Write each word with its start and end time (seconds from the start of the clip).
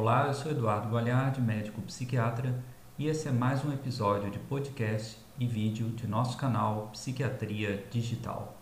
Olá, 0.00 0.28
eu 0.28 0.32
sou 0.32 0.52
Eduardo 0.52 0.88
Valhard, 0.90 1.42
médico 1.42 1.82
psiquiatra, 1.82 2.54
e 2.96 3.08
esse 3.08 3.26
é 3.26 3.32
mais 3.32 3.64
um 3.64 3.72
episódio 3.72 4.30
de 4.30 4.38
podcast 4.38 5.18
e 5.36 5.44
vídeo 5.44 5.88
de 5.88 6.06
nosso 6.06 6.36
canal 6.36 6.90
Psiquiatria 6.92 7.84
Digital. 7.90 8.56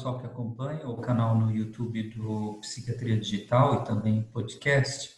Pessoal 0.00 0.18
que 0.18 0.24
acompanha 0.24 0.88
o 0.88 0.96
canal 0.96 1.36
no 1.36 1.50
YouTube 1.50 2.08
do 2.14 2.58
Psiquiatria 2.62 3.20
Digital 3.20 3.74
e 3.74 3.84
também 3.84 4.22
podcast. 4.22 5.14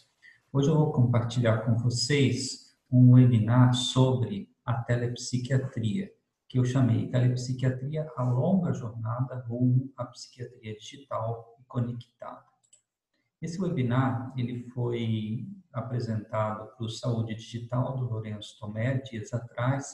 Hoje 0.51 0.67
eu 0.67 0.75
vou 0.75 0.91
compartilhar 0.91 1.59
com 1.59 1.77
vocês 1.77 2.75
um 2.91 3.13
webinar 3.13 3.73
sobre 3.73 4.53
a 4.65 4.73
telepsiquiatria, 4.73 6.11
que 6.49 6.59
eu 6.59 6.65
chamei 6.65 7.07
Telepsiquiatria 7.07 8.11
a 8.17 8.23
longa 8.23 8.73
jornada 8.73 9.35
rumo 9.47 9.89
à 9.95 10.03
psiquiatria 10.03 10.75
digital 10.75 11.55
e 11.61 11.63
conectada. 11.63 12.43
Esse 13.41 13.61
webinar 13.61 14.33
ele 14.35 14.67
foi 14.71 15.47
apresentado 15.71 16.75
para 16.75 16.85
o 16.85 16.89
Saúde 16.89 17.35
Digital 17.35 17.95
do 17.95 18.03
Lourenço 18.03 18.59
Tomé 18.59 18.95
dias 18.97 19.33
atrás. 19.33 19.93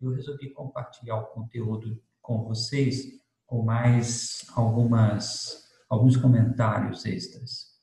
Eu 0.00 0.12
resolvi 0.12 0.50
compartilhar 0.50 1.16
o 1.16 1.26
conteúdo 1.26 2.00
com 2.22 2.44
vocês 2.44 3.18
com 3.48 3.62
mais 3.62 4.46
algumas, 4.54 5.66
alguns 5.88 6.16
comentários 6.16 7.04
extras. 7.06 7.74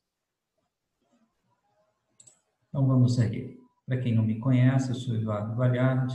Então 2.69 2.87
vamos 2.87 3.15
seguir. 3.15 3.59
Para 3.85 3.97
quem 3.97 4.13
não 4.13 4.23
me 4.23 4.39
conhece, 4.39 4.89
eu 4.89 4.95
sou 4.95 5.15
Eduardo 5.15 5.55
Valhard, 5.55 6.13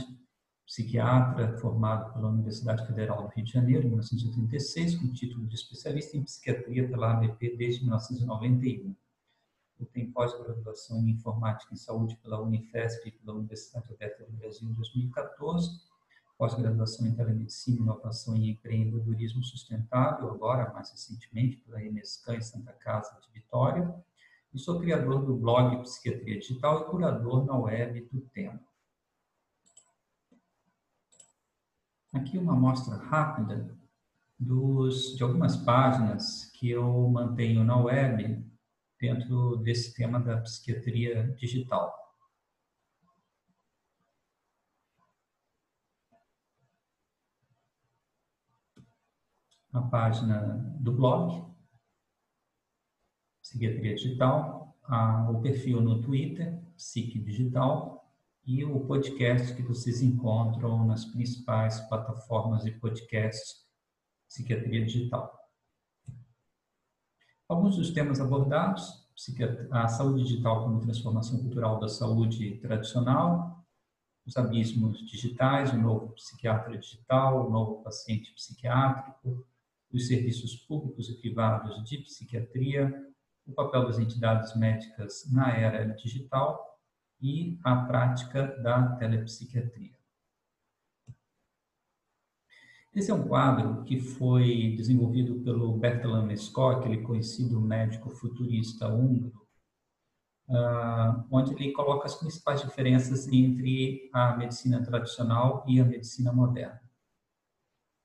psiquiatra 0.65 1.57
formado 1.57 2.13
pela 2.13 2.29
Universidade 2.29 2.87
Federal 2.87 3.23
do 3.23 3.27
Rio 3.27 3.43
de 3.43 3.51
Janeiro, 3.51 3.83
em 3.83 3.89
1986, 3.89 4.95
com 4.95 5.11
título 5.11 5.45
de 5.45 5.55
especialista 5.55 6.15
em 6.15 6.23
psiquiatria 6.23 6.87
pela 6.87 7.11
ABP 7.11 7.57
desde 7.57 7.81
1991. 7.81 8.95
Eu 9.81 9.85
tenho 9.87 10.13
pós-graduação 10.13 11.05
em 11.05 11.11
informática 11.11 11.73
em 11.73 11.77
saúde 11.77 12.15
pela 12.23 12.39
Unifesp 12.39 13.09
e 13.09 13.11
pela 13.11 13.35
Universidade 13.35 13.91
Aberta 13.93 14.23
do 14.23 14.31
Brasil 14.31 14.69
em 14.69 14.73
2014 14.73 15.90
pós-graduação 16.41 17.05
em 17.05 17.13
telemedicina, 17.13 17.81
inovação 17.81 18.35
e 18.35 18.49
empreendedorismo 18.49 19.43
sustentável, 19.43 20.31
agora 20.31 20.73
mais 20.73 20.89
recentemente 20.89 21.57
pela 21.57 21.83
Enescan 21.83 22.33
em 22.33 22.41
Santa 22.41 22.73
Casa 22.73 23.15
de 23.21 23.31
Vitória, 23.31 23.93
e 24.51 24.57
sou 24.57 24.79
criador 24.79 25.23
do 25.23 25.37
blog 25.37 25.79
Psiquiatria 25.83 26.39
Digital 26.39 26.81
e 26.81 26.85
curador 26.85 27.45
na 27.45 27.55
web 27.55 28.09
do 28.11 28.21
tema. 28.21 28.59
Aqui 32.11 32.39
uma 32.39 32.53
amostra 32.53 32.95
rápida 32.95 33.77
dos, 34.39 35.15
de 35.15 35.21
algumas 35.21 35.55
páginas 35.57 36.45
que 36.55 36.71
eu 36.71 37.07
mantenho 37.07 37.63
na 37.63 37.77
web 37.77 38.43
dentro 38.99 39.57
desse 39.57 39.93
tema 39.93 40.19
da 40.19 40.41
psiquiatria 40.41 41.35
digital. 41.37 42.00
A 49.73 49.81
página 49.81 50.57
do 50.79 50.91
blog, 50.91 51.45
Psiquiatria 53.41 53.95
Digital, 53.95 54.77
a, 54.83 55.29
o 55.29 55.41
perfil 55.41 55.81
no 55.81 56.01
Twitter, 56.01 56.61
Psique 56.75 57.19
Digital, 57.19 58.01
e 58.45 58.65
o 58.65 58.79
podcast 58.85 59.53
que 59.55 59.61
vocês 59.61 60.01
encontram 60.01 60.85
nas 60.85 61.05
principais 61.05 61.79
plataformas 61.81 62.63
de 62.63 62.71
podcast 62.71 63.61
Psiquiatria 64.27 64.85
Digital. 64.85 65.39
Alguns 67.47 67.77
dos 67.77 67.91
temas 67.91 68.19
abordados, 68.19 69.09
a 69.71 69.87
saúde 69.87 70.23
digital 70.23 70.63
como 70.63 70.79
transformação 70.79 71.39
cultural 71.39 71.79
da 71.79 71.87
saúde 71.87 72.57
tradicional, 72.57 73.63
os 74.25 74.37
abismos 74.37 75.05
digitais, 75.05 75.73
o 75.73 75.77
novo 75.77 76.13
psiquiatra 76.13 76.77
digital, 76.77 77.47
o 77.47 77.49
novo 77.49 77.83
paciente 77.83 78.33
psiquiátrico, 78.33 79.45
os 79.93 80.07
serviços 80.07 80.55
públicos 80.55 81.09
e 81.09 81.17
privados 81.19 81.83
de 81.83 81.97
psiquiatria, 81.99 82.93
o 83.45 83.53
papel 83.53 83.85
das 83.85 83.99
entidades 83.99 84.55
médicas 84.55 85.29
na 85.31 85.51
era 85.51 85.85
digital 85.95 86.79
e 87.21 87.59
a 87.63 87.75
prática 87.85 88.47
da 88.61 88.95
telepsiquiatria. 88.95 89.91
Esse 92.93 93.09
é 93.09 93.13
um 93.13 93.25
quadro 93.25 93.83
que 93.83 94.01
foi 94.01 94.73
desenvolvido 94.75 95.41
pelo 95.43 95.77
Bertalan 95.77 96.25
Lescott, 96.25 96.79
aquele 96.79 97.01
conhecido 97.01 97.61
médico 97.61 98.09
futurista 98.09 98.89
húngaro, 98.89 99.47
uh, 100.49 101.25
onde 101.31 101.53
ele 101.53 101.71
coloca 101.71 102.05
as 102.05 102.15
principais 102.15 102.61
diferenças 102.61 103.29
entre 103.29 104.09
a 104.11 104.35
medicina 104.35 104.83
tradicional 104.83 105.63
e 105.67 105.79
a 105.79 105.85
medicina 105.85 106.33
moderna. 106.33 106.80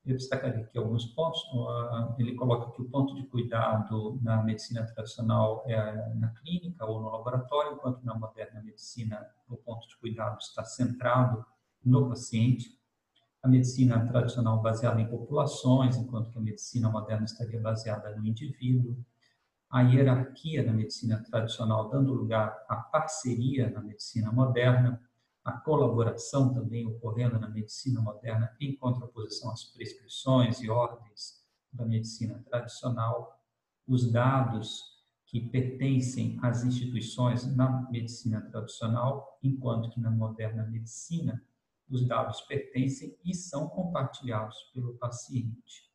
Eu 0.06 0.16
destacaria 0.16 0.62
aqui 0.62 0.78
alguns 0.78 1.04
pontos. 1.04 1.42
Ele 2.16 2.36
coloca 2.36 2.70
que 2.70 2.80
o 2.80 2.88
ponto 2.88 3.12
de 3.16 3.26
cuidado 3.26 4.20
na 4.22 4.40
medicina 4.40 4.86
tradicional 4.86 5.64
é 5.66 6.14
na 6.14 6.28
clínica 6.28 6.86
ou 6.86 7.00
no 7.00 7.10
laboratório, 7.10 7.72
enquanto 7.72 8.04
na 8.04 8.14
moderna 8.14 8.62
medicina 8.62 9.26
o 9.48 9.56
ponto 9.56 9.88
de 9.88 9.96
cuidado 9.96 10.38
está 10.40 10.62
centrado 10.62 11.44
no 11.84 12.08
paciente. 12.08 12.78
A 13.42 13.48
medicina 13.48 14.06
tradicional 14.06 14.62
baseada 14.62 15.00
em 15.00 15.08
populações, 15.08 15.96
enquanto 15.96 16.30
que 16.30 16.38
a 16.38 16.40
medicina 16.40 16.88
moderna 16.88 17.24
estaria 17.24 17.60
baseada 17.60 18.14
no 18.14 18.24
indivíduo. 18.24 18.96
A 19.68 19.82
hierarquia 19.82 20.64
da 20.64 20.72
medicina 20.72 21.24
tradicional 21.28 21.88
dando 21.88 22.14
lugar 22.14 22.64
à 22.68 22.76
parceria 22.76 23.68
na 23.70 23.80
medicina 23.80 24.30
moderna 24.30 25.02
a 25.46 25.52
colaboração 25.52 26.52
também 26.52 26.84
ocorrendo 26.84 27.38
na 27.38 27.48
medicina 27.48 28.00
moderna 28.00 28.54
em 28.60 28.74
contraposição 28.74 29.52
às 29.52 29.62
prescrições 29.62 30.60
e 30.60 30.68
ordens 30.68 31.40
da 31.72 31.86
medicina 31.86 32.42
tradicional, 32.50 33.40
os 33.86 34.10
dados 34.10 34.82
que 35.24 35.40
pertencem 35.40 36.36
às 36.42 36.64
instituições 36.64 37.46
na 37.54 37.88
medicina 37.92 38.40
tradicional, 38.40 39.38
enquanto 39.40 39.88
que 39.90 40.00
na 40.00 40.10
moderna 40.10 40.66
medicina 40.66 41.40
os 41.88 42.04
dados 42.04 42.40
pertencem 42.40 43.16
e 43.24 43.32
são 43.32 43.68
compartilhados 43.68 44.56
pelo 44.74 44.94
paciente. 44.94 45.88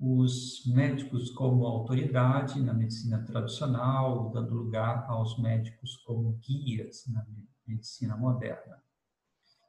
Os 0.00 0.64
médicos 0.64 1.30
como 1.30 1.66
autoridade 1.66 2.62
na 2.62 2.72
medicina 2.72 3.22
tradicional, 3.24 4.30
dando 4.30 4.54
lugar 4.54 5.04
aos 5.06 5.38
médicos 5.38 5.98
como 5.98 6.32
guias 6.38 7.06
na 7.08 7.22
medicina 7.66 8.16
moderna. 8.16 8.82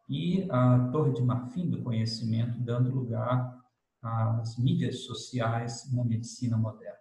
E 0.09 0.47
a 0.49 0.89
Torre 0.91 1.13
de 1.13 1.21
Marfim 1.21 1.69
do 1.69 1.83
Conhecimento, 1.83 2.59
dando 2.59 2.93
lugar 2.93 3.61
às 4.01 4.57
mídias 4.57 5.01
sociais 5.01 5.91
na 5.91 6.03
medicina 6.03 6.57
moderna. 6.57 6.97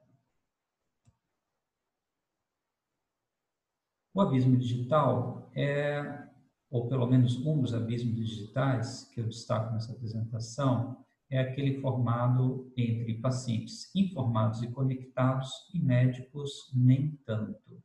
O 4.13 4.21
abismo 4.21 4.57
digital 4.57 5.51
é, 5.55 6.27
ou 6.71 6.89
pelo 6.89 7.07
menos 7.07 7.37
um 7.45 7.61
dos 7.61 7.75
abismos 7.75 8.15
digitais 8.15 9.05
que 9.13 9.21
eu 9.21 9.29
destaco 9.29 9.73
nessa 9.73 9.93
apresentação, 9.93 11.05
é 11.29 11.41
aquele 11.41 11.81
formado 11.81 12.73
entre 12.77 13.21
pacientes 13.21 13.95
informados 13.95 14.63
e 14.63 14.69
conectados 14.69 15.51
e 15.75 15.79
médicos 15.79 16.71
nem 16.75 17.17
tanto. 17.27 17.83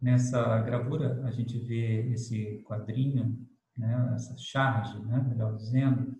Nessa 0.00 0.60
gravura, 0.60 1.22
a 1.24 1.30
gente 1.30 1.58
vê 1.58 2.06
esse 2.12 2.62
quadrinho, 2.64 3.38
né, 3.76 4.12
essa 4.14 4.36
charge, 4.36 4.98
né, 5.00 5.24
melhor 5.28 5.56
dizendo, 5.56 6.14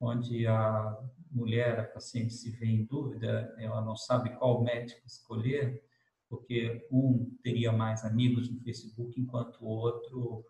onde 0.00 0.46
a 0.46 0.98
mulher, 1.30 1.78
a 1.78 1.84
paciente, 1.84 2.34
se 2.34 2.50
vê 2.50 2.66
em 2.66 2.84
dúvida, 2.84 3.54
ela 3.58 3.80
não 3.82 3.96
sabe 3.96 4.30
qual 4.36 4.62
médico 4.62 5.06
escolher, 5.06 5.82
porque 6.28 6.86
um 6.90 7.36
teria 7.42 7.72
mais 7.72 8.04
amigos 8.04 8.50
no 8.50 8.60
Facebook, 8.60 9.20
enquanto 9.20 9.60
o 9.60 9.68
outro 9.68 10.44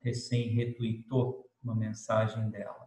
recém 0.00 0.50
retweetou 0.54 1.48
uma 1.62 1.74
mensagem 1.74 2.50
dela. 2.50 2.86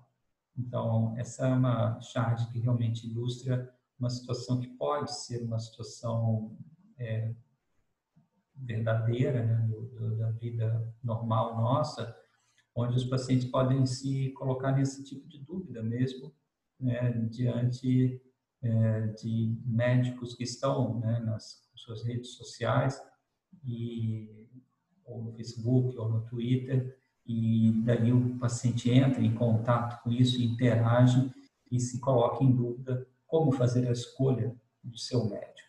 Então, 0.57 1.15
essa 1.17 1.47
é 1.47 1.53
uma 1.53 1.99
charge 2.01 2.51
que 2.51 2.59
realmente 2.59 3.07
ilustra 3.07 3.73
uma 3.99 4.09
situação 4.09 4.59
que 4.59 4.67
pode 4.67 5.13
ser 5.25 5.43
uma 5.43 5.59
situação 5.59 6.55
é, 6.97 7.33
verdadeira, 8.59 9.45
né, 9.45 9.67
do, 9.67 9.81
do, 9.87 10.17
da 10.17 10.31
vida 10.31 10.93
normal 11.03 11.55
nossa, 11.57 12.15
onde 12.75 12.95
os 12.95 13.05
pacientes 13.05 13.45
podem 13.45 13.85
se 13.85 14.29
colocar 14.31 14.71
nesse 14.71 15.03
tipo 15.03 15.27
de 15.27 15.39
dúvida 15.39 15.81
mesmo, 15.81 16.33
né, 16.79 17.11
diante 17.29 18.21
é, 18.61 19.07
de 19.07 19.57
médicos 19.65 20.33
que 20.33 20.43
estão 20.43 20.99
né, 20.99 21.19
nas 21.19 21.69
suas 21.75 22.03
redes 22.03 22.35
sociais 22.35 23.01
e 23.63 24.47
ou 25.05 25.23
no 25.23 25.31
Facebook 25.31 25.97
ou 25.97 26.09
no 26.09 26.21
Twitter 26.25 26.97
e 27.25 27.71
daí 27.83 28.11
o 28.11 28.37
paciente 28.37 28.89
entra 28.91 29.21
em 29.21 29.33
contato 29.33 30.01
com 30.03 30.11
isso, 30.11 30.41
interage 30.41 31.31
e 31.71 31.79
se 31.79 31.99
coloca 31.99 32.43
em 32.43 32.51
dúvida 32.51 33.07
como 33.27 33.51
fazer 33.51 33.87
a 33.87 33.91
escolha 33.91 34.55
do 34.83 34.97
seu 34.97 35.25
médico. 35.29 35.68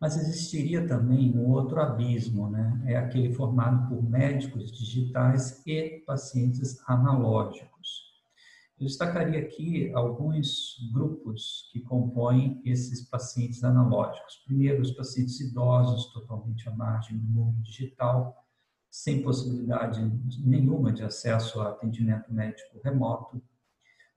Mas 0.00 0.16
existiria 0.16 0.86
também 0.86 1.36
um 1.36 1.50
outro 1.50 1.80
abismo, 1.80 2.50
né? 2.50 2.82
É 2.86 2.96
aquele 2.96 3.32
formado 3.32 3.88
por 3.88 4.02
médicos 4.02 4.70
digitais 4.70 5.62
e 5.66 6.02
pacientes 6.06 6.82
analógicos. 6.86 8.04
Eu 8.78 8.86
destacaria 8.86 9.40
aqui 9.40 9.90
alguns 9.94 10.76
grupos 10.92 11.70
que 11.72 11.80
compõem 11.80 12.60
esses 12.62 13.08
pacientes 13.08 13.64
analógicos. 13.64 14.36
Primeiro, 14.44 14.82
os 14.82 14.90
pacientes 14.90 15.40
idosos, 15.40 16.12
totalmente 16.12 16.68
à 16.68 16.72
margem 16.72 17.16
do 17.16 17.26
mundo 17.26 17.62
digital, 17.62 18.44
sem 18.90 19.22
possibilidade 19.22 20.00
nenhuma 20.44 20.92
de 20.92 21.02
acesso 21.02 21.60
a 21.60 21.70
atendimento 21.70 22.30
médico 22.30 22.78
remoto. 22.84 23.42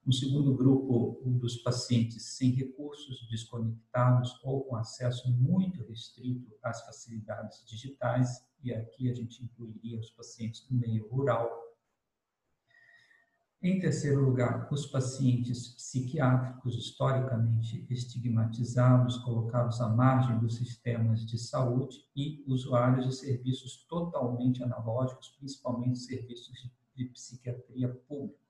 No 0.06 0.14
segundo 0.14 0.56
grupo, 0.56 1.22
um 1.24 1.38
dos 1.38 1.58
pacientes 1.58 2.24
sem 2.38 2.52
recursos, 2.52 3.28
desconectados 3.30 4.40
ou 4.44 4.64
com 4.64 4.76
acesso 4.76 5.32
muito 5.32 5.84
restrito 5.84 6.52
às 6.64 6.84
facilidades 6.86 7.64
digitais, 7.66 8.44
e 8.64 8.74
aqui 8.74 9.10
a 9.10 9.14
gente 9.14 9.44
incluiria 9.44 10.00
os 10.00 10.10
pacientes 10.12 10.66
do 10.68 10.76
meio 10.76 11.08
rural. 11.10 11.70
Em 13.62 13.78
terceiro 13.78 14.24
lugar, 14.24 14.70
os 14.72 14.86
pacientes 14.86 15.76
psiquiátricos 15.76 16.78
historicamente 16.78 17.86
estigmatizados, 17.90 19.18
colocados 19.18 19.82
à 19.82 19.90
margem 19.90 20.40
dos 20.40 20.56
sistemas 20.56 21.26
de 21.26 21.38
saúde 21.38 22.08
e 22.16 22.42
usuários 22.48 23.06
de 23.06 23.16
serviços 23.16 23.86
totalmente 23.90 24.64
analógicos, 24.64 25.36
principalmente 25.38 26.00
serviços 26.00 26.72
de 26.96 27.06
psiquiatria 27.06 27.90
públicos. 28.08 28.49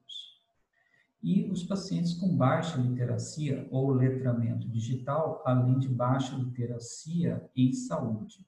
E 1.21 1.49
os 1.51 1.63
pacientes 1.63 2.13
com 2.13 2.35
baixa 2.35 2.77
literacia 2.77 3.67
ou 3.71 3.91
letramento 3.91 4.67
digital, 4.69 5.43
além 5.45 5.77
de 5.77 5.89
baixa 5.89 6.33
literacia 6.35 7.49
em 7.53 7.73
saúde. 7.73 8.47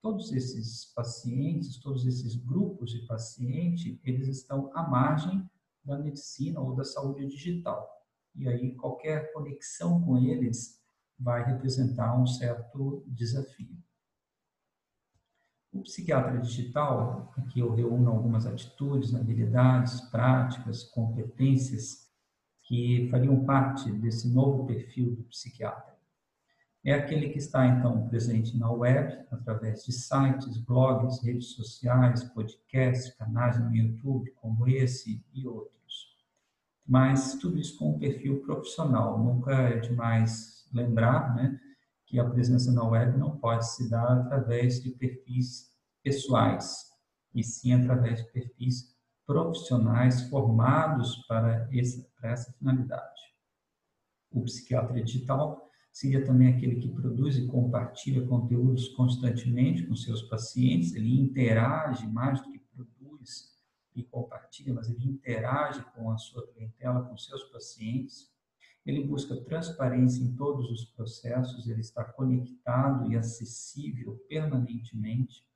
Todos 0.00 0.32
esses 0.32 0.84
pacientes, 0.94 1.78
todos 1.78 2.06
esses 2.06 2.36
grupos 2.36 2.92
de 2.92 3.04
paciente, 3.06 4.00
eles 4.04 4.28
estão 4.28 4.70
à 4.74 4.88
margem 4.88 5.48
da 5.84 5.98
medicina 5.98 6.60
ou 6.60 6.74
da 6.76 6.84
saúde 6.84 7.26
digital. 7.26 7.90
E 8.36 8.48
aí 8.48 8.74
qualquer 8.76 9.32
conexão 9.32 10.00
com 10.02 10.16
eles 10.18 10.80
vai 11.18 11.44
representar 11.44 12.16
um 12.16 12.26
certo 12.26 13.04
desafio. 13.08 13.76
O 15.72 15.82
psiquiatra 15.82 16.38
digital, 16.38 17.32
aqui 17.36 17.58
eu 17.58 17.74
reúno 17.74 18.08
algumas 18.08 18.46
atitudes, 18.46 19.12
habilidades, 19.14 20.00
práticas, 20.02 20.84
competências 20.84 22.03
que 22.64 23.08
fariam 23.10 23.44
parte 23.44 23.90
desse 23.92 24.28
novo 24.28 24.66
perfil 24.66 25.14
do 25.14 25.22
psiquiatra. 25.24 25.94
É 26.84 26.92
aquele 26.92 27.30
que 27.30 27.38
está, 27.38 27.66
então, 27.66 28.08
presente 28.08 28.58
na 28.58 28.70
web, 28.70 29.24
através 29.30 29.84
de 29.84 29.92
sites, 29.92 30.58
blogs, 30.58 31.22
redes 31.22 31.52
sociais, 31.54 32.24
podcasts, 32.24 33.14
canais 33.14 33.58
no 33.58 33.74
YouTube, 33.74 34.30
como 34.32 34.68
esse 34.68 35.24
e 35.32 35.46
outros 35.46 35.74
mas 36.86 37.36
tudo 37.36 37.58
isso 37.58 37.78
com 37.78 37.92
um 37.92 37.98
perfil 37.98 38.40
profissional. 38.40 39.18
Nunca 39.18 39.52
é 39.52 39.78
demais 39.78 40.68
lembrar 40.72 41.34
né, 41.34 41.58
que 42.06 42.18
a 42.18 42.28
presença 42.28 42.70
na 42.72 42.84
web 42.84 43.16
não 43.16 43.38
pode 43.38 43.66
se 43.66 43.88
dar 43.88 44.20
através 44.20 44.82
de 44.82 44.90
perfis 44.90 45.72
pessoais, 46.02 46.90
e 47.34 47.42
sim 47.42 47.72
através 47.72 48.22
de 48.22 48.30
perfis 48.30 48.94
profissionais 49.26 50.28
formados 50.28 51.16
para, 51.26 51.66
esse, 51.72 52.06
para 52.24 52.32
essa 52.32 52.50
finalidade. 52.54 53.20
O 54.30 54.40
psiquiatra 54.44 55.02
digital 55.02 55.70
seria 55.92 56.24
também 56.24 56.48
aquele 56.48 56.76
que 56.76 56.88
produz 56.88 57.36
e 57.36 57.46
compartilha 57.46 58.26
conteúdos 58.26 58.88
constantemente 58.88 59.86
com 59.86 59.94
seus 59.94 60.22
pacientes, 60.22 60.94
ele 60.94 61.20
interage 61.20 62.06
mais 62.06 62.40
do 62.40 62.50
que 62.50 62.58
produz 62.58 63.54
e 63.94 64.02
compartilha, 64.02 64.72
mas 64.72 64.88
ele 64.88 65.04
interage 65.04 65.84
com 65.94 66.10
a 66.10 66.16
sua 66.16 66.46
clientela, 66.48 67.04
com 67.04 67.16
seus 67.18 67.44
pacientes. 67.44 68.32
Ele 68.86 69.04
busca 69.04 69.36
transparência 69.36 70.22
em 70.24 70.34
todos 70.34 70.70
os 70.70 70.86
processos, 70.86 71.68
ele 71.68 71.82
está 71.82 72.04
conectado 72.04 73.12
e 73.12 73.16
acessível 73.16 74.16
permanentemente. 74.28 75.46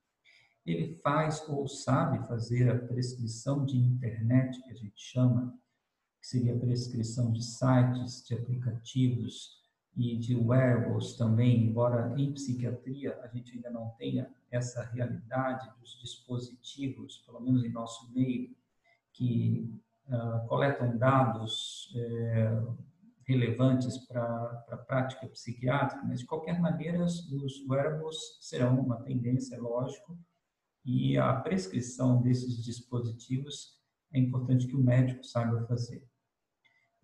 Ele 0.67 0.95
faz 0.97 1.49
ou 1.49 1.67
sabe 1.67 2.27
fazer 2.29 2.71
a 2.71 2.79
prescrição 2.79 3.65
de 3.65 3.77
internet, 3.77 4.63
que 4.63 4.71
a 4.71 4.75
gente 4.75 5.01
chama, 5.01 5.59
que 6.21 6.27
seria 6.27 6.55
a 6.55 6.59
prescrição 6.59 7.33
de 7.33 7.45
sites, 7.45 8.25
de 8.27 8.35
aplicativos, 8.35 9.59
e 9.99 10.17
de 10.17 10.37
wearables 10.37 11.15
também, 11.15 11.65
embora 11.65 12.15
em 12.17 12.33
psiquiatria 12.33 13.19
a 13.21 13.27
gente 13.27 13.53
ainda 13.57 13.69
não 13.69 13.89
tenha 13.99 14.31
essa 14.49 14.85
realidade 14.85 15.69
dos 15.81 15.99
dispositivos, 16.01 17.19
pelo 17.27 17.41
menos 17.41 17.65
em 17.65 17.71
nosso 17.71 18.09
meio, 18.13 18.57
que 19.13 19.69
uh, 20.07 20.47
coletam 20.47 20.97
dados 20.97 21.93
é, 21.97 22.63
relevantes 23.27 23.99
para 24.07 24.65
a 24.71 24.77
prática 24.77 25.27
psiquiátrica, 25.27 26.05
mas 26.07 26.21
de 26.21 26.27
qualquer 26.27 26.61
maneira 26.61 27.05
os 27.05 27.67
wearables 27.69 28.39
serão 28.41 28.79
uma 28.79 29.03
tendência, 29.03 29.61
lógico, 29.61 30.17
e 30.85 31.19
a 31.19 31.35
prescrição 31.35 32.23
desses 32.23 32.63
dispositivos 32.63 33.78
é 34.13 34.19
importante 34.19 34.67
que 34.67 34.77
o 34.77 34.83
médico 34.83 35.25
saiba 35.25 35.67
fazer. 35.67 36.03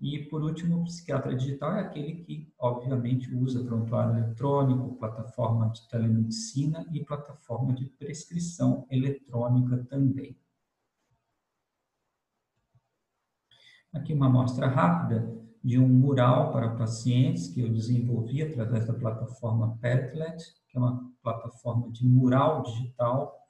E, 0.00 0.18
por 0.28 0.42
último, 0.42 0.80
o 0.80 0.84
psiquiatra 0.84 1.34
digital 1.34 1.72
é 1.72 1.80
aquele 1.80 2.16
que, 2.24 2.52
obviamente, 2.58 3.34
usa 3.34 3.64
prontuário 3.64 4.18
eletrônico, 4.18 4.96
plataforma 4.96 5.70
de 5.70 5.88
telemedicina 5.88 6.86
e 6.92 7.04
plataforma 7.04 7.72
de 7.72 7.86
prescrição 7.86 8.86
eletrônica 8.90 9.84
também. 9.84 10.36
Aqui 13.92 14.12
uma 14.12 14.26
amostra 14.26 14.66
rápida 14.66 15.32
de 15.62 15.78
um 15.78 15.88
mural 15.88 16.52
para 16.52 16.74
pacientes 16.76 17.48
que 17.48 17.60
eu 17.60 17.72
desenvolvi 17.72 18.42
através 18.42 18.86
da 18.86 18.92
plataforma 18.92 19.78
Padlet, 19.80 20.36
que 20.68 20.76
é 20.76 20.80
uma 20.80 21.10
plataforma 21.22 21.90
de 21.90 22.06
mural 22.06 22.62
digital 22.64 23.43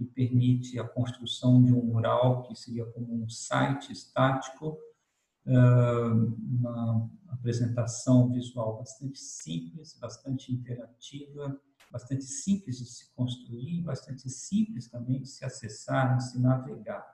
que 0.00 0.06
permite 0.06 0.78
a 0.78 0.88
construção 0.88 1.62
de 1.62 1.74
um 1.74 1.84
mural 1.84 2.42
que 2.44 2.54
seria 2.54 2.86
como 2.86 3.22
um 3.22 3.28
site 3.28 3.92
estático 3.92 4.78
uma 5.46 7.10
apresentação 7.28 8.30
visual 8.30 8.78
bastante 8.78 9.18
simples, 9.18 9.98
bastante 9.98 10.52
interativa, 10.52 11.60
bastante 11.90 12.24
simples 12.24 12.78
de 12.78 12.86
se 12.86 13.12
construir, 13.14 13.82
bastante 13.82 14.28
simples 14.30 14.88
também 14.88 15.20
de 15.20 15.28
se 15.28 15.44
acessar, 15.44 16.16
de 16.16 16.30
se 16.30 16.40
navegar. 16.40 17.04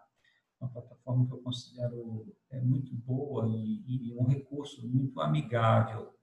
Uma 0.61 0.71
plataforma 0.71 1.27
que 1.27 1.33
eu 1.33 1.39
considero 1.39 2.35
é 2.51 2.61
muito 2.61 2.95
boa 2.95 3.47
e, 3.49 4.11
e 4.11 4.17
um 4.17 4.25
recurso 4.25 4.87
muito 4.87 5.21
amigável 5.21 6.15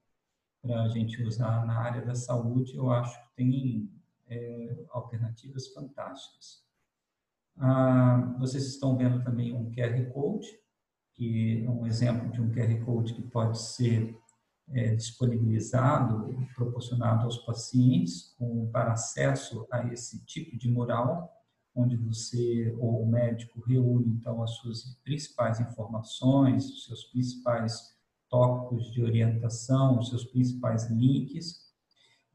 para 0.62 0.82
a 0.82 0.88
gente 0.88 1.22
usar 1.22 1.66
na 1.66 1.78
área 1.78 2.04
da 2.04 2.14
saúde. 2.14 2.74
Eu 2.74 2.90
acho 2.90 3.20
que 3.22 3.36
tem 3.36 3.90
é, 4.28 4.84
alternativas 4.90 5.68
fantásticas. 5.68 6.64
Ah, 7.56 8.34
vocês 8.38 8.66
estão 8.66 8.96
vendo 8.96 9.22
também 9.22 9.52
um 9.54 9.70
QR 9.70 10.12
Code 10.12 10.64
que 11.14 11.64
é 11.64 11.70
um 11.70 11.86
exemplo 11.86 12.30
de 12.30 12.40
um 12.40 12.50
QR 12.50 12.84
Code 12.84 13.14
que 13.14 13.22
pode 13.22 13.58
ser 13.60 14.16
é, 14.70 14.94
disponibilizado, 14.94 16.34
proporcionado 16.54 17.24
aos 17.24 17.38
pacientes 17.38 18.34
com, 18.38 18.68
para 18.70 18.92
acesso 18.92 19.66
a 19.70 19.86
esse 19.92 20.24
tipo 20.24 20.56
de 20.56 20.68
mural, 20.68 21.30
onde 21.74 21.96
você 21.96 22.74
ou 22.78 23.02
o 23.02 23.06
médico 23.06 23.60
reúne 23.60 24.08
então 24.08 24.42
as 24.42 24.50
suas 24.56 24.96
principais 25.04 25.60
informações, 25.60 26.66
os 26.66 26.84
seus 26.84 27.04
principais 27.04 27.94
tópicos 28.28 28.90
de 28.92 29.02
orientação, 29.02 29.98
os 29.98 30.08
seus 30.08 30.24
principais 30.24 30.90
links. 30.90 31.63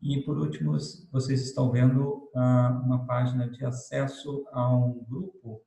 E 0.01 0.21
por 0.21 0.37
último, 0.37 0.77
vocês 1.11 1.41
estão 1.41 1.71
vendo 1.71 2.29
ah, 2.35 2.81
uma 2.85 3.05
página 3.05 3.49
de 3.49 3.65
acesso 3.65 4.45
a 4.51 4.73
um 4.73 5.03
grupo 5.03 5.61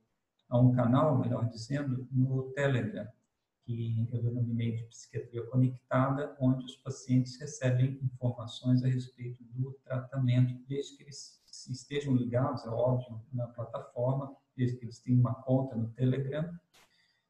a 0.52 0.58
um 0.58 0.70
canal, 0.72 1.18
melhor 1.18 1.48
dizendo, 1.48 2.06
no 2.12 2.50
Telegram. 2.52 3.08
que 3.64 4.06
eu 4.12 4.22
denominei 4.22 4.76
de 4.76 4.84
psiquiatria 4.84 5.46
conectada, 5.46 6.36
onde 6.38 6.64
os 6.66 6.76
pacientes 6.76 7.40
recebem 7.40 7.98
informações 8.02 8.82
a 8.82 8.88
respeito 8.88 9.42
do 9.44 9.72
tratamento, 9.84 10.54
desde 10.68 10.96
que 10.96 11.04
eles 11.04 11.40
estejam 11.70 12.14
ligados, 12.14 12.66
é 12.66 12.68
óbvio, 12.68 13.22
na 13.32 13.46
plataforma, 13.46 14.36
desde 14.54 14.76
que 14.76 14.84
eles 14.84 14.98
tenham 14.98 15.20
uma 15.20 15.34
conta 15.34 15.74
no 15.74 15.88
Telegram, 15.90 16.52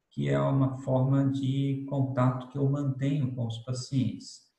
que 0.09 0.27
é 0.29 0.39
uma 0.39 0.77
forma 0.79 1.31
de 1.31 1.85
contato 1.89 2.49
que 2.49 2.57
eu 2.57 2.69
mantenho 2.69 3.33
com 3.33 3.47
os 3.47 3.59
pacientes. 3.59 4.52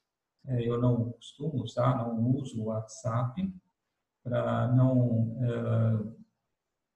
É, 0.47 0.69
eu 0.69 0.81
não 0.81 1.13
costumo 1.13 1.63
usar, 1.63 1.97
não 1.99 2.31
uso 2.31 2.61
o 2.61 2.67
WhatsApp 2.67 3.53
para 4.23 4.69
não 4.69 5.37
é, 5.41 6.15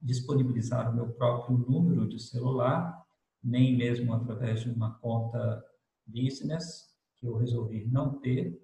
disponibilizar 0.01 0.91
o 0.91 0.95
meu 0.95 1.11
próprio 1.13 1.59
número 1.59 2.09
de 2.09 2.21
celular, 2.21 3.05
nem 3.43 3.77
mesmo 3.77 4.13
através 4.13 4.61
de 4.61 4.71
uma 4.71 4.99
conta 4.99 5.65
business, 6.07 6.95
que 7.17 7.27
eu 7.27 7.37
resolvi 7.37 7.87
não 7.87 8.19
ter, 8.21 8.61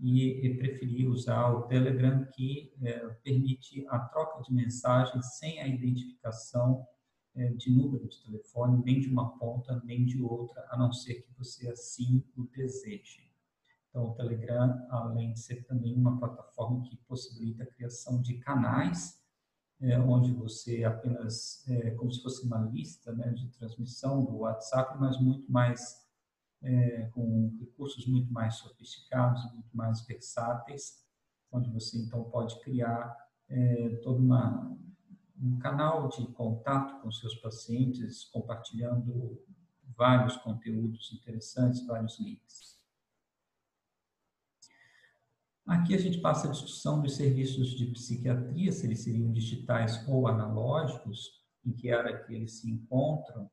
e, 0.00 0.46
e 0.46 0.56
preferi 0.56 1.06
usar 1.06 1.52
o 1.52 1.62
Telegram, 1.62 2.24
que 2.32 2.72
é, 2.82 2.98
permite 3.24 3.84
a 3.88 3.98
troca 3.98 4.42
de 4.42 4.54
mensagens 4.54 5.38
sem 5.38 5.60
a 5.60 5.66
identificação 5.66 6.86
é, 7.34 7.48
de 7.52 7.70
número 7.70 8.08
de 8.08 8.22
telefone, 8.22 8.82
nem 8.84 9.00
de 9.00 9.08
uma 9.08 9.36
ponta, 9.38 9.80
nem 9.84 10.04
de 10.04 10.22
outra, 10.22 10.66
a 10.70 10.78
não 10.78 10.92
ser 10.92 11.22
que 11.22 11.32
você 11.36 11.68
assim 11.68 12.24
o 12.36 12.44
deseje. 12.44 13.27
Então, 13.88 14.10
o 14.10 14.14
Telegram, 14.14 14.86
além 14.90 15.32
de 15.32 15.40
ser 15.40 15.64
também 15.64 15.94
uma 15.94 16.18
plataforma 16.18 16.82
que 16.82 16.96
possibilita 17.08 17.62
a 17.62 17.66
criação 17.66 18.20
de 18.20 18.38
canais, 18.38 19.18
é, 19.80 19.98
onde 19.98 20.32
você 20.32 20.84
apenas, 20.84 21.66
é, 21.68 21.90
como 21.92 22.12
se 22.12 22.22
fosse 22.22 22.44
uma 22.44 22.58
lista 22.58 23.12
né, 23.12 23.30
de 23.30 23.48
transmissão 23.50 24.24
do 24.24 24.38
WhatsApp, 24.38 24.98
mas 24.98 25.20
muito 25.20 25.50
mais, 25.50 26.06
é, 26.62 27.06
com 27.14 27.56
recursos 27.58 28.06
muito 28.06 28.32
mais 28.32 28.56
sofisticados, 28.56 29.42
muito 29.52 29.74
mais 29.76 30.04
versáteis, 30.04 31.04
onde 31.50 31.70
você 31.70 31.98
então 31.98 32.24
pode 32.24 32.60
criar 32.60 33.16
é, 33.48 34.00
toda 34.02 34.18
uma 34.18 34.76
um 35.40 35.58
canal 35.58 36.08
de 36.08 36.26
contato 36.32 37.00
com 37.00 37.12
seus 37.12 37.34
pacientes, 37.36 38.24
compartilhando 38.24 39.40
vários 39.96 40.36
conteúdos 40.38 41.12
interessantes, 41.12 41.86
vários 41.86 42.18
links. 42.18 42.77
Aqui 45.68 45.94
a 45.94 45.98
gente 45.98 46.18
passa 46.18 46.48
a 46.48 46.50
discussão 46.50 47.02
dos 47.02 47.16
serviços 47.16 47.72
de 47.76 47.84
psiquiatria, 47.88 48.72
se 48.72 48.86
eles 48.86 49.00
seriam 49.00 49.30
digitais 49.30 50.02
ou 50.08 50.26
analógicos, 50.26 51.42
em 51.62 51.72
que 51.72 51.92
área 51.92 52.24
que 52.24 52.34
eles 52.34 52.52
se 52.58 52.70
encontram, 52.70 53.50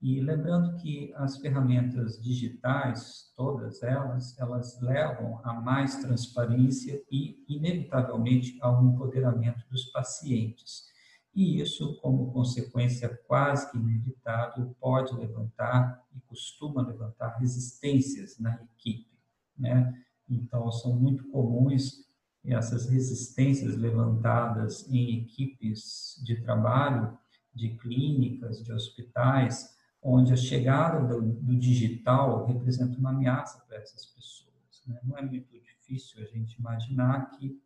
e 0.00 0.20
lembrando 0.20 0.76
que 0.78 1.14
as 1.14 1.38
ferramentas 1.38 2.20
digitais, 2.20 3.32
todas 3.36 3.80
elas, 3.84 4.36
elas 4.40 4.80
levam 4.80 5.40
a 5.44 5.52
mais 5.52 5.98
transparência 5.98 7.00
e, 7.08 7.44
inevitavelmente, 7.48 8.58
ao 8.60 8.84
empoderamento 8.84 9.64
dos 9.70 9.84
pacientes. 9.84 10.90
E 11.32 11.60
isso, 11.60 11.96
como 12.00 12.32
consequência 12.32 13.08
quase 13.28 13.70
que 13.70 13.78
inevitável, 13.78 14.74
pode 14.80 15.14
levantar 15.14 16.04
e 16.12 16.20
costuma 16.22 16.82
levantar 16.82 17.38
resistências 17.38 18.36
na 18.40 18.52
equipe, 18.60 19.16
né? 19.56 19.94
Então, 20.34 20.70
são 20.72 20.94
muito 20.94 21.28
comuns 21.28 22.06
essas 22.44 22.88
resistências 22.88 23.76
levantadas 23.76 24.88
em 24.88 25.20
equipes 25.20 26.20
de 26.24 26.40
trabalho, 26.40 27.16
de 27.54 27.76
clínicas, 27.76 28.64
de 28.64 28.72
hospitais, 28.72 29.76
onde 30.02 30.32
a 30.32 30.36
chegada 30.36 31.06
do, 31.06 31.22
do 31.22 31.56
digital 31.56 32.46
representa 32.46 32.98
uma 32.98 33.10
ameaça 33.10 33.64
para 33.66 33.76
essas 33.76 34.06
pessoas. 34.06 34.82
Né? 34.86 34.98
Não 35.04 35.16
é 35.16 35.22
muito 35.22 35.52
difícil 35.60 36.22
a 36.22 36.26
gente 36.26 36.58
imaginar 36.58 37.30
que 37.32 37.60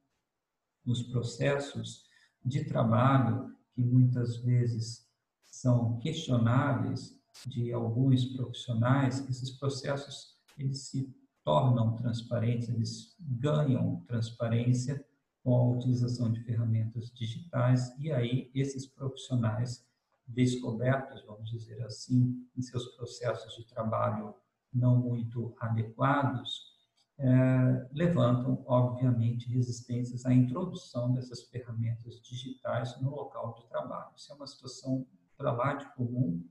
os 0.85 1.03
processos 1.05 2.05
de 2.45 2.65
trabalho, 2.65 3.57
que 3.75 3.83
muitas 3.83 4.37
vezes 4.37 5.09
são 5.47 5.99
questionáveis 5.99 7.19
de 7.47 7.73
alguns 7.73 8.25
profissionais, 8.25 9.27
esses 9.29 9.51
processos 9.51 10.37
eles 10.59 10.81
se 10.81 11.15
tornam 11.47 11.95
transparentes, 11.95 12.69
eles 12.69 13.17
ganham 13.21 14.03
transparência 14.09 15.07
com 15.45 15.55
a 15.55 15.77
utilização 15.77 16.33
de 16.33 16.41
ferramentas 16.41 17.09
digitais 17.13 17.97
e 18.01 18.11
aí 18.11 18.51
esses 18.53 18.85
profissionais 18.85 19.87
descobertos, 20.27 21.25
vamos 21.25 21.49
dizer 21.49 21.81
assim, 21.85 22.45
em 22.57 22.61
seus 22.61 22.89
processos 22.97 23.55
de 23.55 23.65
trabalho 23.65 24.35
não 24.75 24.99
muito 24.99 25.55
adequados, 25.61 26.75
é, 27.17 27.89
levantam, 27.93 28.65
obviamente, 28.67 29.49
resistências 29.49 30.27
à 30.27 30.35
introdução 30.35 31.15
dessas 31.15 31.45
ferramentas 31.45 32.21
digitais 32.21 33.01
no 33.01 33.11
local 33.11 33.55
de 33.55 33.65
trabalho. 33.69 34.11
Isso 34.17 34.33
é 34.33 34.35
uma 34.35 34.49
situação 34.49 35.07
para 35.39 35.53
lá 35.53 35.75
de 35.75 35.95
comum 35.95 36.45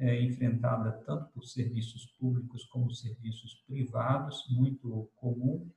é, 0.00 0.22
enfrentada 0.22 0.92
tanto 1.04 1.30
por 1.32 1.44
serviços 1.44 2.06
públicos 2.18 2.64
como 2.64 2.90
serviços 2.90 3.54
privados, 3.66 4.44
muito 4.50 5.10
comum, 5.14 5.70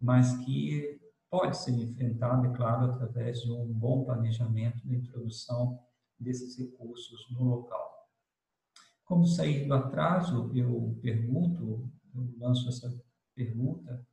mas 0.00 0.36
que 0.44 0.98
pode 1.30 1.56
ser 1.58 1.72
enfrentada, 1.72 2.46
é 2.48 2.52
claro, 2.52 2.92
através 2.92 3.42
de 3.42 3.52
um 3.52 3.66
bom 3.66 4.04
planejamento 4.04 4.86
da 4.86 4.94
introdução 4.94 5.78
desses 6.18 6.58
recursos 6.58 7.28
no 7.30 7.44
local. 7.44 8.08
Como 9.04 9.26
sair 9.26 9.66
do 9.66 9.74
atraso, 9.74 10.50
eu 10.54 10.98
pergunto, 11.02 11.90
eu 12.14 12.34
lanço 12.38 12.68
essa 12.68 12.90
pergunta, 13.34 14.04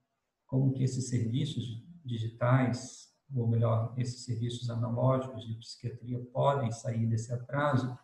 como 0.46 0.74
que 0.74 0.84
esses 0.84 1.08
serviços 1.08 1.82
digitais, 2.03 3.12
ou 3.34 3.48
melhor, 3.48 3.93
esses 3.98 4.25
serviços 4.25 4.70
analógicos 4.70 5.48
de 5.48 5.55
psiquiatria 5.55 6.20
podem 6.34 6.72
sair 6.72 7.08
desse 7.08 7.34
atraso, 7.34 7.98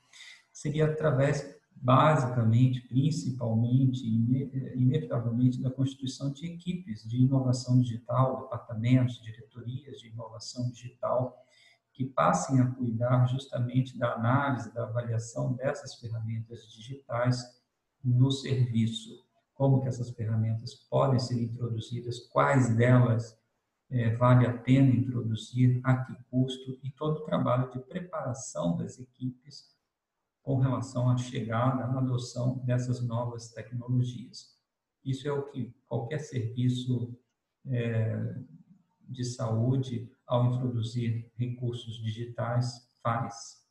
seria 0.60 0.88
através, 0.88 1.58
basicamente, 1.74 2.82
principalmente, 2.82 4.06
inevitavelmente, 4.76 5.62
da 5.62 5.72
constituição 5.72 6.34
de 6.34 6.48
equipes 6.48 7.08
de 7.08 7.16
inovação 7.16 7.80
digital, 7.80 8.42
departamentos, 8.42 9.22
diretorias 9.22 10.00
de 10.00 10.10
inovação 10.10 10.70
digital, 10.70 11.42
que 11.94 12.04
passem 12.06 12.60
a 12.60 12.70
cuidar 12.72 13.26
justamente 13.28 13.98
da 13.98 14.16
análise, 14.16 14.74
da 14.74 14.84
avaliação 14.84 15.54
dessas 15.54 15.96
ferramentas 15.96 16.70
digitais 16.74 17.42
no 18.04 18.30
serviço. 18.30 19.26
Como 19.54 19.82
que 19.82 19.88
essas 19.88 20.10
ferramentas 20.10 20.74
podem 20.90 21.20
ser 21.20 21.42
introduzidas, 21.42 22.20
quais 22.28 22.76
delas 22.76 23.38
é, 23.90 24.14
vale 24.18 24.46
a 24.46 24.58
pena 24.58 24.94
introduzir, 24.94 25.80
a 25.86 26.04
que 26.04 26.14
custo, 26.30 26.78
e 26.84 26.92
todo 26.92 27.20
o 27.20 27.24
trabalho 27.24 27.72
de 27.72 27.80
preparação 27.80 28.76
das 28.76 29.00
equipes 29.00 29.79
com 30.50 30.58
relação 30.58 31.08
à 31.12 31.16
chegada, 31.16 31.84
à 31.84 32.00
adoção 32.00 32.58
dessas 32.66 33.06
novas 33.06 33.50
tecnologias. 33.50 34.58
Isso 35.06 35.28
é 35.28 35.32
o 35.32 35.44
que 35.44 35.72
qualquer 35.88 36.18
serviço 36.18 37.16
é, 37.68 38.36
de 39.08 39.24
saúde, 39.24 40.12
ao 40.26 40.48
introduzir 40.48 41.32
recursos 41.36 42.02
digitais, 42.02 42.92
faz. 43.04 43.64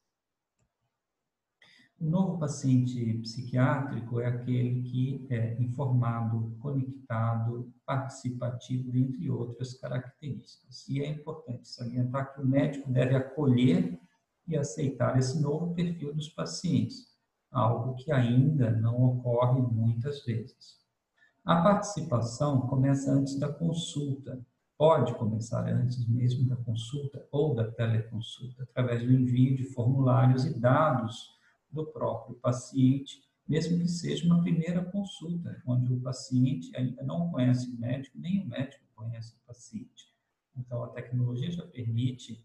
O 1.98 2.08
novo 2.08 2.38
paciente 2.38 3.12
psiquiátrico 3.22 4.20
é 4.20 4.26
aquele 4.26 4.82
que 4.82 5.26
é 5.30 5.60
informado, 5.60 6.56
conectado, 6.60 7.74
participativo, 7.84 8.96
entre 8.96 9.28
outras 9.28 9.74
características. 9.74 10.88
E 10.88 11.02
é 11.02 11.08
importante 11.08 11.66
salientar 11.66 12.32
que 12.32 12.40
o 12.40 12.46
médico 12.46 12.88
deve 12.88 13.16
acolher 13.16 13.98
e 14.48 14.56
aceitar 14.56 15.18
esse 15.18 15.40
novo 15.40 15.74
perfil 15.74 16.14
dos 16.14 16.28
pacientes, 16.28 17.06
algo 17.50 17.94
que 17.94 18.10
ainda 18.10 18.70
não 18.70 19.02
ocorre 19.04 19.60
muitas 19.60 20.24
vezes. 20.24 20.78
A 21.44 21.62
participação 21.62 22.62
começa 22.62 23.12
antes 23.12 23.38
da 23.38 23.48
consulta, 23.52 24.40
pode 24.76 25.14
começar 25.14 25.66
antes 25.68 26.06
mesmo 26.08 26.48
da 26.48 26.56
consulta 26.56 27.26
ou 27.30 27.54
da 27.54 27.70
teleconsulta, 27.70 28.62
através 28.64 29.02
do 29.02 29.12
envio 29.12 29.56
de 29.56 29.64
formulários 29.64 30.44
e 30.44 30.58
dados 30.58 31.36
do 31.70 31.86
próprio 31.86 32.36
paciente, 32.36 33.22
mesmo 33.46 33.78
que 33.78 33.88
seja 33.88 34.26
uma 34.26 34.42
primeira 34.42 34.84
consulta, 34.84 35.60
onde 35.66 35.92
o 35.92 36.00
paciente 36.00 36.74
ainda 36.76 37.02
não 37.02 37.30
conhece 37.30 37.68
o 37.70 37.80
médico, 37.80 38.18
nem 38.18 38.42
o 38.42 38.46
médico 38.46 38.84
conhece 38.94 39.34
o 39.34 39.46
paciente. 39.46 40.12
Então, 40.56 40.84
a 40.84 40.88
tecnologia 40.88 41.50
já 41.50 41.66
permite 41.66 42.44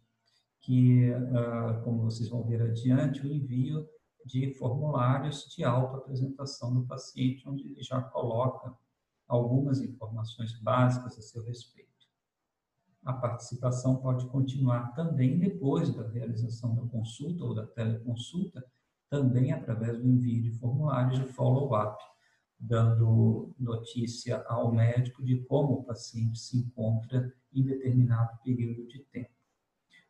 que, 0.63 1.11
ah, 1.13 1.81
como 1.83 2.03
vocês 2.03 2.29
vão 2.29 2.43
ver 2.43 2.61
adiante, 2.61 3.25
o 3.25 3.31
envio 3.31 3.87
de 4.25 4.53
formulários 4.53 5.45
de 5.53 5.63
autoapresentação 5.63 6.73
do 6.73 6.87
paciente, 6.87 7.47
onde 7.47 7.67
ele 7.67 7.83
já 7.83 8.01
coloca 8.01 8.73
algumas 9.27 9.81
informações 9.81 10.57
básicas 10.61 11.17
a 11.17 11.21
seu 11.21 11.43
respeito. 11.43 11.91
A 13.03 13.11
participação 13.11 13.97
pode 13.97 14.25
continuar 14.27 14.93
também 14.93 15.37
depois 15.37 15.93
da 15.93 16.07
realização 16.07 16.73
da 16.73 16.83
consulta 16.83 17.43
ou 17.43 17.53
da 17.53 17.67
teleconsulta, 17.67 18.65
também 19.09 19.51
através 19.51 19.97
do 19.97 20.07
envio 20.07 20.41
de 20.41 20.51
formulários 20.51 21.19
de 21.19 21.25
follow-up, 21.25 22.01
dando 22.57 23.53
notícia 23.59 24.41
ao 24.47 24.71
médico 24.71 25.21
de 25.21 25.43
como 25.43 25.73
o 25.73 25.83
paciente 25.83 26.39
se 26.39 26.57
encontra 26.57 27.33
em 27.53 27.63
determinado 27.65 28.39
período 28.41 28.87
de 28.87 28.99
tempo. 29.11 29.32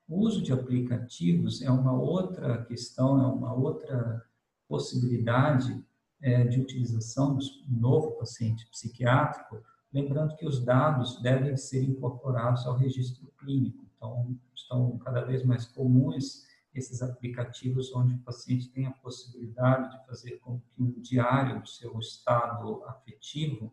O 0.07 0.19
uso 0.19 0.41
de 0.41 0.51
aplicativos 0.51 1.62
é 1.62 1.72
uma 1.72 1.93
outra 1.93 2.63
questão, 2.65 3.22
é 3.22 3.27
uma 3.27 3.53
outra 3.53 4.24
possibilidade 4.67 5.83
é, 6.22 6.43
de 6.45 6.60
utilização 6.60 7.36
do 7.36 7.43
novo 7.69 8.12
paciente 8.12 8.65
psiquiátrico, 8.69 9.62
lembrando 9.93 10.36
que 10.36 10.45
os 10.45 10.63
dados 10.63 11.22
devem 11.22 11.55
ser 11.55 11.83
incorporados 11.83 12.65
ao 12.65 12.77
registro 12.77 13.31
clínico. 13.38 13.86
Então, 13.95 14.36
estão 14.55 14.98
cada 15.00 15.22
vez 15.22 15.43
mais 15.43 15.65
comuns 15.65 16.43
esses 16.74 17.01
aplicativos 17.01 17.93
onde 17.93 18.15
o 18.15 18.19
paciente 18.19 18.69
tem 18.69 18.88
a 18.88 18.91
possibilidade 18.91 19.91
de 19.91 20.05
fazer 20.05 20.39
com 20.39 20.60
que 20.60 20.81
um 20.81 21.00
diário 21.00 21.62
do 21.62 21.67
seu 21.67 21.98
estado 22.00 22.83
afetivo, 22.86 23.72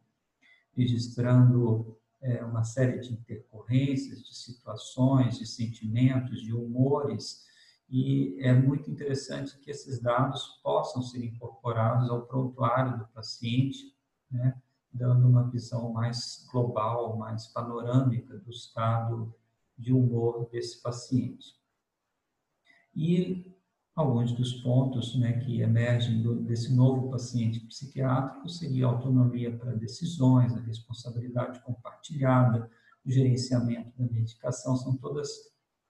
registrando 0.77 1.99
é, 2.21 2.45
uma 2.45 2.65
série 2.65 2.99
de 2.99 3.12
intercorrências, 3.12 4.23
de 4.23 4.37
situações, 4.37 5.39
de 5.39 5.47
sentimentos, 5.47 6.41
de 6.43 6.53
humores, 6.53 7.45
e 7.89 8.39
é 8.41 8.53
muito 8.53 8.89
interessante 8.89 9.59
que 9.59 9.71
esses 9.71 10.00
dados 10.00 10.61
possam 10.62 11.03
ser 11.03 11.25
incorporados 11.25 12.09
ao 12.09 12.23
prontuário 12.23 12.99
do 12.99 13.07
paciente, 13.09 13.97
né, 14.31 14.57
dando 14.93 15.29
uma 15.29 15.50
visão 15.50 15.93
mais 15.93 16.47
global, 16.53 17.17
mais 17.17 17.49
panorâmica 17.49 18.39
do 18.39 18.50
estado 18.50 19.35
de 19.77 19.93
humor 19.93 20.49
desse 20.50 20.81
paciente. 20.81 21.59
E 22.95 23.50
alguns 24.00 24.33
dos 24.33 24.54
pontos 24.62 25.19
né, 25.19 25.35
que 25.35 25.61
emergem 25.61 26.23
do, 26.23 26.37
desse 26.37 26.75
novo 26.75 27.11
paciente 27.11 27.61
psiquiátrico 27.61 28.49
seria 28.49 28.87
a 28.87 28.90
autonomia 28.90 29.57
para 29.57 29.73
decisões, 29.73 30.54
a 30.54 30.61
responsabilidade 30.61 31.61
compartilhada, 31.61 32.71
o 33.04 33.11
gerenciamento 33.11 33.92
da 33.99 34.11
medicação, 34.12 34.76
são 34.76 34.97
todas, 34.97 35.28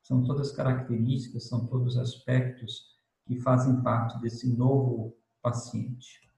são 0.02 0.22
todas 0.24 0.52
características, 0.52 1.48
são 1.48 1.66
todos 1.66 1.96
aspectos 1.96 2.90
que 3.26 3.36
fazem 3.36 3.80
parte 3.82 4.20
desse 4.20 4.56
novo 4.56 5.16
paciente. 5.40 6.28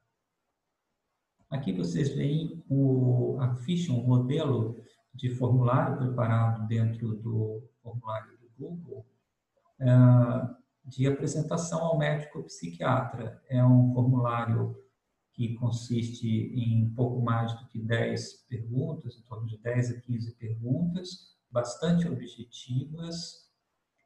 Aqui 1.50 1.72
vocês 1.72 2.14
veem 2.14 2.62
o, 2.68 3.36
a 3.40 3.54
ficha, 3.56 3.92
um 3.92 4.06
modelo 4.06 4.82
de 5.14 5.28
formulário 5.30 5.98
preparado 5.98 6.66
dentro 6.66 7.14
do 7.14 7.62
formulário 7.82 8.38
do 8.38 8.50
Google, 8.58 9.06
é, 9.78 10.61
de 10.84 11.06
apresentação 11.06 11.80
ao 11.80 11.98
médico 11.98 12.42
psiquiatra. 12.44 13.40
É 13.48 13.64
um 13.64 13.92
formulário 13.92 14.76
que 15.32 15.54
consiste 15.54 16.28
em 16.28 16.90
pouco 16.90 17.22
mais 17.22 17.52
do 17.54 17.66
que 17.68 17.80
10 17.80 18.46
perguntas, 18.48 19.16
em 19.16 19.22
torno 19.22 19.46
de 19.46 19.56
10 19.58 19.90
a 19.90 20.00
15 20.00 20.34
perguntas, 20.34 21.36
bastante 21.50 22.06
objetivas, 22.06 23.50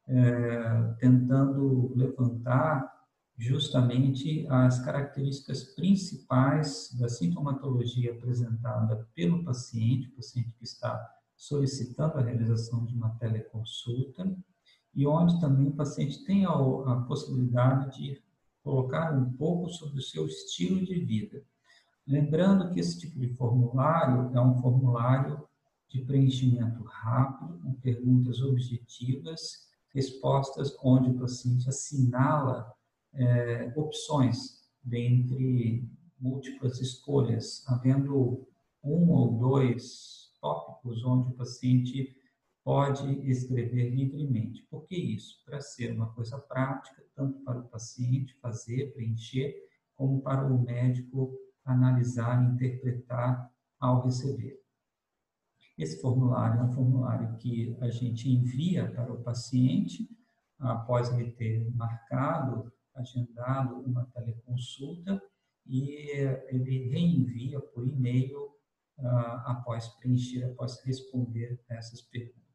é, 0.09 0.95
tentando 0.99 1.93
levantar 1.97 2.95
justamente 3.37 4.47
as 4.49 4.83
características 4.83 5.65
principais 5.75 6.91
da 6.99 7.09
sintomatologia 7.09 8.13
apresentada 8.13 9.07
pelo 9.15 9.45
paciente, 9.45 10.09
o 10.09 10.17
paciente 10.17 10.55
que 10.55 10.65
está 10.65 11.13
solicitando 11.37 12.19
a 12.19 12.23
realização 12.23 12.85
de 12.87 12.95
uma 12.95 13.11
teleconsulta, 13.17 14.35
e 14.97 15.07
onde 15.07 15.39
também 15.39 15.69
o 15.69 15.75
paciente 15.75 16.25
tem 16.25 16.47
a, 16.47 16.51
a 16.51 17.05
possibilidade 17.07 17.99
de 17.99 18.23
colocar 18.65 19.15
um 19.15 19.31
pouco 19.35 19.69
sobre 19.69 19.99
o 19.99 20.03
seu 20.03 20.27
estilo 20.27 20.85
de 20.85 20.99
vida. 21.05 21.45
Lembrando 22.07 22.73
que 22.73 22.81
esse 22.81 22.99
tipo 22.99 23.21
de 23.21 23.29
formulário 23.29 24.35
é 24.35 24.41
um 24.41 24.57
formulário 24.57 25.47
de 25.89 26.03
preenchimento 26.03 26.83
rápido, 26.83 27.59
com 27.59 27.75
perguntas 27.75 28.41
objetivas, 28.41 29.69
respostas 29.95 30.75
onde 30.83 31.11
o 31.11 31.19
paciente 31.19 31.69
assinala 31.69 32.73
é, 33.13 33.73
opções 33.77 34.65
dentre 34.83 35.89
múltiplas 36.19 36.81
escolhas, 36.81 37.63
havendo 37.67 38.47
um 38.83 39.11
ou 39.11 39.39
dois 39.39 40.33
tópicos 40.41 41.05
onde 41.05 41.31
o 41.31 41.35
paciente 41.35 42.17
pode 42.67 43.07
escrever 43.31 43.91
livremente. 43.91 44.67
Por 44.69 44.85
que 44.87 44.97
isso? 44.97 45.41
Para 45.45 45.61
ser 45.61 45.93
uma 45.93 46.13
coisa 46.13 46.37
prática, 46.37 47.01
tanto 47.15 47.39
para 47.45 47.61
o 47.61 47.69
paciente 47.69 48.37
fazer, 48.41 48.93
preencher, 48.93 49.55
como 49.95 50.21
para 50.21 50.53
o 50.53 50.61
médico 50.61 51.33
analisar 51.65 52.43
interpretar 52.43 53.49
ao 53.79 54.03
receber. 54.05 54.61
Esse 55.79 56.01
formulário 56.01 56.59
é 56.59 56.65
um 56.65 56.73
formulário 56.73 57.37
que 57.37 57.77
a 57.81 57.89
gente 57.89 58.29
envia 58.29 58.91
para 58.91 59.13
o 59.13 59.23
paciente 59.23 60.11
após 60.59 61.13
ele 61.13 61.31
ter 61.31 61.73
marcado, 61.73 62.73
agendado 62.97 63.79
uma 63.79 64.07
teleconsulta 64.07 65.23
e 65.65 66.11
ele 66.49 66.89
reenvia 66.89 67.61
por 67.61 67.87
e-mail 67.87 68.47
uh, 68.99 69.07
após 69.45 69.87
preencher, 70.01 70.43
após 70.47 70.83
responder 70.83 71.63
essas 71.69 72.03
perguntas. 72.03 72.46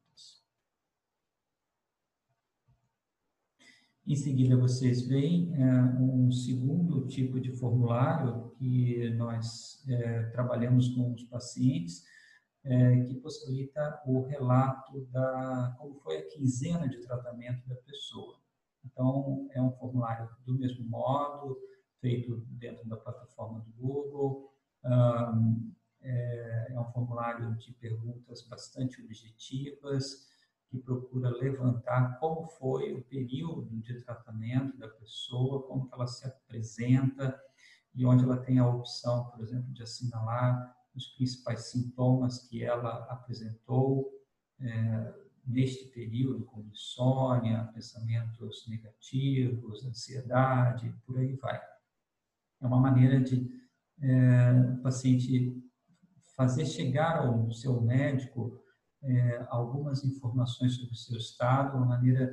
Em 4.04 4.16
seguida, 4.16 4.56
vocês 4.56 5.06
veem 5.06 5.54
é, 5.54 5.82
um 6.00 6.30
segundo 6.32 7.06
tipo 7.06 7.38
de 7.38 7.52
formulário 7.52 8.50
que 8.58 9.08
nós 9.10 9.80
é, 9.88 10.24
trabalhamos 10.30 10.88
com 10.88 11.12
os 11.12 11.22
pacientes, 11.24 12.02
é, 12.64 13.00
que 13.04 13.14
possibilita 13.14 14.02
o 14.04 14.22
relato 14.22 15.06
da 15.12 15.76
como 15.78 15.94
foi 16.00 16.18
a 16.18 16.28
quinzena 16.30 16.88
de 16.88 17.00
tratamento 17.00 17.68
da 17.68 17.76
pessoa. 17.76 18.40
Então, 18.84 19.48
é 19.52 19.62
um 19.62 19.70
formulário 19.70 20.28
do 20.44 20.58
mesmo 20.58 20.84
modo, 20.88 21.56
feito 22.00 22.44
dentro 22.48 22.88
da 22.88 22.96
plataforma 22.96 23.60
do 23.60 23.70
Google. 23.72 24.52
É, 26.04 26.72
é 26.72 26.80
um 26.80 26.90
formulário 26.92 27.54
de 27.56 27.72
perguntas 27.74 28.42
bastante 28.48 29.00
objetivas, 29.00 30.26
que 30.72 30.78
procura 30.78 31.28
levantar 31.28 32.18
como 32.18 32.46
foi 32.46 32.94
o 32.94 33.02
período 33.02 33.78
de 33.78 34.00
tratamento 34.00 34.78
da 34.78 34.88
pessoa, 34.88 35.62
como 35.64 35.86
ela 35.92 36.06
se 36.06 36.26
apresenta 36.26 37.38
e 37.94 38.06
onde 38.06 38.24
ela 38.24 38.38
tem 38.38 38.58
a 38.58 38.66
opção, 38.66 39.26
por 39.26 39.42
exemplo, 39.42 39.70
de 39.70 39.82
assinalar 39.82 40.74
os 40.94 41.08
principais 41.08 41.70
sintomas 41.70 42.48
que 42.48 42.64
ela 42.64 43.04
apresentou 43.10 44.10
é, 44.58 45.14
neste 45.46 45.88
período, 45.88 46.46
como 46.46 46.70
insônia, 46.70 47.68
pensamentos 47.74 48.66
negativos, 48.66 49.84
ansiedade, 49.84 50.94
por 51.04 51.18
aí 51.18 51.34
vai. 51.34 51.60
É 52.62 52.66
uma 52.66 52.80
maneira 52.80 53.20
de 53.20 53.46
é, 54.00 54.52
o 54.78 54.80
paciente 54.80 55.62
fazer 56.34 56.64
chegar 56.64 57.18
ao 57.18 57.52
seu 57.52 57.78
médico 57.82 58.61
é, 59.02 59.46
algumas 59.48 60.04
informações 60.04 60.74
sobre 60.74 60.92
o 60.92 60.96
seu 60.96 61.16
estado, 61.16 61.76
uma 61.76 61.86
maneira 61.86 62.32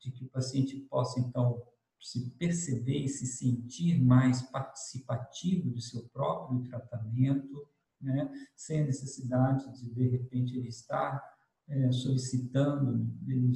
de 0.00 0.10
que 0.10 0.24
o 0.24 0.28
paciente 0.28 0.76
possa, 0.90 1.20
então, 1.20 1.62
se 2.00 2.30
perceber 2.32 2.98
e 2.98 3.08
se 3.08 3.26
sentir 3.26 4.00
mais 4.00 4.42
participativo 4.42 5.70
do 5.70 5.80
seu 5.80 6.02
próprio 6.08 6.62
tratamento, 6.64 7.68
né, 8.00 8.30
sem 8.54 8.82
a 8.82 8.84
necessidade 8.84 9.72
de, 9.72 9.92
de 9.92 10.08
repente, 10.08 10.56
ele 10.56 10.68
estar 10.68 11.22
é, 11.68 11.90
solicitando, 11.90 13.10
ele 13.26 13.52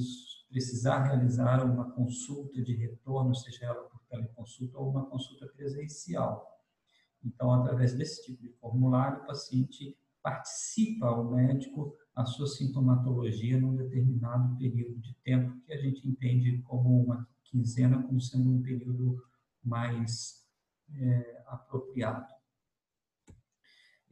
precisar 0.48 1.04
realizar 1.04 1.64
uma 1.64 1.92
consulta 1.92 2.60
de 2.60 2.74
retorno, 2.74 3.34
seja 3.34 3.66
ela 3.66 3.84
por 3.84 4.00
teleconsulta 4.08 4.78
ou 4.78 4.90
uma 4.90 5.06
consulta 5.06 5.46
presencial. 5.46 6.44
Então, 7.22 7.52
através 7.52 7.94
desse 7.94 8.24
tipo 8.24 8.42
de 8.42 8.48
formulário, 8.54 9.22
o 9.22 9.26
paciente 9.26 9.96
participa 10.22 11.06
ao 11.06 11.30
médico 11.30 11.94
a 12.14 12.24
sua 12.24 12.46
sintomatologia 12.46 13.58
num 13.58 13.74
determinado 13.74 14.56
período 14.56 14.98
de 15.00 15.14
tempo 15.24 15.58
que 15.64 15.72
a 15.72 15.80
gente 15.80 16.06
entende 16.06 16.60
como 16.62 17.02
uma 17.04 17.28
quinzena 17.44 18.02
como 18.02 18.20
sendo 18.20 18.50
um 18.50 18.62
período 18.62 19.16
mais 19.64 20.46
é, 20.94 21.42
apropriado. 21.46 22.26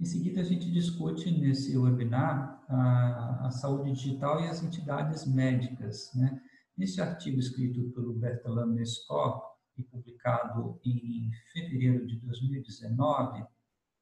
Em 0.00 0.04
seguida, 0.04 0.40
a 0.40 0.44
gente 0.44 0.70
discute 0.70 1.28
nesse 1.30 1.76
webinar 1.76 2.64
a, 2.68 3.46
a 3.46 3.50
saúde 3.50 3.92
digital 3.92 4.40
e 4.40 4.46
as 4.46 4.62
entidades 4.62 5.26
médicas. 5.26 6.12
Né? 6.14 6.40
Nesse 6.76 7.00
artigo 7.00 7.40
escrito 7.40 7.90
pelo 7.90 8.14
Bertalan 8.14 8.66
Nescott 8.66 9.42
e 9.76 9.82
publicado 9.82 10.80
em 10.84 11.30
fevereiro 11.52 12.06
de 12.06 12.16
2019, 12.20 13.44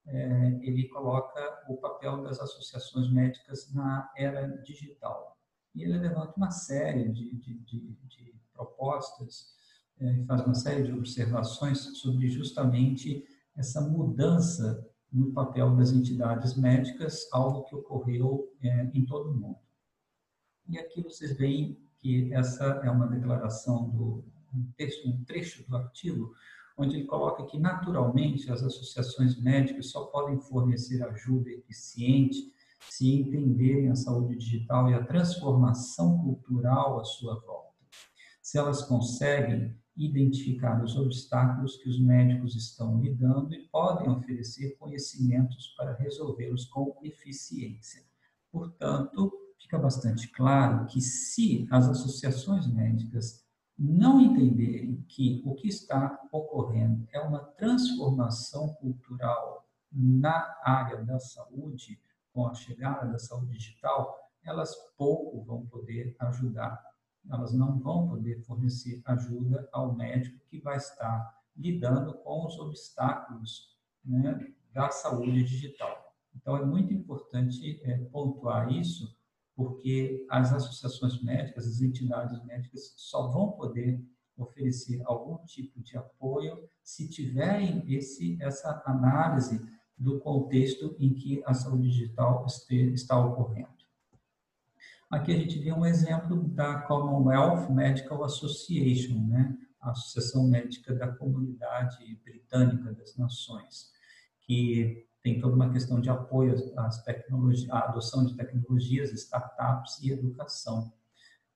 é, 0.06 0.58
ele 0.62 0.88
coloca 0.88 1.64
o 1.68 1.76
papel 1.76 2.22
das 2.22 2.40
associações 2.40 3.10
médicas 3.10 3.72
na 3.72 4.10
era 4.16 4.46
digital. 4.62 5.36
E 5.74 5.82
ele 5.82 5.98
levanta 5.98 6.34
uma 6.36 6.50
série 6.50 7.10
de, 7.10 7.34
de, 7.36 7.58
de, 7.58 7.80
de 8.06 8.40
propostas 8.52 9.56
é, 9.98 10.24
faz 10.24 10.42
uma 10.42 10.54
série 10.54 10.82
de 10.82 10.92
observações 10.92 11.78
sobre 11.98 12.28
justamente 12.28 13.24
essa 13.56 13.80
mudança 13.80 14.86
no 15.10 15.32
papel 15.32 15.74
das 15.74 15.92
entidades 15.92 16.54
médicas, 16.56 17.26
algo 17.32 17.64
que 17.64 17.74
ocorreu 17.74 18.52
é, 18.62 18.90
em 18.92 19.06
todo 19.06 19.30
o 19.30 19.34
mundo. 19.34 19.58
E 20.68 20.78
aqui 20.78 21.02
vocês 21.02 21.36
veem 21.36 21.80
que 21.98 22.32
essa 22.34 22.64
é 22.84 22.90
uma 22.90 23.06
declaração 23.06 23.88
do 23.88 24.24
um 24.54 24.70
texto, 24.76 25.08
um 25.08 25.24
trecho 25.24 25.68
do 25.68 25.76
artigo, 25.76 26.34
onde 26.76 26.96
ele 26.96 27.06
coloca 27.06 27.46
que 27.46 27.58
naturalmente 27.58 28.50
as 28.50 28.62
associações 28.62 29.40
médicas 29.40 29.90
só 29.90 30.04
podem 30.06 30.38
fornecer 30.38 31.02
ajuda 31.02 31.50
eficiente 31.50 32.52
se 32.90 33.12
entenderem 33.12 33.90
a 33.90 33.96
saúde 33.96 34.36
digital 34.36 34.90
e 34.90 34.94
a 34.94 35.04
transformação 35.04 36.18
cultural 36.18 37.00
à 37.00 37.04
sua 37.04 37.34
volta. 37.40 37.74
Se 38.42 38.58
elas 38.58 38.82
conseguem 38.82 39.74
identificar 39.96 40.82
os 40.84 40.94
obstáculos 40.96 41.78
que 41.78 41.88
os 41.88 41.98
médicos 41.98 42.54
estão 42.54 43.00
lidando 43.00 43.54
e 43.54 43.66
podem 43.68 44.10
oferecer 44.10 44.76
conhecimentos 44.76 45.68
para 45.68 45.96
resolvê-los 45.96 46.66
com 46.66 46.94
eficiência. 47.02 48.02
Portanto, 48.52 49.32
fica 49.58 49.78
bastante 49.78 50.28
claro 50.28 50.86
que 50.86 51.00
se 51.00 51.66
as 51.70 51.88
associações 51.88 52.66
médicas 52.66 53.45
não 53.78 54.20
entenderem 54.20 55.04
que 55.08 55.42
o 55.44 55.54
que 55.54 55.68
está 55.68 56.18
ocorrendo 56.32 57.06
é 57.12 57.20
uma 57.20 57.40
transformação 57.40 58.74
cultural 58.74 59.66
na 59.92 60.56
área 60.62 61.02
da 61.04 61.18
saúde, 61.18 62.00
com 62.32 62.46
a 62.46 62.54
chegada 62.54 63.06
da 63.06 63.18
saúde 63.18 63.52
digital, 63.52 64.14
elas 64.44 64.74
pouco 64.96 65.42
vão 65.44 65.66
poder 65.66 66.14
ajudar. 66.20 66.82
Elas 67.30 67.52
não 67.52 67.78
vão 67.78 68.08
poder 68.08 68.40
fornecer 68.42 69.02
ajuda 69.04 69.68
ao 69.72 69.94
médico 69.94 70.38
que 70.48 70.60
vai 70.60 70.76
estar 70.76 71.34
lidando 71.56 72.14
com 72.18 72.46
os 72.46 72.58
obstáculos 72.58 73.74
né, 74.04 74.52
da 74.72 74.90
saúde 74.90 75.42
digital. 75.42 76.14
Então, 76.34 76.56
é 76.56 76.64
muito 76.64 76.92
importante 76.92 77.80
é, 77.82 77.96
pontuar 78.12 78.70
isso, 78.70 79.15
porque 79.56 80.26
as 80.28 80.52
associações 80.52 81.20
médicas, 81.22 81.66
as 81.66 81.80
entidades 81.80 82.44
médicas 82.44 82.92
só 82.96 83.28
vão 83.28 83.52
poder 83.52 83.98
oferecer 84.36 85.00
algum 85.06 85.38
tipo 85.46 85.80
de 85.80 85.96
apoio 85.96 86.68
se 86.82 87.08
tiverem 87.08 87.82
esse, 87.92 88.36
essa 88.40 88.82
análise 88.84 89.66
do 89.96 90.20
contexto 90.20 90.94
em 90.98 91.14
que 91.14 91.42
a 91.46 91.54
saúde 91.54 91.88
digital 91.88 92.44
está 92.92 93.18
ocorrendo. 93.18 93.74
Aqui 95.10 95.32
a 95.32 95.38
gente 95.38 95.58
vê 95.58 95.72
um 95.72 95.86
exemplo 95.86 96.42
da 96.48 96.80
Commonwealth 96.82 97.70
Medical 97.70 98.24
Association, 98.24 99.26
né? 99.26 99.56
a 99.80 99.92
Associação 99.92 100.46
Médica 100.48 100.94
da 100.94 101.08
Comunidade 101.08 102.20
Britânica 102.24 102.92
das 102.92 103.16
Nações, 103.16 103.92
que 104.40 105.06
tem 105.26 105.40
toda 105.40 105.56
uma 105.56 105.72
questão 105.72 106.00
de 106.00 106.08
apoio 106.08 106.54
às 106.76 107.02
tecnologias, 107.02 107.68
à 107.68 107.80
adoção 107.80 108.24
de 108.24 108.36
tecnologias, 108.36 109.10
startups 109.10 110.00
e 110.00 110.12
educação. 110.12 110.92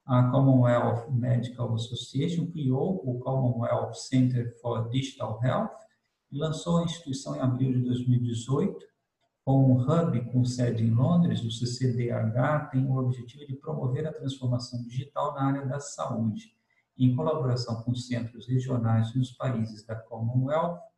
A 0.05 0.29
Commonwealth 0.29 1.09
Medical 1.13 1.73
Association 1.75 2.51
criou 2.51 3.01
o 3.09 3.21
Commonwealth 3.21 3.95
Center 3.95 4.59
for 4.61 4.89
Digital 4.89 5.39
Health 5.41 5.71
e 6.33 6.37
lançou 6.37 6.79
a 6.79 6.83
instituição 6.83 7.37
em 7.37 7.39
abril 7.39 7.71
de 7.71 7.83
2018, 7.83 8.77
com 9.45 9.73
um 9.73 9.81
hub 9.81 10.21
com 10.33 10.45
sede 10.45 10.83
em 10.83 10.91
Londres, 10.91 11.45
o 11.45 11.51
CCDH 11.53 12.71
tem 12.73 12.85
o 12.85 12.97
objetivo 12.97 13.47
de 13.47 13.55
promover 13.55 14.05
a 14.05 14.13
transformação 14.13 14.83
digital 14.83 15.33
na 15.35 15.45
área 15.45 15.65
da 15.65 15.79
saúde, 15.79 16.57
em 16.99 17.15
colaboração 17.15 17.85
com 17.85 17.95
centros 17.95 18.49
regionais 18.49 19.15
nos 19.15 19.31
países 19.31 19.87
da 19.87 19.95
Commonwealth 19.95 20.90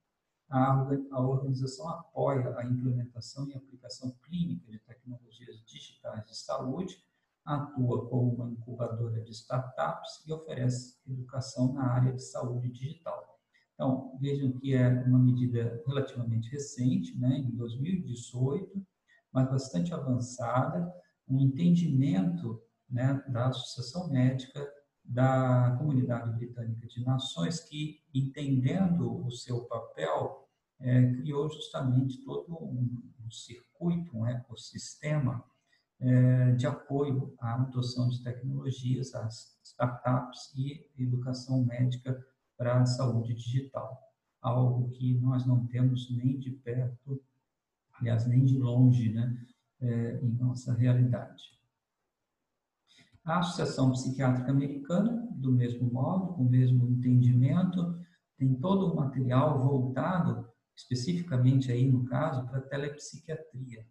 a 0.53 1.21
organização 1.21 1.89
apoia 1.89 2.55
a 2.59 2.65
implementação 2.65 3.49
e 3.49 3.55
aplicação 3.55 4.15
clínica 4.23 4.71
de 4.71 4.79
tecnologias 4.81 5.65
digitais 5.65 6.27
de 6.27 6.37
saúde, 6.37 7.03
atua 7.45 8.09
como 8.09 8.35
uma 8.35 8.51
incubadora 8.51 9.21
de 9.23 9.31
startups 9.31 10.23
e 10.27 10.33
oferece 10.33 10.99
educação 11.09 11.73
na 11.73 11.87
área 11.91 12.13
de 12.13 12.23
saúde 12.23 12.71
digital. 12.71 13.41
Então, 13.75 14.17
vejam 14.21 14.53
que 14.53 14.75
é 14.75 14.89
uma 15.07 15.19
medida 15.19 15.83
relativamente 15.87 16.51
recente, 16.51 17.19
né, 17.19 17.39
em 17.39 17.51
2018, 17.57 18.87
mas 19.33 19.49
bastante 19.49 19.95
avançada, 19.95 20.93
um 21.27 21.41
entendimento 21.41 22.63
né, 22.89 23.25
da 23.29 23.47
Associação 23.49 24.11
Médica 24.11 24.71
da 25.05 25.75
Comunidade 25.79 26.31
Britânica 26.37 26.87
de 26.87 27.03
Nações, 27.05 27.61
que, 27.61 28.01
entendendo 28.15 29.25
o 29.27 29.31
seu 29.31 29.65
papel, 29.65 30.42
é, 30.83 31.13
criou 31.15 31.49
justamente 31.51 32.23
todo 32.25 32.53
um, 32.53 33.03
um, 33.25 33.31
circuito, 33.31 34.17
um 34.17 34.27
ecossistema 34.27 35.43
é, 36.01 36.53
de 36.53 36.67
apoio 36.67 37.35
à 37.41 37.55
adoção 37.55 38.09
de 38.09 38.23
tecnologias, 38.23 39.15
às 39.15 39.59
startups 39.63 40.53
e 40.57 40.85
educação 40.99 41.65
médica 41.65 42.21
para 42.57 42.81
a 42.81 42.87
saúde 42.87 43.35
digital. 43.35 44.01
Algo 44.41 44.91
que 44.91 45.15
nós 45.21 45.47
não 45.47 45.67
temos 45.67 46.11
nem 46.11 46.39
de 46.39 46.51
perto, 46.51 47.23
aliás, 47.95 48.27
nem 48.27 48.45
de 48.45 48.59
longe, 48.59 49.13
né, 49.13 49.47
é, 49.81 50.21
em 50.21 50.33
nossa 50.33 50.75
realidade. 50.75 51.43
A 53.25 53.39
Associação 53.39 53.93
Psiquiátrica 53.93 54.51
Americana, 54.51 55.29
do 55.31 55.53
mesmo 55.53 55.89
modo, 55.93 56.35
com 56.35 56.43
o 56.43 56.51
mesmo 56.51 56.89
entendimento, 56.89 57.97
tem 58.37 58.53
todo 58.57 58.93
o 58.93 58.97
material 58.97 59.63
voltado 59.63 60.52
especificamente 60.77 61.71
aí 61.71 61.91
no 61.91 62.05
caso 62.05 62.47
para 62.49 62.61
telepsiquiatria. 62.61 63.87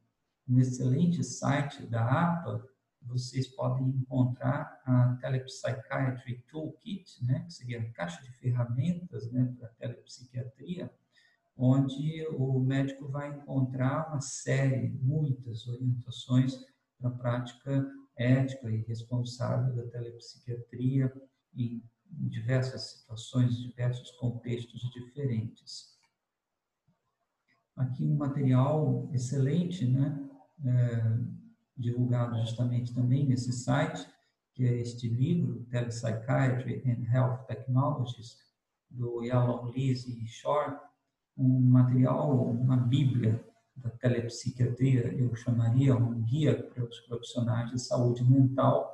No 0.48 0.60
excelente 0.60 1.24
site 1.24 1.86
da 1.86 2.04
APA, 2.04 2.68
vocês 3.04 3.48
podem 3.48 3.88
encontrar 3.88 4.82
a 4.86 5.18
Telepsychiatry 5.22 6.44
Toolkit, 6.48 7.26
né, 7.26 7.42
que 7.42 7.54
seria 7.54 7.82
a 7.82 7.92
caixa 7.92 8.22
de 8.22 8.32
ferramentas 8.34 9.32
né, 9.32 9.54
para 9.58 9.70
telepsiquiatria, 9.70 10.92
onde 11.58 12.26
o 12.28 12.60
médico 12.60 13.08
vai 13.08 13.30
encontrar 13.30 14.10
uma 14.10 14.22
série, 14.22 14.90
muitas 14.90 15.68
orientações 15.68 16.60
para 17.00 17.10
a 17.10 17.14
prática 17.14 17.92
ética 18.16 18.70
e 18.70 18.84
responsável 18.84 19.76
da 19.76 19.88
telepsiquiatria 19.88 21.12
em 21.56 21.84
diversas 22.12 22.92
situações, 22.92 23.58
diversos 23.58 24.12
contextos 24.12 24.82
diferentes. 24.92 26.00
Aqui 27.76 28.04
um 28.04 28.16
material 28.16 29.10
excelente, 29.14 29.88
né? 29.88 30.30
É, 30.64 31.18
divulgado 31.76 32.40
justamente 32.42 32.94
também 32.94 33.26
nesse 33.26 33.52
site, 33.52 34.06
que 34.54 34.64
é 34.66 34.80
este 34.80 35.08
livro, 35.08 35.64
Telepsychiatry 35.72 36.84
and 36.86 37.12
Health 37.12 37.46
Technologies, 37.48 38.38
do 38.90 39.24
Yalom 39.24 39.72
Lise 39.72 40.28
Shore, 40.28 40.76
um 41.38 41.62
material, 41.62 42.52
uma 42.52 42.78
bíblia 42.78 43.44
da 43.76 43.90
telepsiquiatria, 43.90 45.14
eu 45.14 45.34
chamaria 45.36 45.96
um 45.96 46.22
guia 46.22 46.62
para 46.62 46.84
os 46.84 47.00
profissionais 47.02 47.72
de 47.72 47.80
saúde 47.80 48.24
mental, 48.24 48.94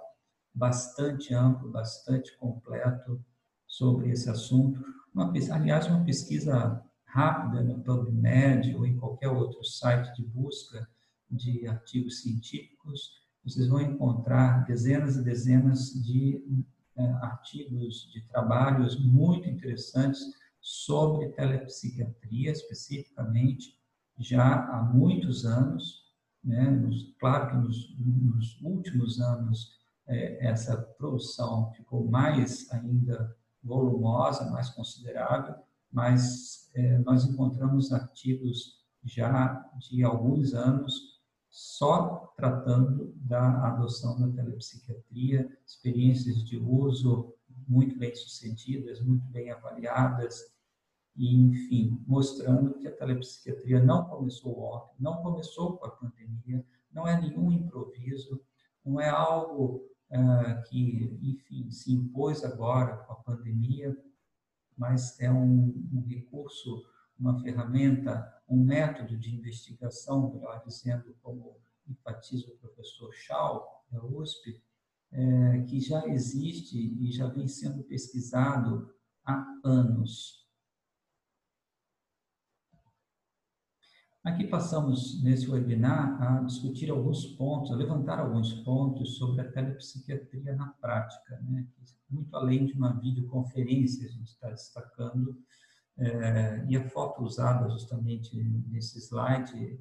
bastante 0.53 1.33
amplo, 1.33 1.69
bastante 1.69 2.37
completo 2.37 3.23
sobre 3.65 4.11
esse 4.11 4.29
assunto. 4.29 4.83
Uma, 5.13 5.33
aliás, 5.51 5.87
uma 5.87 6.05
pesquisa 6.05 6.81
rápida 7.07 7.63
no 7.63 7.81
PubMed 7.81 8.75
ou 8.75 8.85
em 8.85 8.97
qualquer 8.97 9.29
outro 9.29 9.63
site 9.63 10.13
de 10.15 10.23
busca 10.23 10.87
de 11.29 11.67
artigos 11.67 12.21
científicos, 12.21 13.21
vocês 13.43 13.67
vão 13.67 13.81
encontrar 13.81 14.65
dezenas 14.65 15.15
e 15.15 15.23
dezenas 15.23 15.93
de 16.03 16.65
é, 16.95 17.03
artigos, 17.21 18.11
de 18.11 18.21
trabalhos 18.27 18.99
muito 18.99 19.47
interessantes 19.47 20.21
sobre 20.59 21.29
telepsiquiatria, 21.29 22.51
especificamente, 22.51 23.77
já 24.19 24.65
há 24.65 24.83
muitos 24.83 25.45
anos. 25.45 26.05
Né? 26.43 26.69
Nos, 26.69 27.13
claro 27.19 27.49
que 27.49 27.55
nos, 27.55 27.95
nos 27.99 28.61
últimos 28.61 29.21
anos 29.21 29.77
é, 30.07 30.45
essa 30.45 30.75
produção 30.75 31.71
ficou 31.73 32.05
mais 32.09 32.69
ainda 32.71 33.35
volumosa, 33.63 34.49
mais 34.49 34.69
considerável, 34.69 35.55
mas 35.91 36.69
é, 36.75 36.97
nós 36.99 37.25
encontramos 37.25 37.91
artigos 37.91 38.77
já 39.03 39.65
de 39.77 40.03
alguns 40.03 40.53
anos 40.53 41.17
só 41.49 42.33
tratando 42.35 43.13
da 43.15 43.67
adoção 43.67 44.19
da 44.19 44.43
telepsiquiatria, 44.43 45.49
experiências 45.65 46.43
de 46.43 46.57
uso 46.57 47.33
muito 47.67 47.97
bem 47.97 48.13
sucedidas, 48.15 49.01
muito 49.01 49.25
bem 49.27 49.51
avaliadas, 49.51 50.39
e, 51.15 51.35
enfim, 51.35 51.99
mostrando 52.05 52.75
que 52.75 52.87
a 52.87 52.95
telepsiquiatria 52.95 53.83
não 53.83 54.05
começou 54.05 54.59
ontem, 54.59 54.95
não 54.99 55.17
começou 55.23 55.77
com 55.77 55.85
a 55.87 55.91
pandemia, 55.91 56.63
não 56.91 57.07
é 57.07 57.19
nenhum 57.19 57.51
improviso, 57.51 58.39
não 58.85 59.01
é 59.01 59.09
algo 59.09 59.83
é, 60.11 60.61
que, 60.69 61.17
enfim, 61.23 61.71
se 61.71 61.91
impôs 61.91 62.43
agora 62.45 62.97
com 62.97 63.13
a 63.13 63.15
pandemia, 63.15 63.97
mas 64.77 65.19
é 65.19 65.31
um, 65.31 65.73
um 65.93 66.05
recurso, 66.07 66.85
uma 67.19 67.41
ferramenta 67.41 68.37
um 68.47 68.63
método 68.63 69.17
de 69.17 69.35
investigação, 69.35 70.31
melhor 70.31 70.63
dizendo, 70.65 71.15
como 71.21 71.57
enfatiza 71.87 72.47
o 72.47 72.57
professor 72.57 73.13
Schau, 73.13 73.85
da 73.91 74.03
USP, 74.03 74.61
é, 75.11 75.61
que 75.63 75.79
já 75.79 76.05
existe 76.07 76.77
e 76.77 77.11
já 77.11 77.27
vem 77.27 77.47
sendo 77.47 77.83
pesquisado 77.83 78.93
há 79.25 79.45
anos. 79.63 80.36
Aqui 84.27 84.45
passamos 84.45 85.23
nesse 85.23 85.49
webinar 85.49 86.21
a 86.21 86.41
discutir 86.41 86.89
alguns 86.89 87.25
pontos, 87.25 87.71
a 87.71 87.75
levantar 87.77 88.19
alguns 88.19 88.51
pontos 88.55 89.17
sobre 89.17 89.39
a 89.39 89.49
telepsiquiatria 89.49 90.53
na 90.53 90.67
prática, 90.67 91.39
né? 91.43 91.65
muito 92.09 92.35
além 92.35 92.65
de 92.65 92.73
uma 92.73 92.91
videoconferência, 92.99 94.05
a 94.05 94.11
gente 94.11 94.27
está 94.27 94.49
destacando, 94.49 95.41
é, 95.97 96.65
e 96.67 96.75
a 96.75 96.89
foto 96.89 97.23
usada 97.23 97.69
justamente 97.69 98.35
nesse 98.67 98.99
slide 98.99 99.79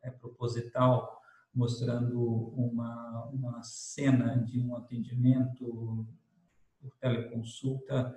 é 0.00 0.10
proposital, 0.10 1.20
mostrando 1.54 2.18
uma, 2.56 3.26
uma 3.26 3.62
cena 3.62 4.38
de 4.38 4.58
um 4.58 4.74
atendimento 4.74 6.08
por 6.80 6.96
teleconsulta, 6.98 8.16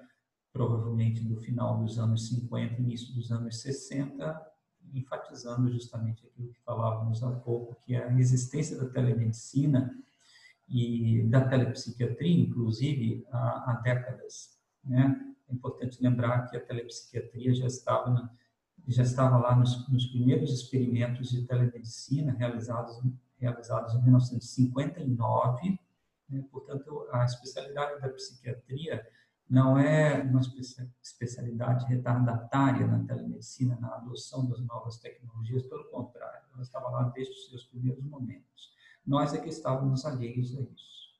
provavelmente 0.53 1.21
do 1.21 1.35
final 1.35 1.83
dos 1.83 1.99
anos 1.99 2.29
50, 2.29 2.79
início 2.79 3.13
dos 3.13 3.29
anos 3.29 3.59
60, 3.61 4.50
enfatizando 4.93 5.71
justamente 5.71 6.25
aquilo 6.25 6.49
que 6.49 6.59
falávamos 6.61 7.23
há 7.23 7.31
pouco, 7.31 7.75
que 7.83 7.95
é 7.95 8.03
a 8.03 8.19
existência 8.19 8.77
da 8.77 8.89
telemedicina 8.89 9.95
e 10.67 11.23
da 11.23 11.41
telepsiquiatria, 11.47 12.41
inclusive, 12.41 13.25
há, 13.31 13.71
há 13.71 13.73
décadas. 13.83 14.57
Né? 14.83 15.33
É 15.49 15.53
importante 15.53 16.01
lembrar 16.01 16.49
que 16.49 16.55
a 16.55 16.65
telepsiquiatria 16.65 17.53
já 17.53 17.67
estava, 17.67 18.09
na, 18.09 18.31
já 18.87 19.03
estava 19.03 19.37
lá 19.37 19.55
nos, 19.55 19.87
nos, 19.89 20.05
primeiros 20.07 20.51
experimentos 20.53 21.29
de 21.29 21.45
telemedicina 21.45 22.31
realizados, 22.31 23.01
realizados 23.37 23.93
em 23.95 24.01
1959. 24.01 25.79
Né? 26.29 26.45
Portanto, 26.51 27.07
a 27.11 27.25
especialidade 27.25 27.99
da 27.99 28.09
psiquiatria 28.09 29.05
não 29.51 29.77
é 29.77 30.23
uma 30.23 30.39
especialidade 31.03 31.85
retardatária 31.85 32.87
na 32.87 33.03
telemedicina, 33.03 33.77
na 33.81 33.95
adoção 33.95 34.47
das 34.47 34.61
novas 34.61 34.97
tecnologias, 34.97 35.63
pelo 35.63 35.83
contrário, 35.91 36.47
ela 36.53 36.61
estava 36.61 36.89
lá 36.89 37.03
desde 37.09 37.33
os 37.33 37.49
seus 37.49 37.65
primeiros 37.65 38.01
momentos. 38.05 38.71
Nós 39.05 39.33
é 39.33 39.39
que 39.39 39.49
estávamos 39.49 40.05
alheios 40.05 40.55
a 40.55 40.61
isso. 40.61 41.19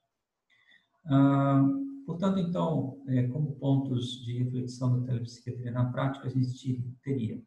Ah, 1.07 1.61
portanto, 2.05 2.39
então, 2.39 3.03
é, 3.07 3.27
como 3.27 3.51
pontos 3.55 4.23
de 4.23 4.41
reflexão 4.41 4.97
da 4.97 5.07
telepsiquiatria 5.07 5.71
na 5.71 5.91
prática, 5.91 6.27
a 6.27 6.31
gente 6.31 6.81
teria 7.03 7.43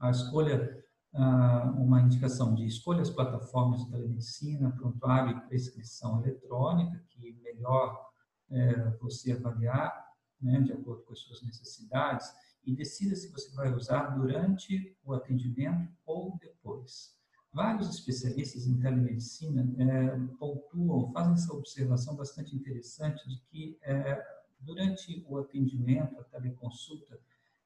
a 0.00 0.10
escolha, 0.10 0.84
ah, 1.14 1.72
uma 1.78 2.00
indicação 2.00 2.52
de 2.56 2.66
escolha 2.66 3.02
as 3.02 3.10
plataformas 3.10 3.84
de 3.84 3.90
telemedicina, 3.92 4.72
prontuário 4.72 5.36
e 5.36 5.40
prescrição 5.42 6.20
eletrônica, 6.20 7.00
que 7.10 7.38
melhor 7.44 8.09
é, 8.50 8.90
você 9.00 9.32
avaliar, 9.32 10.10
né, 10.40 10.60
de 10.60 10.72
acordo 10.72 11.02
com 11.02 11.12
as 11.12 11.20
suas 11.20 11.42
necessidades, 11.42 12.30
e 12.64 12.74
decida 12.74 13.16
se 13.16 13.30
você 13.30 13.54
vai 13.54 13.72
usar 13.72 14.08
durante 14.10 14.96
o 15.04 15.12
atendimento 15.12 15.92
ou 16.04 16.38
depois. 16.40 17.18
Vários 17.52 17.88
especialistas 17.90 18.66
em 18.66 18.78
telemedicina 18.78 19.68
é, 19.78 20.16
pontuam, 20.38 21.10
fazem 21.12 21.32
essa 21.32 21.52
observação 21.52 22.14
bastante 22.14 22.54
interessante 22.54 23.28
de 23.28 23.40
que 23.50 23.78
é, 23.82 24.22
durante 24.60 25.24
o 25.28 25.38
atendimento, 25.38 26.20
a 26.20 26.24
teleconsulta, 26.24 27.18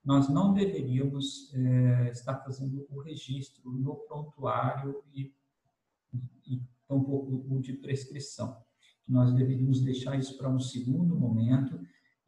nós 0.03 0.29
não 0.29 0.53
deveríamos 0.53 1.53
é, 1.55 2.11
estar 2.11 2.39
fazendo 2.45 2.87
o 2.91 3.01
registro 3.01 3.71
no 3.71 3.97
prontuário 3.97 5.03
e, 5.13 5.35
e 6.47 6.63
tampouco 6.87 7.45
o 7.49 7.61
de 7.61 7.73
prescrição 7.75 8.64
nós 9.07 9.33
deveríamos 9.33 9.81
deixar 9.81 10.19
isso 10.19 10.37
para 10.37 10.49
um 10.49 10.61
segundo 10.61 11.17
momento 11.17 11.79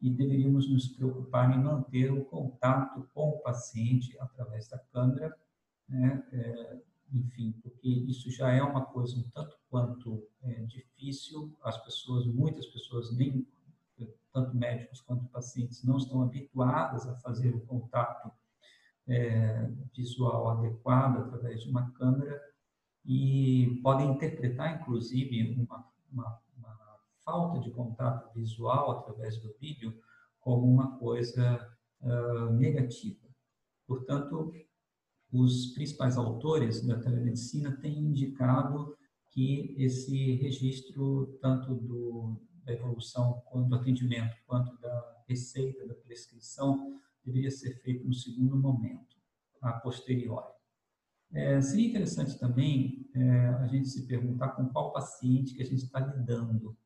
e 0.01 0.09
deveríamos 0.09 0.69
nos 0.69 0.87
preocupar 0.87 1.57
em 1.57 1.63
manter 1.63 2.11
o 2.11 2.23
contato 2.25 3.07
com 3.13 3.29
o 3.29 3.39
paciente 3.39 4.15
através 4.19 4.67
da 4.67 4.77
câmera, 4.77 5.35
né? 5.89 6.23
É, 6.31 6.77
enfim, 7.13 7.53
porque 7.63 7.87
isso 7.87 8.29
já 8.29 8.51
é 8.51 8.61
uma 8.61 8.85
coisa 8.85 9.17
um 9.17 9.23
tanto 9.33 9.57
quanto 9.69 10.27
é, 10.43 10.63
difícil, 10.63 11.57
as 11.63 11.77
pessoas, 11.83 12.25
muitas 12.25 12.65
pessoas, 12.67 13.15
nem 13.15 13.47
tanto 14.37 14.55
médicos 14.55 15.01
quanto 15.01 15.25
pacientes, 15.29 15.83
não 15.83 15.97
estão 15.97 16.21
habituadas 16.21 17.07
a 17.07 17.15
fazer 17.15 17.55
o 17.55 17.61
contato 17.61 18.31
é, 19.07 19.67
visual 19.95 20.49
adequado 20.49 21.19
através 21.19 21.61
de 21.61 21.69
uma 21.69 21.89
câmera 21.91 22.39
e 23.05 23.79
podem 23.81 24.11
interpretar, 24.11 24.79
inclusive, 24.79 25.53
uma, 25.53 25.89
uma 26.11 26.39
falta 27.27 27.59
de 27.59 27.69
contato 27.71 28.33
visual 28.33 28.91
através 28.91 29.37
do 29.41 29.53
vídeo 29.59 29.93
como 30.39 30.65
uma 30.65 30.97
coisa 30.97 31.69
uh, 31.99 32.53
negativa. 32.53 33.27
Portanto, 33.85 34.53
os 35.29 35.73
principais 35.73 36.17
autores 36.17 36.87
da 36.87 36.97
telemedicina 36.97 37.75
têm 37.81 37.99
indicado 37.99 38.97
que 39.29 39.75
esse 39.77 40.35
registro, 40.35 41.37
tanto 41.41 41.75
do, 41.75 42.41
da 42.63 42.71
evolução 42.71 43.41
quanto 43.47 43.67
do 43.67 43.75
atendimento, 43.75 44.37
quanto 44.45 44.79
da 44.79 45.23
receita, 45.27 45.85
da 45.85 45.95
prescrição, 45.95 46.97
deveria 47.25 47.51
ser 47.51 47.73
feito 47.81 48.07
no 48.07 48.13
segundo 48.13 48.55
momento, 48.55 49.17
a 49.61 49.73
posteriori. 49.73 50.53
É, 51.33 51.59
seria 51.59 51.89
interessante 51.89 52.39
também 52.39 53.05
é, 53.13 53.47
a 53.47 53.67
gente 53.67 53.89
se 53.89 54.07
perguntar 54.07 54.51
com 54.51 54.69
qual 54.69 54.93
paciente 54.93 55.53
que 55.53 55.61
a 55.61 55.65
gente 55.65 55.83
está 55.83 55.99
lidando 55.99 56.77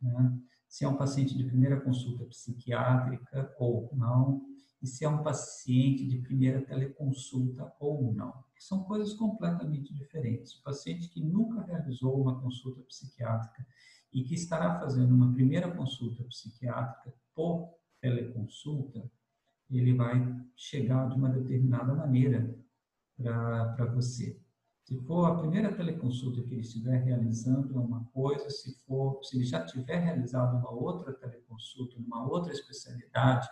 né? 0.00 0.38
se 0.68 0.84
é 0.84 0.88
um 0.88 0.96
paciente 0.96 1.36
de 1.36 1.44
primeira 1.44 1.80
consulta 1.80 2.24
psiquiátrica 2.24 3.54
ou 3.58 3.90
não, 3.94 4.42
e 4.82 4.86
se 4.86 5.04
é 5.04 5.08
um 5.08 5.22
paciente 5.22 6.06
de 6.06 6.18
primeira 6.18 6.60
teleconsulta 6.62 7.72
ou 7.80 8.12
não. 8.12 8.44
São 8.58 8.84
coisas 8.84 9.14
completamente 9.14 9.94
diferentes. 9.94 10.54
O 10.54 10.62
paciente 10.62 11.08
que 11.08 11.20
nunca 11.20 11.62
realizou 11.62 12.20
uma 12.20 12.40
consulta 12.40 12.82
psiquiátrica 12.82 13.66
e 14.12 14.22
que 14.22 14.34
estará 14.34 14.78
fazendo 14.78 15.14
uma 15.14 15.32
primeira 15.32 15.70
consulta 15.70 16.22
psiquiátrica 16.24 17.14
por 17.34 17.74
teleconsulta, 18.00 19.10
ele 19.70 19.94
vai 19.94 20.44
chegar 20.56 21.08
de 21.08 21.16
uma 21.16 21.28
determinada 21.28 21.94
maneira 21.94 22.54
para 23.16 23.84
você. 23.86 24.40
Se 24.88 24.98
for 25.00 25.26
a 25.26 25.34
primeira 25.34 25.70
teleconsulta 25.70 26.42
que 26.42 26.54
ele 26.54 26.62
estiver 26.62 27.04
realizando 27.04 27.76
é 27.76 27.78
uma 27.78 28.06
coisa, 28.06 28.48
se 28.48 28.74
for, 28.86 29.22
se 29.22 29.36
ele 29.36 29.44
já 29.44 29.62
tiver 29.62 29.98
realizado 29.98 30.56
uma 30.56 30.70
outra 30.70 31.12
teleconsulta, 31.12 31.98
uma 31.98 32.26
outra 32.26 32.54
especialidade, 32.54 33.46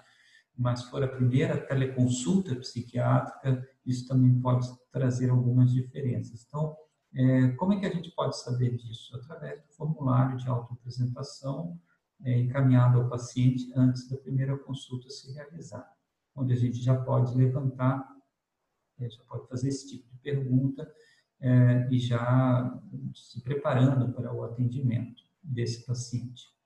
mas 0.56 0.84
for 0.84 1.04
a 1.04 1.08
primeira 1.08 1.58
teleconsulta 1.58 2.56
psiquiátrica, 2.56 3.68
isso 3.84 4.08
também 4.08 4.40
pode 4.40 4.66
trazer 4.90 5.28
algumas 5.28 5.70
diferenças. 5.70 6.42
Então, 6.48 6.74
é, 7.14 7.48
como 7.48 7.74
é 7.74 7.80
que 7.80 7.84
a 7.84 7.92
gente 7.92 8.10
pode 8.12 8.40
saber 8.40 8.74
disso? 8.74 9.14
Através 9.14 9.60
do 9.60 9.68
formulário 9.74 10.38
de 10.38 10.48
autoapresentação 10.48 11.78
é, 12.24 12.38
encaminhado 12.38 12.98
ao 12.98 13.10
paciente 13.10 13.70
antes 13.76 14.08
da 14.08 14.16
primeira 14.16 14.56
consulta 14.56 15.10
se 15.10 15.30
realizar, 15.34 15.86
onde 16.34 16.54
a 16.54 16.56
gente 16.56 16.78
já 16.78 16.98
pode 16.98 17.36
levantar, 17.36 18.08
é, 18.98 19.10
já 19.10 19.22
pode 19.24 19.46
fazer 19.48 19.68
esse 19.68 19.86
tipo 19.86 20.08
de 20.08 20.16
pergunta 20.20 20.90
é, 21.40 21.88
e 21.90 21.98
já 21.98 22.80
se 23.14 23.42
preparando 23.42 24.12
para 24.12 24.32
o 24.32 24.44
atendimento 24.44 25.22
desse 25.42 25.84
paciente. 25.84 26.56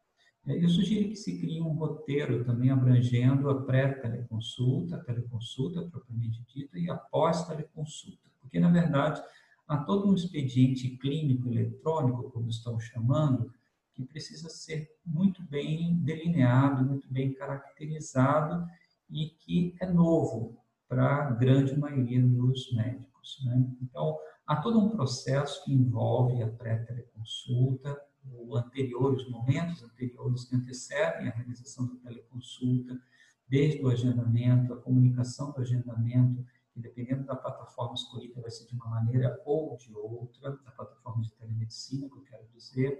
Eu 0.46 0.68
sugiro 0.68 1.08
que 1.10 1.16
se 1.16 1.38
crie 1.38 1.60
um 1.60 1.74
roteiro 1.74 2.44
também 2.44 2.70
abrangendo 2.70 3.50
a 3.50 3.62
pré-teleconsulta, 3.62 4.96
a 4.96 5.04
teleconsulta 5.04 5.82
propriamente 5.82 6.42
dita 6.48 6.78
e 6.78 6.88
a 6.88 6.96
pós-teleconsulta, 6.96 8.28
porque, 8.40 8.58
na 8.58 8.70
verdade, 8.70 9.22
há 9.68 9.76
todo 9.78 10.08
um 10.08 10.14
expediente 10.14 10.96
clínico 10.96 11.48
eletrônico, 11.48 12.30
como 12.30 12.48
estão 12.48 12.80
chamando, 12.80 13.52
que 13.94 14.04
precisa 14.04 14.48
ser 14.48 14.90
muito 15.04 15.42
bem 15.42 15.94
delineado, 15.96 16.84
muito 16.84 17.12
bem 17.12 17.34
caracterizado 17.34 18.66
e 19.10 19.26
que 19.26 19.76
é 19.80 19.86
novo 19.86 20.58
para 20.88 21.28
a 21.28 21.30
grande 21.30 21.78
maioria 21.78 22.22
dos 22.22 22.72
médicos. 22.72 23.09
Né? 23.44 23.66
Então, 23.82 24.18
Há 24.50 24.56
todo 24.56 24.80
um 24.80 24.88
processo 24.88 25.64
que 25.64 25.72
envolve 25.72 26.42
a 26.42 26.48
pré-teleconsulta, 26.48 27.96
o 28.24 28.56
anterior, 28.56 29.14
os 29.14 29.30
momentos 29.30 29.80
anteriores 29.80 30.42
que 30.42 30.56
antecedem 30.56 31.28
a 31.28 31.30
realização 31.30 31.86
da 31.86 31.94
teleconsulta, 32.02 33.00
desde 33.48 33.80
o 33.80 33.88
agendamento, 33.88 34.74
a 34.74 34.76
comunicação 34.76 35.52
do 35.52 35.60
agendamento, 35.60 36.44
que 36.74 36.80
dependendo 36.80 37.26
da 37.26 37.36
plataforma 37.36 37.94
escolhida 37.94 38.40
vai 38.40 38.50
ser 38.50 38.66
de 38.66 38.74
uma 38.74 38.86
maneira 38.86 39.40
ou 39.46 39.76
de 39.76 39.94
outra, 39.94 40.50
da 40.64 40.72
plataforma 40.72 41.22
de 41.22 41.32
telemedicina, 41.34 42.08
que 42.08 42.16
eu 42.16 42.24
quero 42.24 42.48
dizer. 42.52 42.98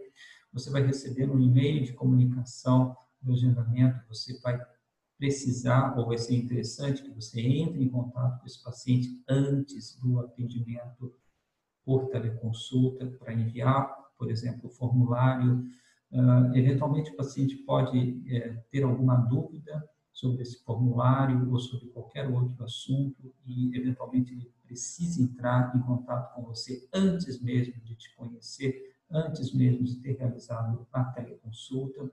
Você 0.52 0.70
vai 0.70 0.82
receber 0.82 1.28
um 1.28 1.40
e-mail 1.40 1.82
de 1.82 1.94
comunicação 1.94 2.96
do 3.20 3.32
agendamento, 3.32 4.06
você 4.08 4.38
vai 4.38 4.56
precisar, 5.20 5.96
ou 5.98 6.06
vai 6.06 6.16
ser 6.16 6.34
interessante 6.34 7.02
que 7.02 7.10
você 7.10 7.42
entre 7.42 7.84
em 7.84 7.90
contato 7.90 8.40
com 8.40 8.46
esse 8.46 8.64
paciente 8.64 9.22
antes 9.28 9.94
do 10.00 10.18
atendimento 10.18 11.14
por 11.84 12.08
teleconsulta, 12.08 13.06
para 13.06 13.34
enviar, 13.34 13.94
por 14.18 14.30
exemplo, 14.30 14.70
o 14.70 14.72
formulário. 14.72 15.62
Uh, 16.10 16.56
eventualmente, 16.56 17.10
o 17.10 17.16
paciente 17.16 17.54
pode 17.58 18.22
é, 18.34 18.48
ter 18.70 18.82
alguma 18.82 19.16
dúvida 19.16 19.86
sobre 20.10 20.42
esse 20.42 20.64
formulário 20.64 21.50
ou 21.52 21.58
sobre 21.58 21.88
qualquer 21.88 22.26
outro 22.28 22.64
assunto 22.64 23.32
e, 23.44 23.76
eventualmente, 23.76 24.32
ele 24.32 24.50
precisa 24.62 25.22
entrar 25.22 25.76
em 25.76 25.80
contato 25.80 26.34
com 26.34 26.42
você 26.44 26.88
antes 26.94 27.40
mesmo 27.42 27.74
de 27.82 27.94
te 27.94 28.14
conhecer, 28.16 28.96
antes 29.10 29.52
mesmo 29.52 29.84
de 29.84 29.96
ter 29.96 30.16
realizado 30.16 30.86
a 30.92 31.04
teleconsulta. 31.04 32.10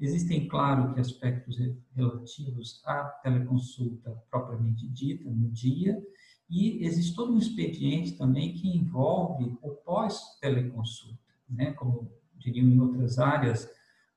Existem, 0.00 0.48
claro, 0.48 0.92
que 0.94 1.00
aspectos 1.00 1.56
relativos 1.94 2.82
à 2.84 3.04
teleconsulta 3.22 4.10
propriamente 4.30 4.88
dita, 4.88 5.30
no 5.30 5.48
dia, 5.50 6.02
e 6.50 6.84
existe 6.84 7.14
todo 7.14 7.32
um 7.32 7.38
expediente 7.38 8.18
também 8.18 8.52
que 8.52 8.68
envolve 8.68 9.56
o 9.62 9.70
pós-teleconsulta, 9.70 11.32
né? 11.48 11.72
como 11.72 12.12
diriam 12.36 12.68
em 12.68 12.80
outras 12.80 13.18
áreas 13.18 13.64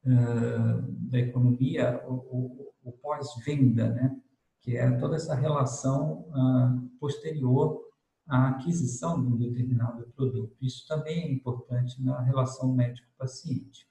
uh, 0.03 0.81
da 1.09 1.19
economia, 1.19 2.03
o, 2.07 2.13
o, 2.13 2.73
o 2.83 2.91
pós-venda, 2.91 3.89
né? 3.89 4.19
que 4.59 4.75
é 4.75 4.91
toda 4.97 5.15
essa 5.15 5.35
relação 5.35 6.25
uh, 6.29 6.89
posterior 6.99 7.79
à 8.27 8.49
aquisição 8.49 9.21
de 9.21 9.31
um 9.31 9.38
determinado 9.38 10.05
produto. 10.15 10.57
Isso 10.61 10.85
também 10.88 11.23
é 11.23 11.31
importante 11.31 12.03
na 12.03 12.19
relação 12.21 12.73
médico-paciente. 12.73 13.88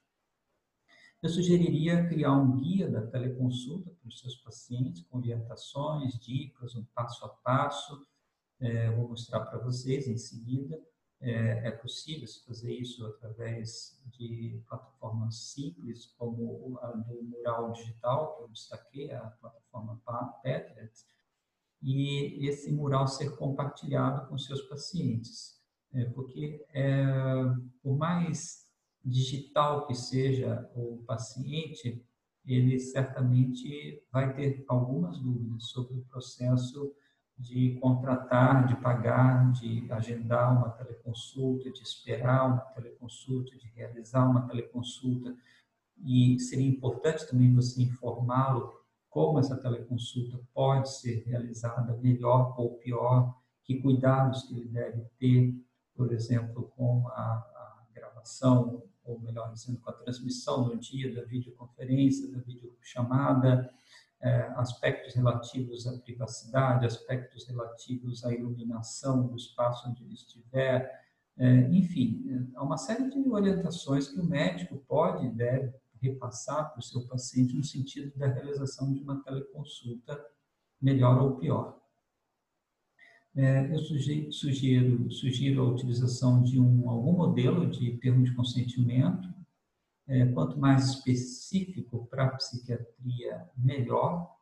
Eu 1.25 1.29
sugeriria 1.29 2.07
criar 2.07 2.33
um 2.33 2.55
guia 2.55 2.87
da 2.87 3.01
teleconsulta 3.01 3.89
para 3.89 4.07
os 4.07 4.19
seus 4.19 4.35
pacientes, 4.35 5.01
com 5.07 5.17
orientações, 5.17 6.19
dicas, 6.19 6.75
um 6.75 6.85
passo 6.93 7.25
a 7.25 7.29
passo. 7.29 8.05
É, 8.59 8.91
vou 8.91 9.09
mostrar 9.09 9.39
para 9.39 9.57
vocês 9.57 10.07
em 10.07 10.19
seguida. 10.19 10.79
É, 11.19 11.69
é 11.69 11.71
possível 11.71 12.27
fazer 12.45 12.71
isso 12.71 13.03
através 13.07 13.99
de 14.05 14.61
plataformas 14.69 15.51
simples, 15.51 16.05
como 16.15 16.77
a 16.79 16.91
do 16.91 17.23
Mural 17.23 17.71
Digital, 17.71 18.35
que 18.35 18.43
eu 18.43 18.47
destaquei, 18.49 19.11
a 19.11 19.21
plataforma 19.21 19.99
Petret, 20.43 20.93
e 21.81 22.47
esse 22.47 22.71
mural 22.71 23.07
ser 23.07 23.35
compartilhado 23.35 24.27
com 24.27 24.37
seus 24.37 24.61
pacientes. 24.61 25.59
É, 25.91 26.05
porque, 26.05 26.63
é, 26.71 27.03
por 27.81 27.97
mais 27.97 28.64
digital 29.05 29.85
que 29.85 29.93
seja 29.93 30.69
o 30.75 31.03
paciente, 31.05 32.03
ele 32.45 32.79
certamente 32.79 34.03
vai 34.11 34.33
ter 34.33 34.65
algumas 34.67 35.19
dúvidas 35.19 35.65
sobre 35.65 35.97
o 35.97 36.05
processo 36.05 36.93
de 37.37 37.77
contratar, 37.81 38.65
de 38.65 38.75
pagar, 38.77 39.51
de 39.51 39.91
agendar 39.91 40.57
uma 40.57 40.69
teleconsulta, 40.69 41.69
de 41.69 41.81
esperar 41.81 42.47
uma 42.47 42.61
teleconsulta, 42.73 43.55
de 43.57 43.67
realizar 43.75 44.29
uma 44.29 44.47
teleconsulta. 44.47 45.35
E 46.03 46.39
seria 46.39 46.67
importante 46.67 47.27
também 47.27 47.53
você 47.53 47.81
informá-lo 47.81 48.73
como 49.09 49.39
essa 49.39 49.57
teleconsulta 49.57 50.39
pode 50.53 50.89
ser 50.89 51.23
realizada 51.25 51.95
melhor 51.97 52.53
ou 52.59 52.75
pior, 52.77 53.33
que 53.63 53.81
cuidados 53.81 54.43
que 54.43 54.55
ele 54.55 54.67
deve 54.67 55.01
ter, 55.17 55.53
por 55.95 56.13
exemplo, 56.13 56.71
com 56.75 57.07
a, 57.07 57.11
a 57.13 57.85
gravação 57.93 58.83
ou 59.05 59.19
melhor 59.19 59.51
dizendo, 59.51 59.79
com 59.79 59.89
a 59.89 59.93
transmissão 59.93 60.67
no 60.67 60.77
dia 60.77 61.13
da 61.13 61.21
videoconferência, 61.23 62.31
da 62.31 62.39
videochamada, 62.39 63.71
é, 64.21 64.53
aspectos 64.55 65.13
relativos 65.13 65.85
à 65.85 65.97
privacidade, 65.99 66.85
aspectos 66.85 67.47
relativos 67.47 68.25
à 68.25 68.33
iluminação 68.33 69.27
do 69.27 69.35
espaço 69.35 69.87
onde 69.89 70.03
ele 70.03 70.13
estiver, 70.13 71.05
é, 71.37 71.69
enfim, 71.69 72.49
há 72.55 72.63
uma 72.63 72.77
série 72.77 73.09
de 73.09 73.29
orientações 73.29 74.07
que 74.07 74.19
o 74.19 74.25
médico 74.25 74.77
pode 74.87 75.25
e 75.25 75.31
deve 75.31 75.73
repassar 76.01 76.71
para 76.71 76.79
o 76.79 76.83
seu 76.83 77.05
paciente 77.07 77.53
no 77.55 77.63
sentido 77.63 78.17
da 78.17 78.27
realização 78.27 78.93
de 78.93 79.01
uma 79.01 79.21
teleconsulta 79.21 80.23
melhor 80.81 81.21
ou 81.21 81.35
pior. 81.35 81.79
É, 83.37 83.69
eu 83.69 83.79
sugiro, 83.79 84.31
sugiro, 84.31 85.11
sugiro, 85.11 85.61
a 85.61 85.69
utilização 85.69 86.41
de 86.41 86.57
um, 86.57 86.89
algum 86.89 87.11
modelo 87.11 87.69
de 87.69 87.97
termo 87.97 88.23
de 88.23 88.33
consentimento, 88.33 89.27
é, 90.07 90.25
quanto 90.27 90.57
mais 90.57 90.91
específico 90.91 92.07
para 92.07 92.27
a 92.27 92.35
psiquiatria, 92.35 93.45
melhor. 93.57 94.33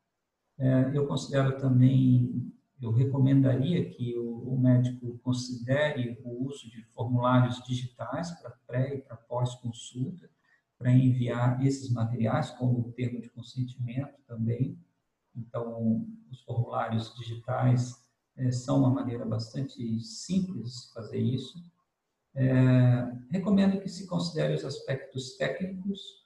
É, 0.60 0.92
eu 0.96 1.08
considero 1.08 1.58
também, 1.58 2.54
eu 2.80 2.92
recomendaria 2.92 3.90
que 3.90 4.16
o, 4.16 4.54
o, 4.54 4.60
médico 4.60 5.18
considere 5.24 6.22
o 6.24 6.46
uso 6.46 6.70
de 6.70 6.84
formulários 6.94 7.64
digitais 7.64 8.30
para 8.40 8.52
pré 8.68 8.94
e 8.94 9.02
para 9.02 9.18
pós-consulta, 9.18 10.30
para 10.78 10.92
enviar 10.92 11.66
esses 11.66 11.92
materiais, 11.92 12.52
como 12.52 12.80
o 12.80 12.92
termo 12.92 13.20
de 13.20 13.30
consentimento 13.30 14.22
também. 14.28 14.78
Então, 15.36 16.06
os 16.30 16.42
formulários 16.42 17.16
digitais 17.16 18.04
é, 18.38 18.52
são 18.52 18.80
uma 18.80 18.90
maneira 18.90 19.26
bastante 19.26 20.00
simples 20.04 20.88
de 20.88 20.94
fazer 20.94 21.20
isso. 21.20 21.58
É, 22.36 23.14
recomendo 23.30 23.80
que 23.80 23.90
se 23.90 24.08
considere 24.08 24.54
os 24.54 24.66
aspectos 24.66 25.38
técnicos 25.38 26.24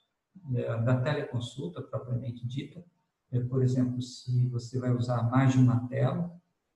é, 0.54 0.82
da 0.82 1.00
teleconsulta 1.00 1.82
propriamente 1.82 2.46
dita. 2.46 2.82
É, 3.30 3.40
por 3.40 3.62
exemplo, 3.62 4.00
se 4.00 4.46
você 4.48 4.78
vai 4.78 4.90
usar 4.90 5.22
mais 5.30 5.52
de 5.52 5.58
uma 5.58 5.86
tela, 5.88 6.34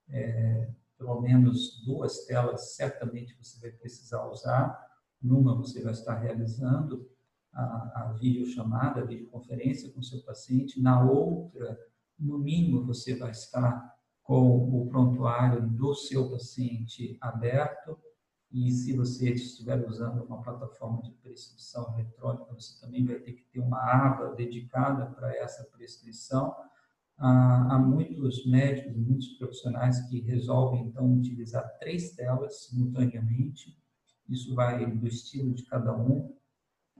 é, 0.08 0.68
pelo 0.98 1.20
menos 1.20 1.82
duas 1.84 2.26
telas, 2.26 2.74
certamente 2.74 3.34
você 3.40 3.58
vai 3.60 3.70
precisar 3.70 4.26
usar. 4.26 4.90
Numa 5.20 5.54
você 5.54 5.82
vai 5.82 5.92
estar 5.92 6.18
realizando 6.18 7.08
a, 7.52 7.62
a 8.02 8.12
videochamada, 8.18 9.00
a 9.00 9.04
videoconferência 9.04 9.90
com 9.92 10.02
seu 10.02 10.20
paciente. 10.22 10.80
Na 10.80 11.02
outra, 11.02 11.78
no 12.18 12.38
mínimo, 12.38 12.84
você 12.84 13.14
vai 13.16 13.30
estar 13.30 13.91
com 14.22 14.80
o 14.80 14.86
prontuário 14.88 15.68
do 15.68 15.94
seu 15.94 16.30
paciente 16.30 17.16
aberto 17.20 17.98
e 18.52 18.70
se 18.70 18.94
você 18.94 19.30
estiver 19.30 19.82
usando 19.88 20.22
uma 20.24 20.42
plataforma 20.42 21.00
de 21.02 21.10
prescrição 21.12 21.94
eletrônica, 21.94 22.52
você 22.52 22.78
também 22.84 23.04
vai 23.06 23.18
ter 23.18 23.32
que 23.32 23.44
ter 23.44 23.60
uma 23.60 23.78
aba 23.78 24.34
dedicada 24.34 25.06
para 25.06 25.34
essa 25.34 25.64
prescrição. 25.64 26.54
Há, 27.16 27.78
muitos 27.78 28.44
médicos, 28.46 28.94
muitos 28.94 29.28
profissionais 29.38 30.06
que 30.08 30.20
resolvem, 30.20 30.82
então, 30.82 31.14
utilizar 31.14 31.66
três 31.78 32.14
telas 32.14 32.64
simultaneamente. 32.64 33.78
Isso 34.28 34.54
vai 34.54 34.84
do 34.84 35.06
estilo 35.06 35.54
de 35.54 35.64
cada 35.64 35.96
um, 35.96 36.34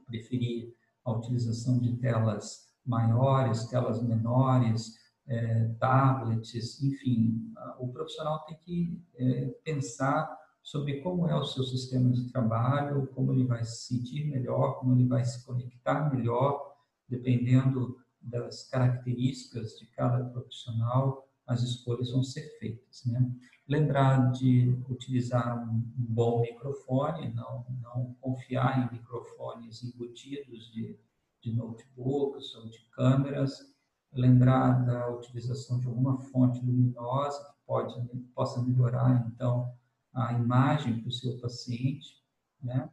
preferir 0.07 0.75
a 1.05 1.13
utilização 1.13 1.79
de 1.79 1.97
telas 1.99 2.73
maiores, 2.85 3.67
telas 3.67 4.03
menores, 4.03 4.97
é, 5.27 5.69
tablets, 5.79 6.83
enfim, 6.83 7.53
o 7.79 7.89
profissional 7.89 8.45
tem 8.45 8.57
que 8.59 9.03
é, 9.17 9.47
pensar 9.65 10.39
sobre 10.63 11.01
como 11.01 11.27
é 11.29 11.35
o 11.35 11.45
seu 11.45 11.65
sistema 11.65 12.11
de 12.11 12.31
trabalho, 12.31 13.09
como 13.15 13.33
ele 13.33 13.45
vai 13.45 13.65
se 13.65 13.89
sentir 13.89 14.25
melhor, 14.25 14.79
como 14.79 14.95
ele 14.95 15.07
vai 15.07 15.25
se 15.25 15.45
conectar 15.45 16.15
melhor, 16.15 16.77
dependendo 17.09 17.97
das 18.21 18.69
características 18.69 19.77
de 19.79 19.87
cada 19.87 20.25
profissional, 20.25 21.29
as 21.47 21.63
escolhas 21.63 22.11
vão 22.11 22.23
ser 22.23 22.49
feitas. 22.59 23.05
Né? 23.07 23.33
Lembrar 23.69 24.31
de 24.33 24.81
utilizar 24.89 25.69
um 25.69 25.83
bom 25.97 26.41
microfone, 26.41 27.35
não, 27.35 27.67
não 27.81 28.15
confiar 28.21 28.87
em 28.87 28.97
microfones 28.97 29.83
embutidos 29.83 30.73
de, 30.73 30.97
de 31.41 31.53
notebooks 31.53 32.55
ou 32.55 32.69
de 32.69 32.79
câmeras, 32.93 33.72
lembrar 34.13 34.85
da 34.85 35.09
utilização 35.11 35.79
de 35.79 35.87
alguma 35.87 36.19
fonte 36.19 36.65
luminosa 36.65 37.43
que 37.45 37.67
pode, 37.67 38.09
possa 38.35 38.63
melhorar, 38.63 39.31
então, 39.33 39.73
a 40.13 40.33
imagem 40.35 41.01
para 41.01 41.09
o 41.09 41.13
seu 41.13 41.39
paciente, 41.41 42.23
né? 42.63 42.91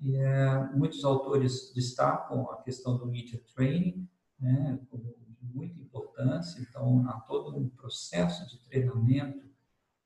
E 0.00 0.16
é, 0.16 0.68
muitos 0.74 1.04
autores 1.04 1.72
destacam 1.74 2.50
a 2.50 2.56
questão 2.62 2.96
do 2.96 3.06
media 3.06 3.40
training, 3.54 4.08
né, 4.40 4.80
como 4.90 5.04
de 5.04 5.46
muita 5.54 5.78
importância. 5.78 6.60
Então, 6.60 7.08
há 7.08 7.20
todo 7.20 7.56
um 7.56 7.68
processo 7.68 8.44
de 8.48 8.58
treinamento 8.64 9.46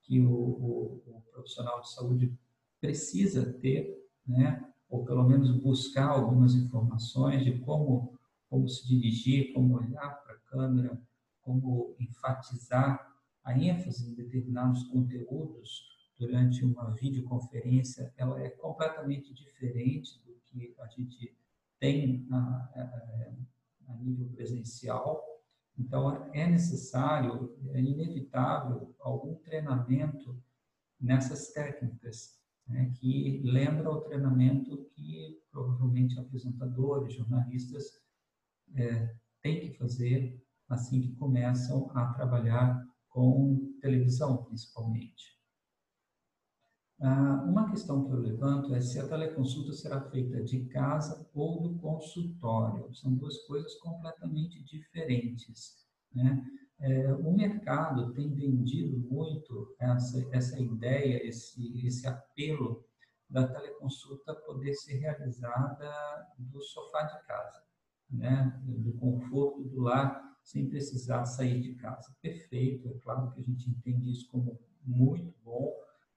que 0.03 0.21
o, 0.21 0.31
o, 0.31 1.03
o 1.07 1.23
profissional 1.33 1.81
de 1.81 1.91
saúde 1.91 2.39
precisa 2.79 3.53
ter, 3.55 4.07
né, 4.27 4.71
ou 4.89 5.05
pelo 5.05 5.25
menos 5.25 5.51
buscar 5.51 6.09
algumas 6.09 6.55
informações 6.55 7.43
de 7.43 7.59
como 7.61 8.16
como 8.49 8.69
se 8.69 8.87
dirigir, 8.87 9.53
como 9.53 9.77
olhar 9.77 10.23
para 10.23 10.35
a 10.35 10.41
câmera, 10.41 11.01
como 11.41 11.95
enfatizar 11.99 13.15
a 13.45 13.57
ênfase 13.57 14.11
em 14.11 14.15
determinados 14.15 14.83
conteúdos 14.85 15.85
durante 16.19 16.65
uma 16.65 16.91
videoconferência, 16.95 18.13
ela 18.17 18.41
é 18.41 18.51
completamente 18.51 19.33
diferente 19.33 20.21
do 20.25 20.35
que 20.47 20.75
a 20.81 20.87
gente 20.89 21.37
tem 21.79 22.27
a, 22.33 22.37
a, 22.37 23.93
a 23.93 23.95
nível 23.97 24.29
presencial. 24.35 25.23
Então, 25.79 26.31
é 26.33 26.47
necessário, 26.49 27.55
é 27.69 27.81
inevitável, 27.81 28.95
algum 28.99 29.37
treinamento 29.37 30.43
nessas 30.99 31.53
técnicas, 31.53 32.41
né, 32.67 32.91
que 32.97 33.43
lembra 33.45 33.91
o 33.91 34.01
treinamento 34.01 34.91
que 34.95 35.39
provavelmente 35.53 36.19
apresentadores, 36.19 37.15
jornalistas 37.15 38.06
é, 38.75 39.15
têm 39.43 39.61
que 39.61 39.77
fazer 39.79 40.43
assim 40.69 41.01
que 41.01 41.15
começam 41.17 41.91
a 41.95 42.13
trabalhar 42.15 42.85
com 43.09 43.73
televisão, 43.81 44.45
principalmente. 44.45 45.37
Ah, 47.01 47.45
uma 47.47 47.71
questão 47.71 48.07
que 48.07 48.13
eu 48.13 48.21
levanto 48.21 48.75
é 48.75 48.81
se 48.81 48.99
a 48.99 49.07
teleconsulta 49.07 49.73
será 49.73 50.01
feita 50.11 50.43
de 50.43 50.65
casa 50.67 51.29
ou 51.35 51.63
do 51.63 51.79
consultório. 51.79 52.93
São 52.95 53.15
duas 53.15 53.37
coisas 53.47 53.75
completamente 53.77 54.63
diferentes. 54.65 55.77
Né? 56.15 56.43
É, 56.81 57.13
o 57.15 57.33
mercado 57.33 58.13
tem 58.15 58.35
vendido 58.35 58.99
muito 58.99 59.75
essa, 59.79 60.27
essa 60.33 60.59
ideia, 60.59 61.27
esse, 61.27 61.87
esse 61.87 62.07
apelo 62.07 62.85
da 63.29 63.47
teleconsulta 63.47 64.35
poder 64.35 64.73
ser 64.75 64.99
realizada 64.99 65.93
do 66.39 66.63
sofá 66.63 67.03
de 67.03 67.27
casa, 67.27 67.63
né? 68.11 68.61
do 68.65 68.93
conforto 68.95 69.63
do 69.65 69.81
lar, 69.81 70.37
sem 70.43 70.69
precisar 70.69 71.25
sair 71.25 71.61
de 71.61 71.75
casa. 71.75 72.15
Perfeito, 72.23 72.89
é 72.89 72.95
claro 73.03 73.33
que 73.33 73.41
a 73.41 73.43
gente 73.43 73.69
entende 73.69 74.11
isso 74.11 74.29
como 74.31 74.59
muito 74.85 75.35
bom, 75.45 75.73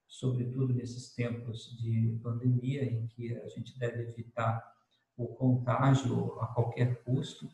sobretudo 0.06 0.72
nesses 0.72 1.12
tempos 1.14 1.76
de 1.76 2.18
pandemia, 2.22 2.84
em 2.84 3.06
que 3.08 3.36
a 3.36 3.48
gente 3.48 3.76
deve 3.78 4.02
evitar 4.02 4.62
o 5.16 5.26
contágio 5.26 6.40
a 6.40 6.46
qualquer 6.46 7.02
custo, 7.02 7.48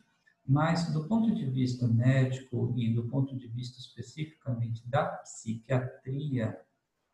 mas 0.45 0.93
do 0.93 1.07
ponto 1.07 1.35
de 1.35 1.45
vista 1.45 1.85
médico 1.87 2.73
e 2.77 2.93
do 2.93 3.07
ponto 3.07 3.35
de 3.35 3.47
vista 3.47 3.79
especificamente 3.79 4.87
da 4.87 5.05
psiquiatria, 5.05 6.57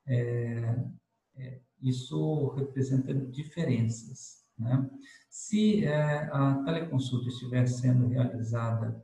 é, 0.06 0.86
é, 1.36 1.60
isso 1.82 2.50
representa 2.50 3.14
diferenças. 3.14 4.43
Né? 4.64 4.90
Se 5.30 5.86
é, 5.86 6.30
a 6.32 6.64
teleconsulta 6.66 7.28
estiver 7.28 7.68
sendo 7.68 8.08
realizada 8.08 9.04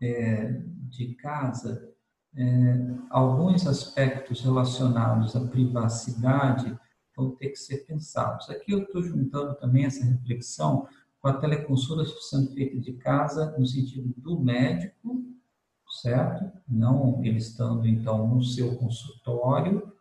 é, 0.00 0.62
de 0.88 1.14
casa, 1.14 1.92
é, 2.36 2.44
alguns 3.10 3.66
aspectos 3.66 4.40
relacionados 4.40 5.36
à 5.36 5.46
privacidade 5.46 6.78
vão 7.16 7.32
ter 7.32 7.50
que 7.50 7.56
ser 7.56 7.78
pensados. 7.86 8.48
Aqui 8.48 8.72
eu 8.72 8.82
estou 8.82 9.02
juntando 9.02 9.54
também 9.56 9.84
essa 9.84 10.04
reflexão 10.04 10.88
com 11.20 11.28
a 11.28 11.34
teleconsulta 11.34 12.04
sendo 12.22 12.52
feita 12.52 12.78
de 12.78 12.94
casa 12.94 13.56
no 13.58 13.66
sentido 13.66 14.12
do 14.16 14.40
médico, 14.40 15.22
certo? 16.00 16.50
Não 16.66 17.22
ele 17.24 17.38
estando 17.38 17.86
então 17.86 18.26
no 18.26 18.42
seu 18.42 18.76
consultório 18.76 19.92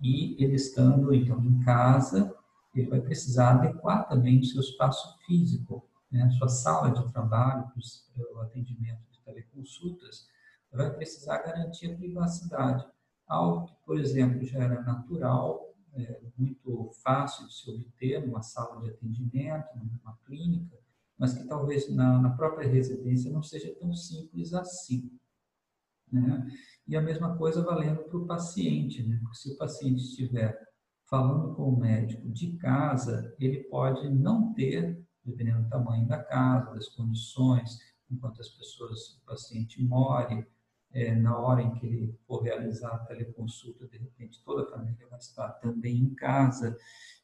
e 0.00 0.36
ele 0.42 0.54
estando 0.54 1.12
então 1.14 1.42
em 1.42 1.60
casa, 1.60 2.34
ele 2.74 2.88
vai 2.88 3.00
precisar 3.00 3.52
adequar 3.52 4.08
também 4.08 4.40
o 4.40 4.44
seu 4.44 4.60
espaço 4.60 5.18
físico, 5.26 5.88
né? 6.10 6.30
sua 6.38 6.48
sala 6.48 6.90
de 6.90 7.12
trabalho 7.12 7.70
o 8.34 8.40
atendimento 8.40 9.02
de 9.10 9.20
teleconsultas 9.20 10.26
vai 10.72 10.90
precisar 10.94 11.38
garantir 11.38 11.92
a 11.92 11.96
privacidade. 11.96 12.86
Algo 13.26 13.66
que, 13.66 13.74
por 13.84 13.98
exemplo, 13.98 14.44
já 14.44 14.58
era 14.60 14.80
natural, 14.82 15.74
é, 15.94 16.20
muito 16.38 16.90
fácil 17.02 17.46
de 17.46 17.54
se 17.54 17.70
obter 17.70 18.26
numa 18.26 18.42
sala 18.42 18.80
de 18.82 18.90
atendimento, 18.90 19.68
numa 19.76 20.16
clínica, 20.24 20.78
mas 21.18 21.34
que 21.34 21.44
talvez 21.44 21.90
na, 21.90 22.18
na 22.18 22.30
própria 22.30 22.68
residência 22.68 23.30
não 23.30 23.42
seja 23.42 23.74
tão 23.78 23.94
simples 23.94 24.54
assim. 24.54 25.10
Né? 26.10 26.50
E 26.86 26.96
a 26.96 27.00
mesma 27.00 27.36
coisa 27.36 27.62
valendo 27.62 28.02
para 28.04 28.18
o 28.18 28.26
paciente, 28.26 29.02
né? 29.02 29.18
Porque 29.22 29.36
se 29.36 29.52
o 29.52 29.56
paciente 29.56 30.02
estiver 30.02 30.58
falando 31.12 31.54
com 31.54 31.64
o 31.64 31.78
médico 31.78 32.26
de 32.30 32.56
casa, 32.56 33.36
ele 33.38 33.64
pode 33.64 34.08
não 34.08 34.54
ter, 34.54 34.98
dependendo 35.22 35.64
do 35.64 35.68
tamanho 35.68 36.08
da 36.08 36.24
casa, 36.24 36.72
das 36.72 36.88
condições, 36.88 37.78
enquanto 38.10 38.40
as 38.40 38.48
pessoas, 38.48 39.18
o 39.18 39.26
paciente 39.26 39.82
more, 39.84 40.46
é, 40.90 41.14
na 41.14 41.38
hora 41.38 41.60
em 41.60 41.74
que 41.74 41.84
ele 41.84 42.18
for 42.26 42.42
realizar 42.42 42.94
a 42.94 42.98
teleconsulta, 43.00 43.86
de 43.88 43.98
repente 43.98 44.42
toda 44.42 44.62
a 44.62 44.70
família 44.70 45.06
vai 45.10 45.18
estar 45.18 45.50
também 45.60 45.98
em 45.98 46.14
casa. 46.14 46.78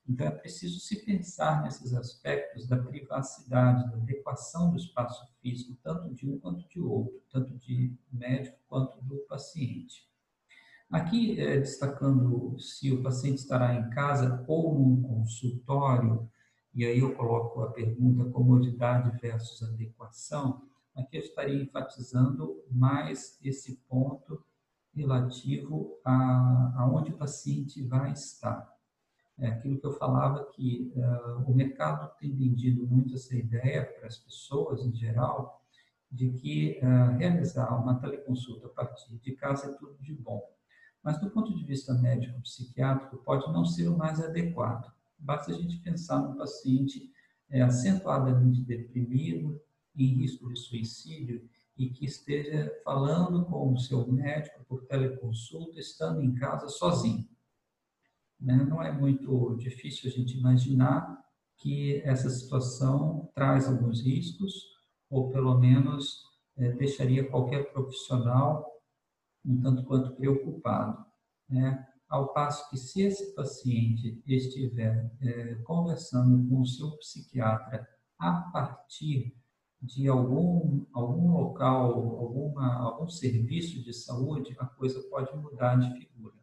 Então 0.07 0.27
é 0.27 0.33
preciso 0.33 0.81
se 0.81 1.03
pensar 1.07 1.63
nesses 1.63 1.95
aspectos 1.95 2.67
da 2.69 2.77
privacidade, 2.77 3.91
da 3.91 3.97
adequação 3.97 4.71
do 4.71 4.77
espaço 4.77 5.27
físico, 5.41 5.75
tanto 5.83 6.13
de 6.15 6.29
um 6.29 6.39
quanto 6.39 6.69
de 6.69 6.79
outro, 6.79 7.23
tanto 7.31 7.57
de 7.57 7.97
médico 8.13 8.59
quanto 8.69 9.01
do 9.01 9.17
paciente. 9.21 10.08
Aqui, 10.91 11.39
é, 11.39 11.59
destacando 11.59 12.59
se 12.59 12.91
o 12.91 13.03
paciente 13.03 13.39
estará 13.39 13.75
em 13.75 13.91
casa 13.91 14.43
ou 14.49 14.75
num 14.75 15.03
consultório, 15.03 16.27
e 16.75 16.85
aí 16.85 17.01
eu 17.01 17.15
coloco 17.15 17.61
a 17.61 17.71
pergunta 17.71 18.31
comodidade 18.31 19.11
versus 19.21 19.63
adequação, 19.63 20.63
aqui 20.97 21.19
eu 21.19 21.21
estaria 21.21 21.63
enfatizando 21.63 22.63
mais 22.71 23.39
esse 23.45 23.77
ponto 23.87 24.43
relativo 24.95 25.99
a, 26.03 26.75
a 26.79 26.91
onde 26.91 27.13
o 27.13 27.19
paciente 27.19 27.83
vai 27.83 28.13
estar. 28.13 28.67
É 29.39 29.49
aquilo 29.49 29.79
que 29.79 29.87
eu 29.87 29.93
falava 29.93 30.45
que 30.47 30.91
uh, 30.97 31.51
o 31.51 31.55
mercado 31.55 32.11
tem 32.19 32.35
vendido 32.35 32.87
muito 32.87 33.15
essa 33.15 33.37
ideia 33.37 33.85
para 33.85 34.09
as 34.09 34.17
pessoas 34.17 34.85
em 34.85 34.93
geral 34.93 35.63
de 36.11 36.31
que 36.31 36.81
uh, 36.83 37.17
realizar 37.19 37.79
uma 37.79 38.01
teleconsulta 38.01 38.67
a 38.67 38.71
partir 38.71 39.17
de 39.19 39.33
casa 39.33 39.71
é 39.71 39.75
tudo 39.75 39.97
de 40.01 40.15
bom. 40.15 40.43
Mas 41.09 41.19
do 41.23 41.31
ponto 41.31 41.57
de 41.57 41.65
vista 41.65 41.95
médico-psiquiátrico 41.95 43.17
pode 43.25 43.51
não 43.51 43.65
ser 43.65 43.89
o 43.89 43.97
mais 43.97 44.21
adequado. 44.21 44.93
Basta 45.19 45.53
a 45.53 45.55
gente 45.55 45.79
pensar 45.79 46.21
no 46.21 46.37
paciente 46.37 47.11
é, 47.49 47.63
acentuadamente 47.63 48.61
deprimido, 48.61 49.59
em 49.97 50.19
risco 50.19 50.53
de 50.53 50.61
suicídio 50.61 51.49
e 51.79 51.89
que 51.89 52.05
esteja 52.05 52.71
falando 52.85 53.47
com 53.47 53.73
o 53.73 53.79
seu 53.79 54.07
médico 54.07 54.63
por 54.69 54.85
teleconsulta, 54.85 55.81
estando 55.81 56.21
em 56.21 56.35
casa 56.35 56.69
sozinho. 56.69 57.27
Né? 58.39 58.57
Não 58.69 58.83
é 58.83 58.93
muito 58.93 59.57
difícil 59.57 60.11
a 60.11 60.13
gente 60.13 60.37
imaginar 60.37 61.25
que 61.57 62.03
essa 62.05 62.29
situação 62.29 63.31
traz 63.35 63.67
alguns 63.67 64.03
riscos, 64.03 64.77
ou 65.09 65.31
pelo 65.31 65.57
menos 65.57 66.23
é, 66.59 66.71
deixaria 66.73 67.27
qualquer 67.31 67.73
profissional 67.73 68.78
um 69.45 69.61
tanto 69.61 69.85
quanto 69.85 70.15
preocupado. 70.15 71.05
Né? 71.49 71.87
Ao 72.09 72.33
passo 72.33 72.69
que, 72.71 72.77
se 72.77 73.03
esse 73.03 73.35
paciente 73.35 74.23
estiver 74.27 75.11
é, 75.21 75.55
conversando 75.57 76.49
com 76.49 76.61
o 76.61 76.67
seu 76.67 76.91
psiquiatra 76.99 77.87
a 78.19 78.33
partir 78.53 79.37
de 79.81 80.09
algum, 80.09 80.85
algum 80.93 81.33
local, 81.33 82.19
alguma, 82.19 82.75
algum 82.75 83.09
serviço 83.09 83.83
de 83.85 83.93
saúde, 83.93 84.57
a 84.59 84.67
coisa 84.67 85.01
pode 85.09 85.35
mudar 85.37 85.77
de 85.77 85.99
figura. 85.99 86.35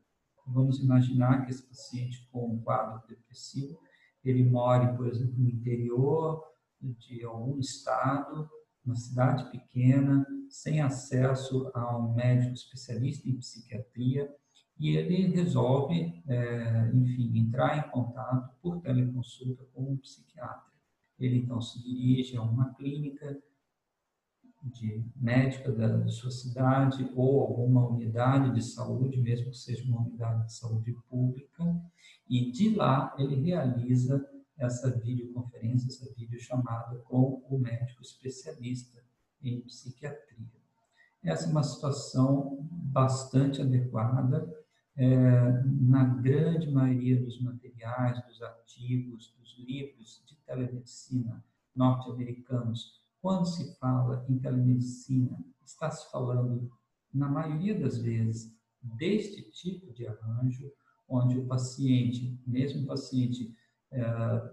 Vamos 0.48 0.80
imaginar 0.80 1.44
que 1.44 1.52
esse 1.52 1.64
paciente 1.68 2.28
com 2.32 2.54
um 2.54 2.62
quadro 2.62 3.06
depressivo, 3.08 3.80
ele 4.24 4.44
more, 4.44 4.96
por 4.96 5.08
exemplo, 5.08 5.38
no 5.38 5.50
interior 5.50 6.44
de 6.82 7.24
algum 7.26 7.60
estado, 7.60 8.50
uma 8.86 8.96
cidade 8.96 9.50
pequena, 9.52 10.26
sem 10.50 10.82
acesso 10.82 11.70
a 11.74 11.98
um 11.98 12.14
médico 12.14 12.54
especialista 12.54 13.28
em 13.28 13.38
psiquiatria, 13.38 14.34
e 14.78 14.96
ele 14.98 15.28
resolve, 15.28 16.22
é, 16.28 16.92
enfim, 16.94 17.38
entrar 17.38 17.78
em 17.78 17.92
contato 17.92 18.54
por 18.62 18.82
teleconsulta 18.82 19.64
com 19.74 19.94
um 19.94 19.98
psiquiatra. 19.98 20.74
Ele 21.18 21.38
então 21.38 21.62
se 21.62 21.82
dirige 21.82 22.36
a 22.36 22.42
uma 22.42 22.74
clínica 22.74 23.42
de 24.64 25.06
médica 25.16 25.72
da, 25.72 26.08
sua 26.08 26.32
cidade 26.32 27.10
ou 27.16 27.42
alguma 27.42 27.88
unidade 27.88 28.54
de 28.54 28.62
saúde, 28.62 29.22
mesmo 29.22 29.52
que 29.52 29.58
seja 29.58 29.84
uma 29.86 30.02
unidade 30.02 30.46
de 30.46 30.54
saúde 30.54 30.92
pública, 31.08 31.64
e 32.28 32.52
de 32.52 32.76
lá 32.76 33.16
ele 33.18 33.36
realiza 33.36 34.28
essa 34.58 34.90
videoconferência, 34.90 35.88
essa 35.88 36.12
videochamada 36.16 36.98
com 37.06 37.46
o 37.50 37.60
médico 37.60 38.02
especialista 38.02 39.05
em 39.50 39.62
psiquiatria. 39.62 40.46
Essa 41.24 41.48
é 41.48 41.52
uma 41.52 41.64
situação 41.64 42.58
bastante 42.72 43.62
adequada 43.62 44.48
é, 44.96 45.64
na 45.82 46.04
grande 46.04 46.70
maioria 46.72 47.22
dos 47.22 47.42
materiais, 47.42 48.24
dos 48.26 48.42
artigos, 48.42 49.36
dos 49.40 49.58
livros 49.58 50.24
de 50.26 50.36
telemedicina 50.46 51.44
norte-americanos, 51.76 53.02
quando 53.22 53.46
se 53.46 53.76
fala 53.80 54.26
em 54.30 54.38
telemedicina, 54.38 55.38
está 55.66 55.90
se 55.90 56.10
falando, 56.12 56.72
na 57.14 57.28
maioria 57.28 57.78
das 57.78 57.98
vezes, 57.98 58.56
deste 58.82 59.42
tipo 59.52 59.92
de 59.94 60.08
arranjo, 60.08 60.72
onde 61.08 61.38
o 61.38 61.46
paciente, 61.46 62.40
mesmo 62.46 62.84
o 62.84 62.88
paciente 62.88 63.54
é, 63.92 64.04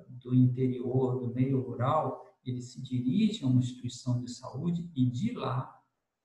do 0.08 0.34
interior, 0.34 1.20
do 1.20 1.34
meio 1.34 1.60
rural, 1.60 2.31
ele 2.44 2.60
se 2.60 2.80
dirige 2.82 3.44
a 3.44 3.46
uma 3.46 3.60
instituição 3.60 4.20
de 4.20 4.30
saúde 4.30 4.90
e 4.94 5.06
de 5.06 5.32
lá 5.32 5.82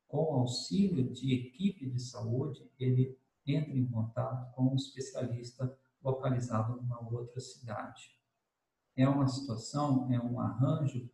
com 0.08 0.36
auxílio 0.36 1.12
de 1.12 1.34
equipe 1.34 1.90
de 1.90 2.00
saúde, 2.00 2.70
ele 2.80 3.18
entra 3.46 3.78
em 3.78 3.86
contato 3.86 4.54
com 4.54 4.72
um 4.72 4.76
especialista 4.76 5.78
localizado 6.02 6.78
numa 6.78 7.00
outra 7.12 7.40
cidade. 7.40 8.16
É 8.96 9.08
uma 9.08 9.28
situação, 9.28 10.12
é 10.12 10.20
um 10.20 10.40
arranjo 10.40 11.10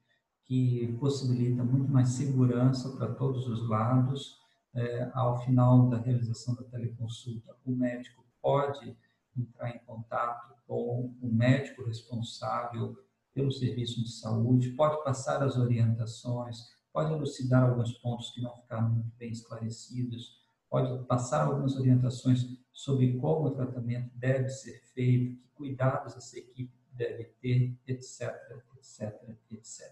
que 0.46 0.96
possibilita 1.00 1.64
muito 1.64 1.92
mais 1.92 2.10
segurança 2.10 2.96
para 2.96 3.14
todos 3.14 3.48
os 3.48 3.68
lados. 3.68 4.42
É, 4.76 5.12
ao 5.14 5.40
final 5.46 5.88
da 5.90 5.98
realização 5.98 6.56
da 6.56 6.64
teleconsulta, 6.64 7.56
o 7.64 7.72
médico 7.72 8.26
pode 8.42 8.98
entrar 9.38 9.70
em 9.76 9.80
contato 9.80 10.56
com 10.66 11.14
o 11.22 11.28
médico 11.32 11.84
responsável 11.84 12.96
pelo 13.34 13.52
serviço 13.52 14.04
de 14.04 14.12
saúde, 14.12 14.72
pode 14.72 15.04
passar 15.04 15.42
as 15.42 15.58
orientações, 15.58 16.58
pode 16.92 17.12
elucidar 17.12 17.64
alguns 17.64 17.94
pontos 17.94 18.32
que 18.32 18.42
não 18.42 18.56
ficaram 18.56 18.90
muito 18.90 19.12
bem 19.18 19.32
esclarecidos, 19.32 20.38
pode 20.70 21.06
passar 21.06 21.46
algumas 21.46 21.76
orientações 21.76 22.46
sobre 22.72 23.18
como 23.18 23.48
o 23.48 23.52
tratamento 23.52 24.12
deve 24.16 24.50
ser 24.50 24.82
feito, 24.94 25.36
que 25.38 25.48
cuidados 25.56 26.16
essa 26.16 26.38
equipe 26.38 26.74
deve 26.92 27.26
ter, 27.42 27.78
etc, 27.88 28.34
etc, 28.78 29.38
etc. 29.52 29.92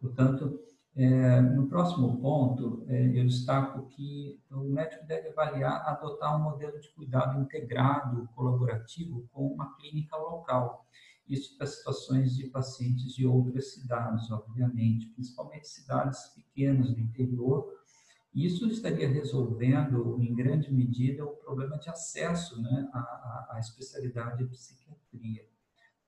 Portanto, 0.00 0.60
é, 0.96 1.40
no 1.42 1.68
próximo 1.68 2.18
ponto, 2.20 2.84
é, 2.88 3.08
eu 3.08 3.26
destaco 3.26 3.86
que 3.88 4.40
o 4.50 4.60
médico 4.60 5.04
deve 5.06 5.28
avaliar, 5.28 5.86
adotar 5.86 6.40
um 6.40 6.42
modelo 6.42 6.80
de 6.80 6.88
cuidado 6.90 7.38
integrado, 7.38 8.28
colaborativo, 8.34 9.28
com 9.30 9.46
uma 9.48 9.76
clínica 9.76 10.16
local. 10.16 10.86
Isso 11.28 11.56
para 11.56 11.66
situações 11.66 12.36
de 12.36 12.46
pacientes 12.48 13.14
de 13.14 13.26
outras 13.26 13.74
cidades, 13.74 14.30
obviamente, 14.30 15.08
principalmente 15.08 15.68
cidades 15.68 16.20
pequenas 16.34 16.94
do 16.94 17.00
interior. 17.00 17.66
Isso 18.34 18.66
estaria 18.68 19.08
resolvendo, 19.08 20.18
em 20.22 20.34
grande 20.34 20.72
medida, 20.72 21.24
o 21.24 21.36
problema 21.36 21.78
de 21.78 21.88
acesso 21.88 22.60
né, 22.62 22.88
à, 22.92 23.48
à 23.52 23.58
especialidade 23.58 24.38
de 24.38 24.50
psiquiatria, 24.50 25.44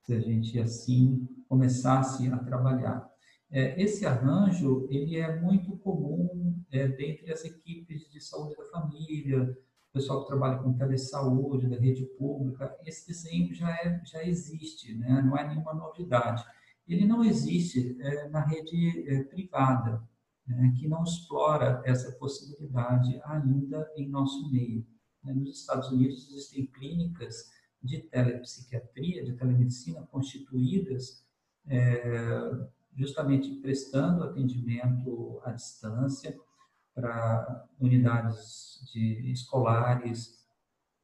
se 0.01 0.13
a 0.13 0.19
gente 0.19 0.59
assim 0.59 1.27
começasse 1.47 2.27
a 2.29 2.37
trabalhar. 2.37 3.09
É, 3.51 3.81
esse 3.81 4.05
arranjo 4.05 4.87
ele 4.91 5.17
é 5.17 5.39
muito 5.41 5.75
comum 5.77 6.63
é, 6.71 6.87
dentre 6.87 7.31
as 7.33 7.43
equipes 7.43 8.09
de 8.11 8.21
saúde 8.21 8.55
da 8.55 8.65
família, 8.65 9.57
o 9.89 9.93
pessoal 9.93 10.21
que 10.21 10.27
trabalha 10.27 10.59
com 10.59 10.73
telesaúde, 10.73 11.67
da 11.67 11.77
rede 11.77 12.05
pública. 12.17 12.77
Esse 12.85 13.07
desenho 13.07 13.53
já, 13.53 13.69
é, 13.69 14.01
já 14.05 14.23
existe, 14.23 14.95
né? 14.95 15.21
não 15.21 15.35
é 15.35 15.47
nenhuma 15.47 15.73
novidade. 15.73 16.43
Ele 16.87 17.05
não 17.05 17.23
existe 17.23 17.97
é, 17.99 18.29
na 18.29 18.45
rede 18.45 19.09
é, 19.09 19.23
privada, 19.23 20.01
né? 20.47 20.73
que 20.77 20.87
não 20.87 21.03
explora 21.03 21.81
essa 21.85 22.11
possibilidade 22.13 23.19
ainda 23.25 23.91
em 23.95 24.07
nosso 24.07 24.51
meio. 24.51 24.85
Né? 25.23 25.33
Nos 25.33 25.59
Estados 25.59 25.89
Unidos 25.89 26.29
existem 26.29 26.67
clínicas 26.67 27.49
de 27.81 28.01
telepsiquiatria, 28.01 29.23
de 29.23 29.33
telemedicina 29.33 30.05
constituídas 30.11 31.25
é, 31.67 32.51
justamente 32.95 33.55
prestando 33.55 34.23
atendimento 34.23 35.39
à 35.43 35.51
distância 35.51 36.37
para 36.93 37.67
unidades 37.79 38.81
de 38.93 39.31
escolares, 39.31 40.45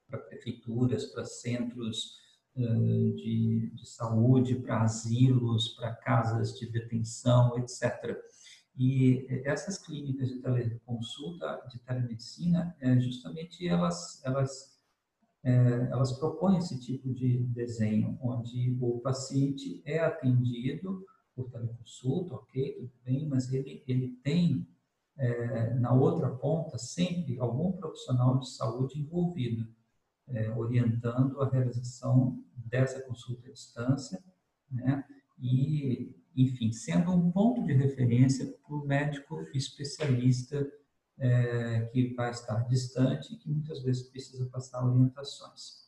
para 0.08 0.20
prefeituras, 0.20 1.06
para 1.06 1.26
centros 1.26 2.20
de, 2.56 3.72
de 3.74 3.86
saúde, 3.86 4.56
para 4.56 4.82
asilos, 4.82 5.70
para 5.70 5.94
casas 5.94 6.58
de 6.58 6.70
detenção, 6.70 7.58
etc. 7.58 8.18
E 8.78 9.26
essas 9.46 9.78
clínicas 9.78 10.30
de 10.30 10.42
teleconsulta, 10.42 11.62
de 11.70 11.80
telemedicina, 11.80 12.76
é, 12.80 13.00
justamente 13.00 13.68
elas, 13.68 14.24
elas, 14.24 14.80
é, 15.44 15.54
elas 15.92 16.14
propõem 16.14 16.58
esse 16.58 16.80
tipo 16.80 17.14
de 17.14 17.40
desenho, 17.48 18.18
onde 18.22 18.78
o 18.82 19.00
paciente 19.00 19.82
é 19.86 20.00
atendido 20.00 21.06
por 21.36 21.50
teleconsulta, 21.50 22.36
ok, 22.36 22.74
tudo 22.74 22.92
bem, 23.04 23.28
mas 23.28 23.52
ele, 23.52 23.84
ele 23.88 24.10
tem 24.24 24.68
é, 25.18 25.74
na 25.76 25.94
outra 25.94 26.30
ponta 26.30 26.78
sempre 26.78 27.40
algum 27.40 27.72
profissional 27.72 28.40
de 28.40 28.50
saúde 28.50 29.00
envolvido, 29.00 29.68
é, 30.28 30.50
orientando 30.52 31.42
a 31.42 31.50
realização 31.50 32.44
dessa 32.56 33.02
consulta 33.02 33.48
à 33.48 33.52
distância, 33.52 34.24
né, 34.70 35.06
e, 35.40 36.16
enfim, 36.36 36.72
sendo 36.72 37.12
um 37.12 37.32
ponto 37.32 37.64
de 37.64 37.74
referência 37.74 38.46
para 38.66 38.76
o 38.76 38.86
médico 38.86 39.42
especialista 39.54 40.68
é, 41.18 41.86
que 41.94 42.14
vai 42.14 42.32
estar 42.32 42.68
distante 42.68 43.34
e 43.34 43.38
que 43.38 43.50
muitas 43.50 43.82
vezes 43.84 44.10
precisa 44.10 44.46
passar 44.48 44.86
orientações. 44.86 45.86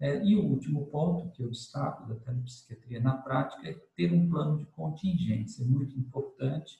É, 0.00 0.24
e 0.24 0.36
o 0.36 0.44
último 0.44 0.86
ponto 0.86 1.30
que 1.30 1.42
eu 1.42 1.50
destaco 1.50 2.08
da 2.08 2.14
telepsiquiatria 2.16 3.00
na 3.00 3.16
prática 3.16 3.68
é 3.68 3.74
ter 3.96 4.12
um 4.12 4.28
plano 4.28 4.58
de 4.58 4.66
contingência. 4.66 5.64
Muito 5.64 5.98
importante 5.98 6.78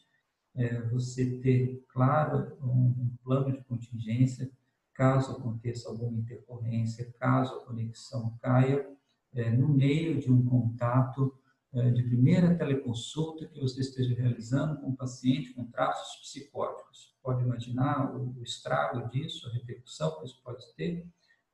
é, 0.59 0.83
você 0.89 1.39
ter, 1.39 1.85
claro, 1.89 2.59
um, 2.63 3.11
plano 3.25 3.53
de 3.53 3.65
contingência 3.65 4.51
caso 4.93 5.33
aconteça 5.33 5.89
alguma 5.89 6.19
intercorrência, 6.19 7.15
caso 7.21 7.55
a 7.55 7.65
conexão 7.65 8.37
caia, 8.43 8.85
é, 9.33 9.49
no 9.49 9.69
meio 9.69 10.19
de 10.19 10.31
um 10.31 10.45
contato 10.45 11.33
é, 11.73 11.91
de 11.91 12.03
primeira 12.03 12.57
teleconsulta 12.57 13.47
que 13.47 13.61
você 13.61 13.81
esteja 13.81 14.15
realizando 14.17 14.81
com 14.81 14.89
um 14.89 14.97
paciente 14.97 15.55
com 15.55 15.65
traços 15.67 16.21
psicóticos. 16.23 17.17
Pode 17.23 17.45
imaginar 17.45 18.13
o, 18.17 18.37
o 18.37 18.43
estrago 18.43 19.09
disso, 19.09 19.47
a 19.47 19.53
repercussão 19.53 20.19
que 20.19 20.25
isso 20.25 20.41
pode 20.43 20.65
ter 20.75 21.07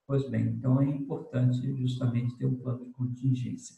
Pois 0.07 0.29
bem, 0.29 0.49
então 0.49 0.83
é 0.83 0.85
importante 0.85 1.75
justamente 1.77 2.37
ter 2.37 2.45
um 2.45 2.57
plano 2.57 2.85
de 2.85 2.91
contingência. 2.93 3.75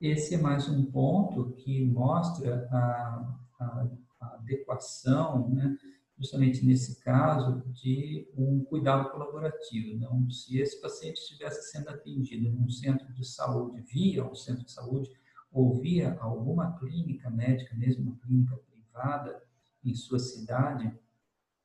Esse 0.00 0.36
é 0.36 0.38
mais 0.38 0.68
um 0.68 0.84
ponto 0.86 1.52
que 1.56 1.84
mostra 1.84 2.68
a, 2.70 3.36
a 3.60 3.88
adequação, 4.20 5.48
né, 5.50 5.76
justamente 6.18 6.64
nesse 6.64 7.00
caso, 7.02 7.62
de 7.72 8.28
um 8.36 8.62
cuidado 8.64 9.10
colaborativo. 9.10 9.98
Não? 9.98 10.28
Se 10.30 10.58
esse 10.58 10.80
paciente 10.80 11.16
estivesse 11.16 11.70
sendo 11.70 11.88
atendido 11.88 12.50
num 12.50 12.68
centro 12.68 13.10
de 13.14 13.26
saúde, 13.26 13.80
via 13.82 14.24
um 14.24 14.34
centro 14.34 14.64
de 14.64 14.70
saúde, 14.70 15.10
ou 15.50 15.80
via 15.80 16.16
alguma 16.20 16.78
clínica 16.78 17.30
médica, 17.30 17.74
mesmo 17.74 18.02
uma 18.02 18.18
clínica 18.18 18.56
privada, 18.56 19.42
em 19.82 19.94
sua 19.94 20.18
cidade 20.18 20.92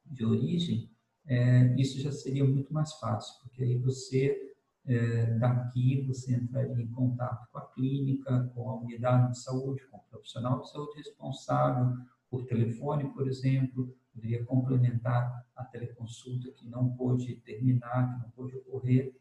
de 0.06 0.26
origem, 0.26 0.90
é, 1.28 1.76
isso 1.80 2.00
já 2.00 2.12
seria 2.12 2.46
muito 2.46 2.74
mais 2.74 2.94
fácil, 2.94 3.36
porque 3.42 3.64
aí 3.64 3.78
você, 3.78 4.56
é, 4.86 5.38
daqui, 5.38 6.02
você 6.08 6.36
entraria 6.36 6.82
em 6.82 6.92
contato 6.92 7.48
com 7.52 7.58
a 7.58 7.66
clínica, 7.72 8.52
com 8.54 8.70
a 8.70 8.76
unidade 8.76 9.32
de 9.32 9.40
saúde, 9.42 9.86
com 9.88 9.98
o 9.98 10.04
profissional 10.10 10.62
de 10.62 10.72
saúde 10.72 10.98
responsável, 10.98 11.98
por 12.36 12.46
telefone, 12.46 13.14
por 13.14 13.30
exemplo, 13.30 13.96
poderia 14.14 14.44
complementar 14.44 15.46
a 15.56 15.64
teleconsulta 15.64 16.52
que 16.52 16.68
não 16.68 16.90
pôde 16.90 17.34
terminar, 17.38 18.14
que 18.14 18.24
não 18.24 18.30
pôde 18.32 18.58
ocorrer, 18.58 19.16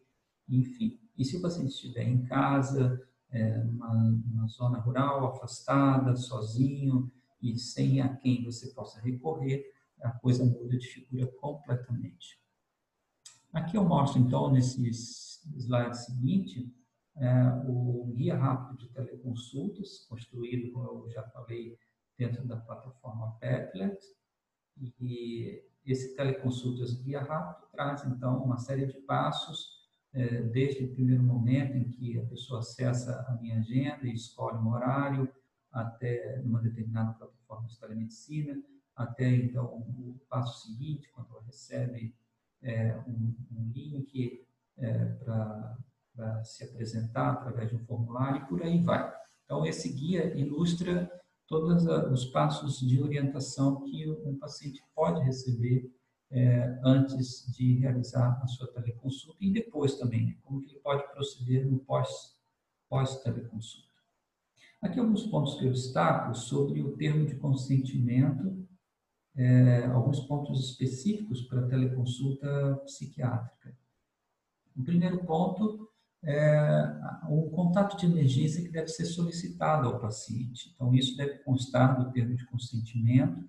enfim. 0.48 0.98
E 1.16 1.24
se 1.24 1.36
o 1.36 1.40
paciente 1.40 1.70
estiver 1.70 2.02
em 2.02 2.24
casa, 2.24 3.00
é, 3.30 3.58
numa, 3.62 4.48
zona 4.48 4.80
rural, 4.80 5.28
afastada, 5.28 6.16
sozinho 6.16 7.08
e 7.40 7.56
sem 7.56 8.00
a 8.00 8.16
quem 8.16 8.44
você 8.44 8.74
possa 8.74 9.00
recorrer, 9.00 9.64
a 10.02 10.10
coisa 10.10 10.44
muda 10.44 10.76
de 10.76 10.88
figura 10.88 11.28
completamente. 11.40 12.40
Aqui 13.52 13.76
eu 13.76 13.84
mostro, 13.84 14.20
então, 14.20 14.50
nesse 14.50 14.90
slide 14.90 15.96
seguinte, 15.96 16.68
é, 17.16 17.28
o 17.68 18.12
guia 18.16 18.36
rápido 18.36 18.76
de 18.76 18.88
teleconsultas, 18.88 20.04
construído, 20.08 20.72
como 20.72 21.06
eu 21.06 21.10
já 21.10 21.22
falei, 21.28 21.78
dentro 22.18 22.46
da 22.46 22.56
plataforma 22.56 23.36
Petlet. 23.40 23.98
E 25.00 25.62
esse 25.84 26.16
teleconsultas 26.16 26.94
guia 26.94 27.22
rápido 27.22 27.68
traz, 27.70 28.04
então, 28.04 28.42
uma 28.42 28.58
série 28.58 28.86
de 28.86 28.98
passos, 29.00 29.84
é, 30.12 30.42
desde 30.42 30.84
o 30.84 30.94
primeiro 30.94 31.22
momento 31.22 31.76
em 31.76 31.88
que 31.88 32.18
a 32.18 32.24
pessoa 32.26 32.60
acessa 32.60 33.24
a 33.28 33.34
minha 33.40 33.58
agenda 33.58 34.06
e 34.06 34.14
escolhe 34.14 34.56
um 34.58 34.70
horário, 34.70 35.28
até 35.72 36.40
uma 36.44 36.60
determinada 36.60 37.12
plataforma 37.14 37.66
de 37.66 37.78
telemedicina, 37.78 38.62
até 38.94 39.28
então 39.28 39.64
o 39.64 40.20
passo 40.28 40.68
seguinte, 40.68 41.10
quando 41.12 41.30
ela 41.30 41.42
recebe 41.42 42.14
é, 42.62 42.96
um, 43.08 43.34
um, 43.52 43.72
link 43.74 44.46
é, 44.78 45.04
para 45.04 46.44
se 46.44 46.64
apresentar 46.64 47.32
através 47.32 47.70
de 47.70 47.76
um 47.76 47.84
formulário 47.84 48.42
e 48.42 48.46
por 48.46 48.62
aí 48.62 48.82
vai. 48.82 49.12
Então, 49.44 49.66
esse 49.66 49.92
guia 49.92 50.32
ilustra 50.38 51.10
todos 51.60 51.86
os 52.10 52.24
passos 52.26 52.80
de 52.80 53.00
orientação 53.00 53.84
que 53.84 54.10
um 54.10 54.36
paciente 54.36 54.82
pode 54.92 55.22
receber 55.22 55.88
é, 56.32 56.80
antes 56.82 57.46
de 57.54 57.74
realizar 57.74 58.40
a 58.42 58.46
sua 58.48 58.66
teleconsulta 58.72 59.38
e 59.40 59.52
depois 59.52 59.94
também, 59.94 60.26
né? 60.26 60.36
como 60.42 60.60
ele 60.60 60.74
pode 60.80 61.08
proceder 61.12 61.64
no 61.64 61.78
pós-teleconsulta. 61.78 63.86
Pós 63.86 63.94
Aqui 64.82 64.98
alguns 64.98 65.28
pontos 65.28 65.54
que 65.54 65.64
eu 65.64 65.70
destaco 65.70 66.34
sobre 66.34 66.82
o 66.82 66.96
termo 66.96 67.24
de 67.24 67.36
consentimento 67.36 68.66
é, 69.36 69.84
alguns 69.86 70.20
pontos 70.20 70.70
específicos 70.70 71.42
para 71.42 71.68
teleconsulta 71.68 72.80
psiquiátrica. 72.84 73.76
O 74.76 74.82
primeiro 74.82 75.24
ponto 75.24 75.88
é 76.26 76.96
o 77.28 77.50
contato 77.50 77.96
de 77.96 78.06
emergência 78.06 78.62
que 78.62 78.70
deve 78.70 78.88
ser 78.88 79.04
solicitado 79.04 79.88
ao 79.88 80.00
paciente. 80.00 80.72
Então, 80.74 80.94
isso 80.94 81.16
deve 81.16 81.38
constar 81.38 81.98
do 81.98 82.10
termo 82.12 82.34
de 82.34 82.46
consentimento 82.46 83.44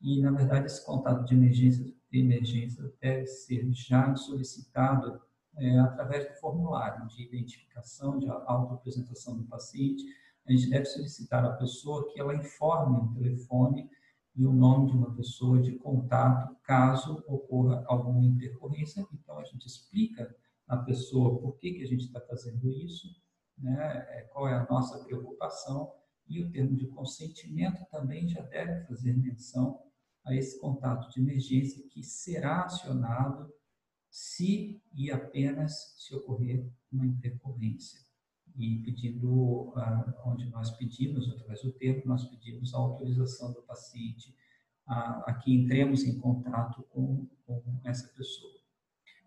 e, 0.00 0.20
na 0.20 0.30
verdade, 0.30 0.66
esse 0.66 0.84
contato 0.84 1.24
de 1.24 1.34
emergência, 1.34 1.84
de 1.84 2.18
emergência 2.18 2.92
deve 3.00 3.26
ser 3.26 3.68
já 3.72 4.14
solicitado 4.16 5.20
é, 5.56 5.78
através 5.78 6.28
do 6.28 6.34
formulário 6.34 7.06
de 7.08 7.22
identificação, 7.22 8.18
de 8.18 8.28
autoapresentação 8.28 9.36
do 9.36 9.44
paciente. 9.44 10.04
A 10.46 10.52
gente 10.52 10.68
deve 10.68 10.84
solicitar 10.86 11.44
à 11.44 11.52
pessoa 11.52 12.12
que 12.12 12.20
ela 12.20 12.34
informe 12.34 12.96
o 12.98 13.14
telefone 13.14 13.88
e 14.34 14.44
o 14.44 14.52
nome 14.52 14.90
de 14.90 14.96
uma 14.96 15.14
pessoa 15.14 15.60
de 15.60 15.72
contato 15.72 16.54
caso 16.62 17.24
ocorra 17.26 17.82
alguma 17.86 18.24
intercorrência. 18.24 19.06
Então, 19.12 19.38
a 19.38 19.44
gente 19.44 19.66
explica 19.66 20.34
à 20.66 20.76
pessoa 20.78 21.40
por 21.40 21.56
que, 21.58 21.72
que 21.72 21.82
a 21.82 21.86
gente 21.86 22.06
está 22.06 22.20
fazendo 22.20 22.68
isso, 22.70 23.08
né, 23.58 24.06
é, 24.10 24.22
qual 24.32 24.48
é 24.48 24.54
a 24.54 24.66
nossa 24.68 25.04
preocupação, 25.04 25.92
e 26.28 26.42
o 26.42 26.50
termo 26.50 26.76
de 26.76 26.86
consentimento 26.88 27.84
também 27.90 28.28
já 28.28 28.42
deve 28.42 28.84
fazer 28.86 29.16
menção 29.16 29.80
a 30.24 30.34
esse 30.34 30.60
contato 30.60 31.08
de 31.10 31.20
emergência 31.20 31.86
que 31.88 32.02
será 32.02 32.64
acionado 32.64 33.52
se 34.10 34.82
e 34.92 35.10
apenas 35.10 35.94
se 35.98 36.14
ocorrer 36.14 36.68
uma 36.90 37.06
intercorrência. 37.06 38.00
E 38.56 38.78
pedindo, 38.82 39.72
ah, 39.76 40.22
onde 40.24 40.46
nós 40.46 40.70
pedimos, 40.70 41.28
através 41.28 41.62
do 41.62 41.72
termo, 41.72 42.02
nós 42.06 42.24
pedimos 42.24 42.74
a 42.74 42.78
autorização 42.78 43.52
do 43.52 43.62
paciente 43.62 44.34
a, 44.86 45.30
a 45.30 45.34
que 45.34 45.52
entremos 45.52 46.04
em 46.04 46.18
contato 46.18 46.82
com, 46.90 47.28
com 47.44 47.80
essa 47.84 48.08
pessoa. 48.08 48.55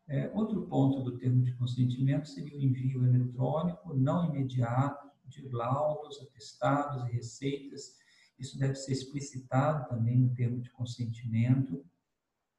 É, 0.09 0.27
outro 0.33 0.63
ponto 0.63 1.03
do 1.03 1.19
termo 1.19 1.43
de 1.43 1.53
consentimento 1.53 2.27
seria 2.27 2.57
o 2.57 2.61
envio 2.61 3.05
eletrônico 3.05 3.93
não 3.93 4.25
imediato 4.25 5.07
de 5.27 5.47
laudos, 5.49 6.19
atestados 6.19 7.07
e 7.07 7.11
receitas. 7.11 7.95
Isso 8.39 8.57
deve 8.57 8.73
ser 8.73 8.93
explicitado 8.93 9.87
também 9.87 10.17
no 10.17 10.33
termo 10.33 10.59
de 10.59 10.71
consentimento. 10.71 11.85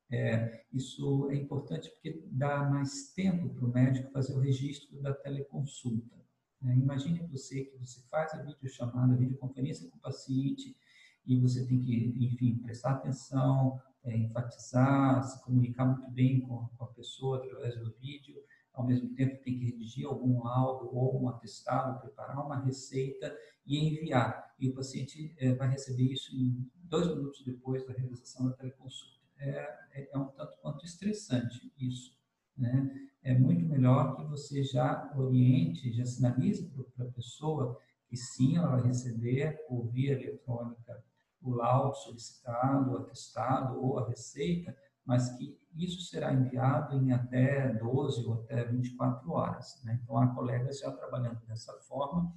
É, 0.08 0.64
isso 0.72 1.28
é 1.30 1.34
importante 1.34 1.90
porque 1.90 2.24
dá 2.30 2.62
mais 2.62 3.12
tempo 3.14 3.48
para 3.48 3.64
o 3.64 3.72
médico 3.72 4.12
fazer 4.12 4.34
o 4.34 4.40
registro 4.40 5.00
da 5.02 5.12
teleconsulta. 5.12 6.16
Né? 6.62 6.76
Imagine 6.76 7.26
você 7.26 7.64
que 7.64 7.76
você 7.78 8.00
faz 8.08 8.32
a 8.32 8.42
videochamada, 8.42 9.14
a 9.14 9.16
videoconferência 9.16 9.88
com 9.88 9.96
o 9.96 10.00
paciente 10.00 10.76
e 11.26 11.36
você 11.40 11.66
tem 11.66 11.80
que, 11.80 12.14
enfim, 12.16 12.58
prestar 12.58 12.92
atenção, 12.92 13.80
é, 14.04 14.16
enfatizar, 14.16 15.22
se 15.22 15.42
comunicar 15.44 15.84
muito 15.84 16.10
bem 16.10 16.40
com, 16.40 16.68
com, 16.76 16.84
a 16.84 16.88
pessoa 16.88 17.38
através 17.38 17.76
do 17.78 17.92
vídeo, 18.00 18.42
ao 18.72 18.86
mesmo 18.86 19.14
tempo 19.14 19.42
tem 19.42 19.58
que 19.58 19.64
redigir 19.66 20.06
algum 20.06 20.42
laudo 20.42 20.94
ou 20.94 21.22
um 21.22 21.28
atestado, 21.28 22.00
preparar 22.00 22.44
uma 22.44 22.60
receita 22.60 23.36
e 23.66 23.78
enviar. 23.78 24.54
E 24.58 24.68
o 24.68 24.74
paciente 24.74 25.34
é, 25.38 25.54
vai 25.54 25.70
receber 25.70 26.04
isso 26.04 26.34
em 26.34 26.70
dois 26.74 27.08
minutos 27.08 27.44
depois 27.44 27.86
da 27.86 27.92
realização 27.92 28.48
da 28.48 28.56
teleconsulta. 28.56 29.20
É, 29.38 29.50
é, 29.92 30.10
é 30.12 30.18
um 30.18 30.28
tanto 30.28 30.56
quanto 30.60 30.84
estressante 30.84 31.72
isso. 31.78 32.18
Né? 32.56 33.08
É 33.22 33.36
muito 33.36 33.66
melhor 33.66 34.16
que 34.16 34.24
você 34.24 34.62
já 34.62 35.12
oriente, 35.16 35.92
já 35.92 36.04
sinalize 36.04 36.70
para 36.94 37.06
a 37.06 37.12
pessoa 37.12 37.78
que 38.08 38.16
sim, 38.16 38.56
ela 38.56 38.76
vai 38.76 38.82
receber 38.82 39.64
por 39.68 39.86
via 39.88 40.12
eletrônica 40.12 41.04
o 41.42 41.50
laudo 41.50 41.96
solicitado, 41.96 42.92
o 42.92 42.96
atestado 42.98 43.82
ou 43.82 43.98
a 43.98 44.08
receita, 44.08 44.76
mas 45.04 45.30
que 45.36 45.58
isso 45.74 46.02
será 46.02 46.32
enviado 46.32 46.96
em 46.96 47.12
até 47.12 47.72
12 47.74 48.26
ou 48.26 48.34
até 48.34 48.64
24 48.64 49.30
horas. 49.30 49.80
Né? 49.84 49.98
Então, 50.02 50.18
há 50.18 50.34
colegas 50.34 50.80
já 50.80 50.90
trabalhando 50.92 51.40
dessa 51.46 51.72
forma, 51.80 52.32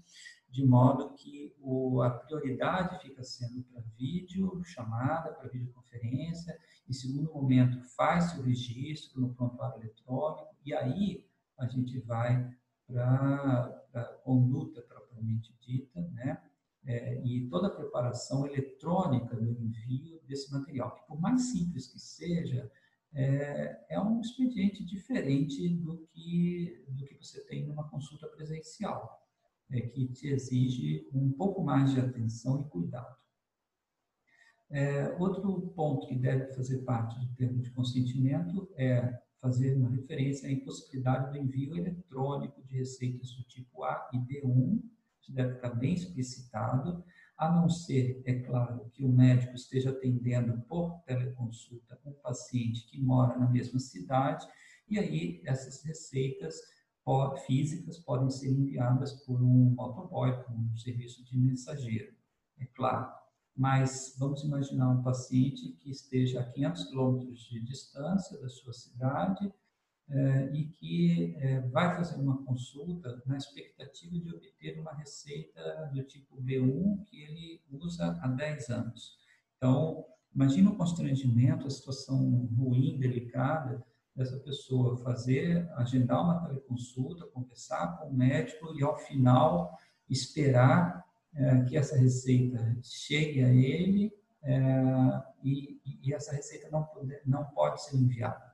de 0.49 0.65
modo 0.65 1.13
que 1.15 1.55
o, 1.59 2.01
a 2.01 2.11
prioridade 2.11 3.01
fica 3.01 3.23
sendo 3.23 3.63
para 3.63 3.81
vídeo, 3.97 4.63
chamada, 4.63 5.33
para 5.33 5.49
videoconferência, 5.49 6.57
em 6.87 6.93
segundo 6.93 7.33
momento 7.33 7.81
faz-se 7.95 8.39
o 8.39 8.43
registro 8.43 9.19
no 9.19 9.33
prontuário 9.33 9.81
eletrônico, 9.81 10.55
e 10.63 10.73
aí 10.73 11.27
a 11.57 11.67
gente 11.67 11.99
vai 12.01 12.51
para 12.85 13.83
a 13.95 14.03
conduta 14.23 14.81
propriamente 14.81 15.55
dita, 15.59 16.01
né? 16.11 16.41
É, 16.85 17.21
e 17.23 17.47
toda 17.47 17.67
a 17.67 17.75
preparação 17.75 18.45
eletrônica 18.45 19.35
do 19.35 19.51
envio 19.51 20.19
desse 20.27 20.51
material, 20.51 20.95
que 20.95 21.07
por 21.07 21.19
mais 21.19 21.51
simples 21.51 21.87
que 21.87 21.99
seja, 21.99 22.69
é, 23.13 23.85
é 23.89 24.01
um 24.01 24.19
expediente 24.19 24.83
diferente 24.83 25.69
do 25.69 25.97
que, 26.11 26.83
do 26.89 27.05
que 27.05 27.15
você 27.15 27.41
tem 27.45 27.65
numa 27.65 27.87
consulta 27.89 28.27
presencial, 28.27 29.21
é, 29.69 29.81
que 29.81 30.07
te 30.07 30.27
exige 30.27 31.07
um 31.13 31.31
pouco 31.31 31.63
mais 31.63 31.91
de 31.91 31.99
atenção 31.99 32.61
e 32.61 32.69
cuidado. 32.69 33.15
É, 34.69 35.15
outro 35.19 35.69
ponto 35.75 36.07
que 36.07 36.15
deve 36.15 36.51
fazer 36.53 36.79
parte 36.79 37.19
do 37.19 37.35
termo 37.35 37.61
de 37.61 37.69
consentimento 37.71 38.67
é 38.75 39.21
fazer 39.39 39.75
uma 39.75 39.89
referência 39.89 40.49
à 40.49 40.51
impossibilidade 40.51 41.31
do 41.31 41.37
envio 41.37 41.77
eletrônico 41.77 42.63
de 42.63 42.77
receitas 42.77 43.31
do 43.35 43.43
tipo 43.43 43.83
A 43.83 44.09
e 44.13 44.17
B1 44.17 44.81
isso 45.23 45.33
deve 45.33 45.55
ficar 45.55 45.69
bem 45.69 45.93
explicitado, 45.93 47.03
a 47.37 47.51
não 47.51 47.69
ser, 47.69 48.21
é 48.25 48.39
claro, 48.39 48.89
que 48.91 49.03
o 49.03 49.09
médico 49.09 49.55
esteja 49.55 49.89
atendendo 49.89 50.61
por 50.67 51.01
teleconsulta 51.05 51.99
um 52.05 52.13
paciente 52.13 52.85
que 52.87 53.01
mora 53.01 53.37
na 53.37 53.49
mesma 53.49 53.79
cidade, 53.79 54.45
e 54.87 54.99
aí 54.99 55.41
essas 55.45 55.83
receitas 55.83 56.55
físicas 57.45 57.97
podem 57.99 58.29
ser 58.29 58.49
enviadas 58.49 59.13
por 59.25 59.41
um 59.41 59.73
motoboy, 59.75 60.31
por 60.43 60.53
um 60.53 60.77
serviço 60.77 61.23
de 61.25 61.37
mensageiro, 61.37 62.13
é 62.59 62.65
claro. 62.65 63.11
Mas 63.55 64.15
vamos 64.17 64.43
imaginar 64.43 64.89
um 64.89 65.03
paciente 65.03 65.73
que 65.73 65.89
esteja 65.91 66.41
a 66.41 66.51
500 66.51 66.85
quilômetros 66.85 67.39
de 67.49 67.61
distância 67.61 68.39
da 68.39 68.49
sua 68.49 68.73
cidade, 68.73 69.53
e 70.53 70.65
que 70.65 71.35
é, 71.39 71.61
vai 71.69 71.95
fazer 71.95 72.21
uma 72.21 72.43
consulta 72.43 73.21
na 73.25 73.35
expectativa 73.35 74.19
de 74.19 74.35
obter 74.35 74.79
uma 74.79 74.93
receita 74.93 75.89
do 75.91 76.03
tipo 76.03 76.39
B1 76.39 77.03
que 77.05 77.21
ele 77.23 77.61
usa 77.71 78.19
há 78.21 78.27
10 78.27 78.69
anos. 78.69 79.17
Então, 79.57 80.05
imagina 80.33 80.69
o 80.69 80.75
constrangimento, 80.75 81.65
a 81.65 81.69
situação 81.69 82.47
ruim, 82.55 82.99
delicada 82.99 83.83
dessa 84.15 84.37
pessoa 84.37 84.97
fazer, 84.97 85.67
agendar 85.73 86.23
uma 86.23 86.45
teleconsulta, 86.45 87.25
conversar 87.27 87.97
com 87.97 88.09
o 88.09 88.13
médico 88.13 88.71
e 88.77 88.83
ao 88.83 88.95
final 88.97 89.75
esperar 90.07 91.03
é, 91.33 91.61
que 91.63 91.75
essa 91.75 91.97
receita 91.97 92.77
chegue 92.83 93.43
a 93.43 93.49
ele 93.49 94.13
e, 95.43 96.13
essa 96.13 96.35
receita 96.35 96.69
não, 96.69 96.87
não 97.25 97.45
pode 97.45 97.81
ser 97.83 97.97
enviada 97.97 98.52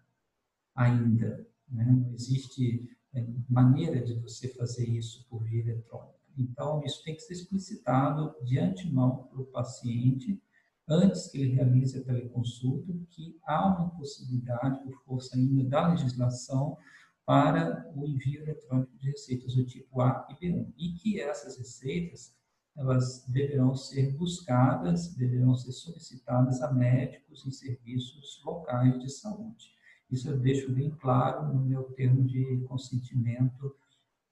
ainda. 0.80 1.46
Né? 1.70 1.86
Não 1.86 2.14
existe 2.14 2.90
é, 3.14 3.26
maneira 3.50 4.02
de 4.02 4.14
você 4.16 4.48
fazer 4.48 4.88
isso 4.88 5.28
por 5.30 5.44
via 5.44 5.62
eletrônica. 5.62 6.18
Então, 6.38 6.82
isso 6.86 7.04
tem 7.04 7.16
que 7.16 7.22
ser 7.22 7.34
explicitado 7.34 8.34
de 8.46 8.58
antemão 8.58 9.28
para 9.30 9.42
o 9.42 9.46
paciente, 9.46 10.42
antes 10.88 11.28
que 11.28 11.38
ele 11.38 11.54
realize 11.54 11.98
a 11.98 12.04
teleconsulta, 12.04 12.94
que 13.10 13.38
há 13.46 13.68
uma 13.68 13.88
impossibilidade, 13.88 14.82
por 14.84 15.04
força 15.04 15.36
ainda 15.36 15.66
da 15.66 15.90
legislação, 15.90 16.78
para 17.26 17.92
o 17.94 18.08
envio 18.08 18.42
eletrônico 18.42 18.98
de 18.98 19.12
receitas 19.12 19.54
do 19.54 19.66
tipo 19.66 20.02
A 20.02 20.28
e 20.32 20.34
B1. 20.36 20.74
E 20.78 20.94
que 20.94 21.20
essas 21.20 21.58
receitas 21.58 22.34
elas 22.78 23.26
deverão 23.28 23.76
ser 23.76 24.16
buscadas, 24.16 25.14
deverão 25.14 25.54
ser 25.54 25.74
solicitadas 25.74 26.62
a 26.62 26.72
médicos 26.72 27.46
em 27.46 27.52
serviços 27.52 28.42
locais 28.46 28.98
de 29.00 29.10
saúde. 29.10 29.79
Isso 30.10 30.30
eu 30.30 30.38
deixo 30.38 30.72
bem 30.72 30.89
claro 30.89 31.53
no 31.53 31.62
meu 31.62 31.84
termo 31.84 32.24
de 32.24 32.64
consentimento 32.68 33.76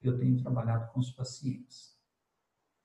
que 0.00 0.08
eu 0.08 0.18
tenho 0.18 0.40
trabalhado 0.40 0.92
com 0.92 1.00
os 1.00 1.10
pacientes. 1.10 1.96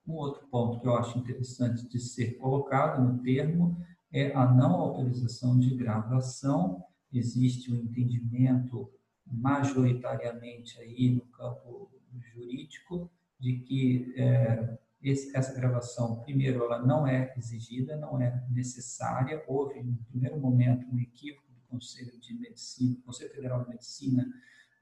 Um 0.06 0.14
outro 0.14 0.46
ponto 0.48 0.80
que 0.80 0.88
eu 0.88 0.96
acho 0.96 1.18
interessante 1.18 1.88
de 1.88 2.00
ser 2.00 2.38
colocado 2.38 3.02
no 3.02 3.24
termo 3.24 3.78
é 4.12 4.34
a 4.34 4.52
não 4.52 4.76
autorização 4.76 5.58
de 5.58 5.76
gravação. 5.76 6.84
Existe 7.12 7.72
um 7.72 7.76
entendimento 7.76 8.92
majoritariamente 9.26 10.80
aí 10.80 11.10
no 11.10 11.22
campo 11.22 11.90
jurídico 12.34 13.10
de 13.40 13.60
que 13.60 14.14
é, 14.18 14.78
essa 15.04 15.54
gravação, 15.54 16.22
primeiro, 16.22 16.64
ela 16.64 16.86
não 16.86 17.08
é 17.08 17.34
exigida, 17.38 17.96
não 17.98 18.22
é 18.22 18.46
necessária. 18.50 19.44
Houve, 19.48 19.82
no 19.82 19.98
primeiro 20.06 20.40
momento, 20.40 20.88
um 20.94 21.00
equívoco 21.00 21.53
Conselho 21.74 22.20
de 22.20 22.34
Medicina, 22.36 22.96
Conselho 23.04 23.34
Federal 23.34 23.64
de 23.64 23.70
Medicina, 23.70 24.26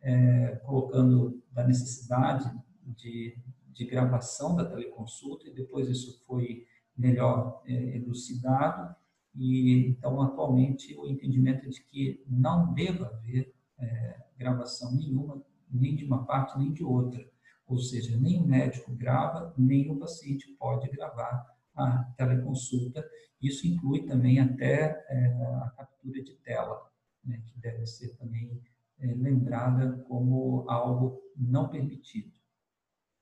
é, 0.02 0.56
colocando 0.66 1.42
da 1.52 1.66
necessidade 1.66 2.52
de, 2.84 3.38
de 3.72 3.86
gravação 3.86 4.56
da 4.56 4.66
teleconsulta 4.66 5.48
e 5.48 5.54
depois 5.54 5.88
isso 5.88 6.22
foi 6.26 6.68
melhor 6.98 7.62
é, 7.66 7.98
elucidado 7.98 8.96
E, 9.34 9.88
então, 9.88 10.22
atualmente, 10.22 10.94
o 10.98 11.08
entendimento 11.08 11.66
é 11.66 11.70
de 11.70 11.82
que 11.86 12.22
não 12.28 12.74
deva 12.74 13.06
haver 13.08 13.54
é, 13.80 14.20
gravação 14.38 14.94
nenhuma, 14.94 15.42
nem 15.70 15.96
de 15.96 16.04
uma 16.04 16.26
parte, 16.26 16.60
nem 16.60 16.74
de 16.74 16.84
outra. 16.84 17.26
Ou 17.66 17.78
seja, 17.78 18.18
nem 18.18 18.42
o 18.42 18.46
médico 18.46 18.94
grava, 18.94 19.54
nem 19.58 19.90
o 19.90 19.98
paciente 19.98 20.52
pode 20.60 20.90
gravar 20.90 21.48
a 21.76 22.04
teleconsulta. 22.18 23.08
Isso 23.42 23.68
inclui 23.68 24.06
também 24.06 24.40
até 24.40 25.04
é, 25.10 25.26
a 25.64 25.74
captura 25.76 26.22
de 26.24 26.36
tela, 26.38 26.82
né, 27.24 27.42
que 27.48 27.60
deve 27.60 27.86
ser 27.86 28.16
também 28.18 28.62
é, 29.00 29.14
lembrada 29.16 29.98
como 30.08 30.66
algo 30.70 31.22
não 31.36 31.70
permitido. 31.70 32.32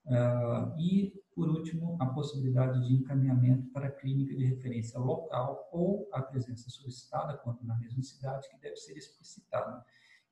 Uh, 0.06 0.76
e, 0.78 1.12
por 1.34 1.48
último, 1.48 1.96
a 2.00 2.06
possibilidade 2.06 2.86
de 2.86 2.94
encaminhamento 2.94 3.68
para 3.70 3.86
a 3.86 3.92
clínica 3.92 4.34
de 4.34 4.44
referência 4.44 4.98
local 4.98 5.68
ou 5.70 6.08
a 6.12 6.20
presença 6.22 6.68
solicitada, 6.68 7.36
quando 7.38 7.62
na 7.62 7.76
mesma 7.78 8.02
cidade, 8.02 8.48
que 8.48 8.58
deve 8.60 8.76
ser 8.76 8.96
explicitada. 8.96 9.84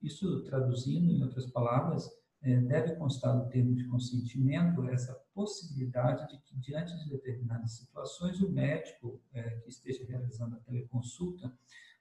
Isso, 0.02 0.42
traduzindo 0.44 1.10
em 1.10 1.22
outras 1.22 1.46
palavras, 1.46 2.10
deve 2.41 2.95
constar 2.95 3.36
no 3.36 3.49
termo 3.49 3.74
de 3.74 3.84
consentimento 3.89 4.89
essa 4.89 5.12
possibilidade 5.34 6.28
de 6.28 6.39
que, 6.43 6.57
diante 6.57 6.97
de 7.03 7.11
determinadas 7.11 7.72
situações, 7.72 8.41
o 8.41 8.51
médico 8.51 9.20
é, 9.32 9.43
que 9.61 9.68
esteja 9.68 10.05
realizando 10.07 10.57
a 10.57 10.61
teleconsulta 10.61 11.53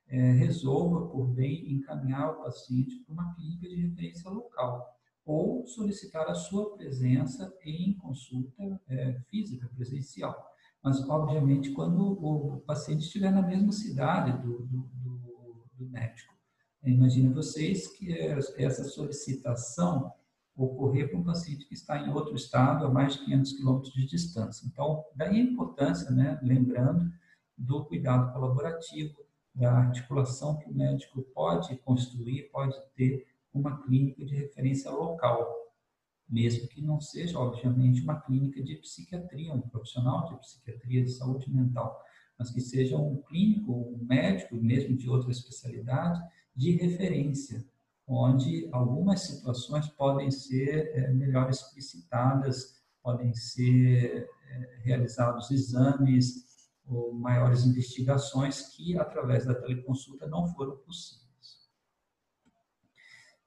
é, 0.08 0.32
resolva, 0.34 1.08
por 1.08 1.28
bem, 1.28 1.74
encaminhar 1.74 2.32
o 2.32 2.44
paciente 2.44 3.00
para 3.04 3.14
uma 3.14 3.34
clínica 3.34 3.68
de 3.68 3.76
referência 3.76 4.30
local 4.30 4.96
ou 5.26 5.66
solicitar 5.66 6.26
a 6.30 6.36
sua 6.36 6.78
presença 6.78 7.54
em 7.66 7.94
consulta 7.98 8.80
é, 8.88 9.20
física, 9.30 9.70
presencial. 9.76 10.36
Mas, 10.82 11.02
obviamente, 11.10 11.72
quando 11.72 12.14
o 12.24 12.62
paciente 12.62 13.02
estiver 13.02 13.32
na 13.32 13.42
mesma 13.42 13.74
cidade 13.74 14.32
do, 14.42 14.60
do, 14.60 14.90
do, 15.78 15.86
médico. 15.90 16.34
Imagine 16.84 17.30
vocês 17.30 17.88
que 17.88 18.12
essa 18.58 18.84
solicitação 18.86 20.14
ocorrer 20.58 21.10
para 21.10 21.20
um 21.20 21.24
paciente 21.24 21.66
que 21.66 21.76
está 21.76 22.00
em 22.00 22.12
outro 22.12 22.36
estado 22.36 22.86
a 22.86 22.90
mais 22.90 23.14
de 23.14 23.26
500 23.26 23.54
quilômetros 23.54 23.94
de 23.94 24.06
distância. 24.06 24.66
Então, 24.66 25.06
daí 25.16 25.40
a 25.40 25.44
importância, 25.44 26.10
né, 26.10 26.40
lembrando, 26.42 27.12
do 27.56 27.86
cuidado 27.86 28.34
colaborativo, 28.34 29.16
da 29.54 29.72
articulação 29.72 30.58
que 30.58 30.70
o 30.70 30.74
médico 30.74 31.22
pode 31.34 31.76
construir, 31.78 32.50
pode 32.52 32.76
ter 32.96 33.26
uma 33.54 33.82
clínica 33.84 34.24
de 34.24 34.36
referência 34.36 34.92
local, 34.92 35.48
mesmo 36.30 36.68
que 36.68 36.82
não 36.82 37.00
seja, 37.00 37.40
obviamente, 37.40 38.02
uma 38.02 38.20
clínica 38.20 38.62
de 38.62 38.76
psiquiatria, 38.76 39.54
um 39.54 39.62
profissional 39.62 40.28
de 40.28 40.40
psiquiatria 40.40 41.04
de 41.04 41.12
saúde 41.12 41.52
mental, 41.52 42.00
mas 42.38 42.52
que 42.52 42.62
seja 42.62 42.98
um 42.98 43.22
clínico, 43.24 43.72
um 43.72 44.06
médico, 44.06 44.56
mesmo 44.56 44.96
de 44.96 45.10
outra 45.10 45.32
especialidade, 45.32 46.22
de 46.56 46.72
referência, 46.72 47.66
onde 48.08 48.70
algumas 48.72 49.22
situações 49.22 49.88
podem 49.90 50.32
ser 50.32 50.92
é, 50.96 51.12
melhor 51.12 51.50
explicitadas, 51.50 52.82
podem 53.04 53.34
ser 53.34 54.30
é, 54.50 54.80
realizados 54.84 55.52
exames 55.52 56.48
ou 56.86 57.14
maiores 57.14 57.66
investigações 57.66 58.62
que, 58.70 58.98
através 58.98 59.46
da 59.46 59.54
teleconsulta, 59.54 60.26
não 60.26 60.48
foram 60.48 60.78
possíveis. 60.78 61.28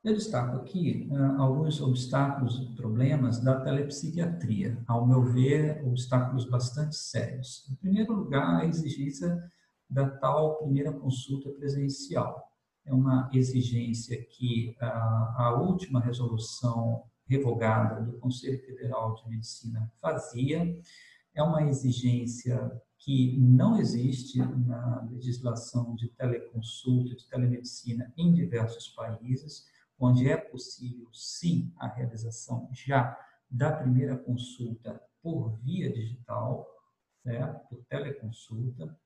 Eu 0.04 0.14
destaco 0.14 0.56
aqui 0.56 1.08
uh, 1.10 1.40
alguns 1.40 1.80
obstáculos 1.80 2.58
e 2.58 2.74
problemas 2.74 3.38
da 3.38 3.60
telepsiquiatria, 3.60 4.82
ao 4.86 5.06
meu 5.06 5.22
ver, 5.22 5.86
obstáculos 5.86 6.44
bastante 6.44 6.96
sérios. 6.96 7.66
Em 7.70 7.74
primeiro 7.76 8.14
lugar, 8.14 8.60
a 8.60 8.66
exigência 8.66 9.42
da 9.88 10.08
tal 10.08 10.56
primeira 10.58 10.92
consulta 10.92 11.50
presencial 11.50 12.49
é 12.90 12.94
uma 12.94 13.30
exigência 13.32 14.20
que 14.24 14.76
a, 14.80 15.44
a 15.46 15.60
última 15.60 16.00
resolução 16.00 17.04
revogada 17.24 18.02
do 18.02 18.18
Conselho 18.18 18.58
Federal 18.66 19.14
de 19.14 19.28
Medicina 19.28 19.90
fazia, 20.00 20.76
é 21.32 21.42
uma 21.42 21.62
exigência 21.62 22.70
que 22.98 23.38
não 23.38 23.78
existe 23.78 24.38
na 24.38 25.08
legislação 25.08 25.94
de 25.94 26.08
teleconsulta, 26.08 27.14
de 27.14 27.28
telemedicina 27.28 28.12
em 28.16 28.32
diversos 28.32 28.88
países, 28.88 29.64
onde 29.96 30.28
é 30.28 30.36
possível, 30.36 31.08
sim, 31.12 31.72
a 31.76 31.86
realização 31.86 32.68
já 32.72 33.16
da 33.48 33.70
primeira 33.70 34.18
consulta 34.18 35.00
por 35.22 35.56
via 35.62 35.92
digital, 35.92 36.66
certo? 37.22 37.68
por 37.68 37.84
teleconsulta, 37.84 38.98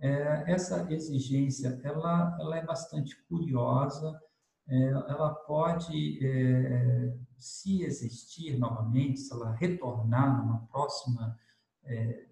é, 0.00 0.52
essa 0.52 0.92
exigência 0.92 1.80
ela, 1.82 2.36
ela 2.40 2.56
é 2.58 2.64
bastante 2.64 3.16
curiosa, 3.24 4.20
é, 4.68 4.88
ela 4.88 5.34
pode, 5.34 6.18
é, 6.24 7.14
se 7.36 7.82
existir 7.82 8.58
novamente, 8.58 9.20
se 9.20 9.32
ela 9.32 9.52
retornar 9.52 10.38
numa 10.38 10.66
próxima 10.66 11.38
é, 11.84 12.26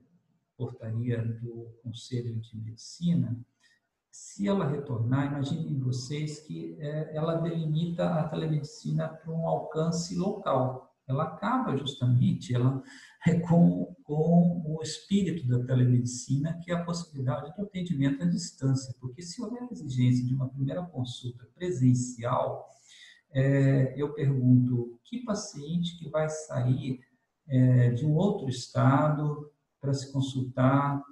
portaria 0.56 1.22
do 1.22 1.68
Conselho 1.82 2.40
de 2.40 2.56
Medicina, 2.56 3.38
se 4.10 4.46
ela 4.46 4.68
retornar, 4.68 5.26
imaginem 5.26 5.78
vocês 5.78 6.40
que 6.40 6.76
é, 6.78 7.16
ela 7.16 7.36
delimita 7.36 8.14
a 8.14 8.28
telemedicina 8.28 9.08
para 9.08 9.32
um 9.32 9.48
alcance 9.48 10.14
local. 10.14 10.94
Ela 11.08 11.24
acaba 11.24 11.76
justamente 11.78 12.54
ela, 12.54 12.82
é 13.26 13.40
com, 13.40 13.91
com 14.05 14.62
o 14.66 14.82
espírito 14.82 15.46
da 15.46 15.64
telemedicina, 15.64 16.59
que 16.62 16.70
é 16.70 16.74
a 16.74 16.84
possibilidade 16.84 17.55
do 17.55 17.62
atendimento 17.62 18.22
à 18.22 18.26
distância. 18.26 18.94
Porque 19.00 19.22
se 19.22 19.42
houver 19.42 19.66
exigência 19.70 20.24
de 20.24 20.34
uma 20.34 20.48
primeira 20.48 20.82
consulta 20.82 21.46
presencial, 21.55 22.68
é, 23.32 23.94
eu 23.96 24.12
pergunto, 24.12 24.98
que 25.05 25.24
paciente 25.24 25.98
que 25.98 26.09
vai 26.09 26.28
sair 26.28 27.00
é, 27.48 27.90
de 27.90 28.05
um 28.05 28.14
outro 28.14 28.48
estado 28.48 29.50
para 29.80 29.92
se 29.92 30.12
consultar 30.12 31.03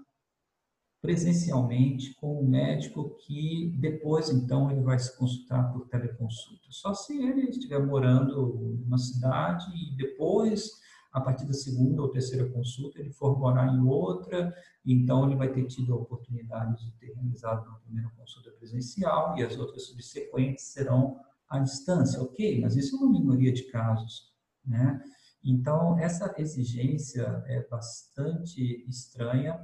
presencialmente 1.01 2.15
com 2.15 2.41
o 2.41 2.47
médico 2.47 3.17
que 3.27 3.75
depois 3.79 4.29
então 4.29 4.71
ele 4.71 4.83
vai 4.83 4.99
se 4.99 5.17
consultar 5.17 5.73
por 5.73 5.89
teleconsulta. 5.89 6.67
Só 6.69 6.93
se 6.93 7.17
ele 7.17 7.49
estiver 7.49 7.85
morando 7.85 8.77
numa 8.85 8.99
cidade 8.99 9.67
e 9.75 9.97
depois 9.97 10.80
a 11.13 11.21
partir 11.21 11.45
da 11.45 11.53
segunda 11.53 12.03
ou 12.03 12.09
terceira 12.09 12.49
consulta 12.49 13.01
ele 13.01 13.11
for 13.11 13.39
morar 13.39 13.75
em 13.75 13.81
outra, 13.81 14.55
então 14.85 15.27
ele 15.27 15.37
vai 15.37 15.53
ter 15.53 15.67
tido 15.67 15.93
a 15.93 15.97
oportunidade 15.97 16.85
de 16.85 16.93
ter 16.93 17.13
realizado 17.15 17.67
uma 17.67 17.81
primeira 17.81 18.11
consulta 18.17 18.51
presencial 18.53 19.37
e 19.37 19.43
as 19.43 19.57
outras 19.59 19.87
subsequentes 19.87 20.65
serão 20.67 21.19
à 21.49 21.59
distância, 21.59 22.23
ok? 22.23 22.61
Mas 22.61 22.77
isso 22.77 22.97
é 22.97 22.99
uma 23.01 23.11
minoria 23.11 23.53
de 23.53 23.65
casos, 23.65 24.33
né? 24.65 25.03
Então 25.43 25.99
essa 25.99 26.33
exigência 26.39 27.43
é 27.47 27.67
bastante 27.69 28.85
estranha 28.89 29.59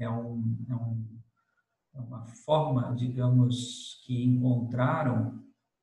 é, 0.00 0.08
um, 0.08 0.56
é, 0.68 0.74
um, 0.74 1.20
é 1.94 2.00
uma 2.00 2.26
forma, 2.26 2.94
digamos, 2.96 4.02
que 4.04 4.24
encontraram 4.24 5.38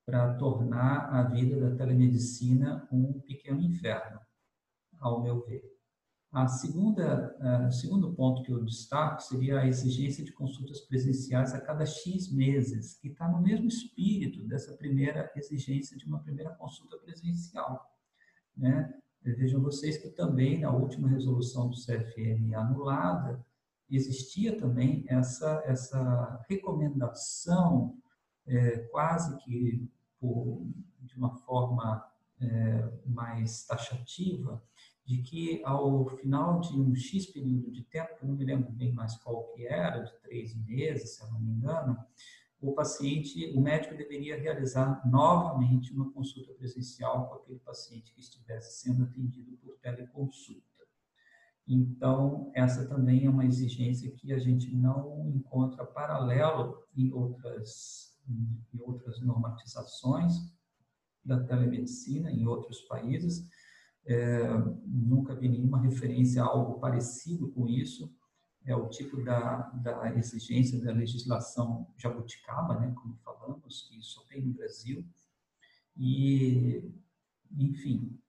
para 0.05 0.33
tornar 0.35 1.09
a 1.13 1.23
vida 1.23 1.59
da 1.59 1.75
telemedicina 1.75 2.87
um 2.91 3.19
pequeno 3.21 3.61
inferno, 3.61 4.16
ao 4.99 5.21
meu 5.21 5.45
ver. 5.45 5.63
A 6.31 6.47
segunda, 6.47 7.35
uh, 7.39 7.67
o 7.67 7.71
segundo 7.71 8.13
ponto 8.13 8.43
que 8.43 8.51
eu 8.51 8.63
destaco 8.63 9.23
seria 9.23 9.61
a 9.61 9.67
exigência 9.67 10.23
de 10.23 10.33
consultas 10.33 10.81
presenciais 10.81 11.53
a 11.53 11.61
cada 11.61 11.85
X 11.85 12.31
meses, 12.31 12.95
que 12.99 13.07
está 13.07 13.27
no 13.27 13.41
mesmo 13.41 13.67
espírito 13.67 14.45
dessa 14.45 14.73
primeira 14.73 15.31
exigência 15.35 15.97
de 15.97 16.05
uma 16.05 16.19
primeira 16.19 16.51
consulta 16.51 16.97
presencial. 16.97 17.89
Né? 18.55 18.93
Vejam 19.23 19.61
vocês 19.61 19.97
que 19.97 20.09
também 20.09 20.59
na 20.59 20.71
última 20.71 21.07
resolução 21.07 21.69
do 21.69 21.77
CFM 21.77 22.53
anulada, 22.55 23.43
existia 23.89 24.57
também 24.57 25.05
essa, 25.07 25.63
essa 25.65 26.45
recomendação, 26.49 27.97
é, 28.45 28.79
quase 28.91 29.37
que 29.39 29.89
por, 30.19 30.61
de 31.01 31.17
uma 31.17 31.35
forma 31.37 32.05
é, 32.39 32.89
mais 33.05 33.65
taxativa, 33.65 34.61
de 35.07 35.19
que 35.19 35.61
ao 35.63 36.05
final 36.17 36.59
de 36.59 36.77
um 36.77 36.93
X 36.93 37.27
período 37.27 37.71
de 37.71 37.81
tempo, 37.83 38.27
não 38.27 38.35
me 38.35 38.43
lembro 38.43 38.69
bem 38.73 38.91
mais 38.91 39.15
qual 39.15 39.45
que 39.53 39.65
era, 39.65 40.01
de 40.01 40.13
três 40.19 40.53
meses, 40.53 41.15
se 41.15 41.23
eu 41.23 41.31
não 41.31 41.39
me 41.39 41.49
engano, 41.49 41.97
o 42.59 42.73
paciente, 42.73 43.53
o 43.55 43.61
médico 43.61 43.95
deveria 43.95 44.37
realizar 44.37 45.01
novamente 45.09 45.93
uma 45.93 46.11
consulta 46.11 46.53
presencial 46.55 47.29
com 47.29 47.35
aquele 47.35 47.59
paciente 47.59 48.13
que 48.13 48.19
estivesse 48.19 48.81
sendo 48.81 49.05
atendido 49.05 49.55
por 49.57 49.77
teleconsulta. 49.77 50.61
Então, 51.65 52.51
essa 52.53 52.85
também 52.85 53.25
é 53.25 53.29
uma 53.29 53.45
exigência 53.45 54.11
que 54.11 54.33
a 54.33 54.39
gente 54.39 54.75
não 54.75 55.29
encontra 55.29 55.85
paralelo 55.85 56.83
em 56.95 57.13
outras, 57.13 58.17
em 58.27 58.79
outras 58.81 59.21
normatizações 59.21 60.33
da 61.23 61.41
telemedicina 61.43 62.29
em 62.29 62.45
outros 62.45 62.81
países. 62.81 63.47
É, 64.07 64.47
nunca 64.85 65.35
vi 65.35 65.49
nenhuma 65.49 65.81
referência 65.81 66.41
a 66.41 66.45
algo 66.45 66.79
parecido 66.79 67.49
com 67.49 67.67
isso. 67.67 68.13
é 68.65 68.75
o 68.75 68.89
tipo 68.89 69.23
da, 69.23 69.61
da 69.81 70.13
exigência 70.15 70.81
da 70.83 70.91
legislação 70.91 71.87
jabuticaba, 71.97 72.77
né, 72.79 72.91
como 72.95 73.15
falamos, 73.23 73.83
que 73.83 74.01
só 74.01 74.21
tem 74.25 74.41
no 74.41 74.53
Brasil. 74.53 75.05
E, 75.95 76.91
enfim, 77.57 78.19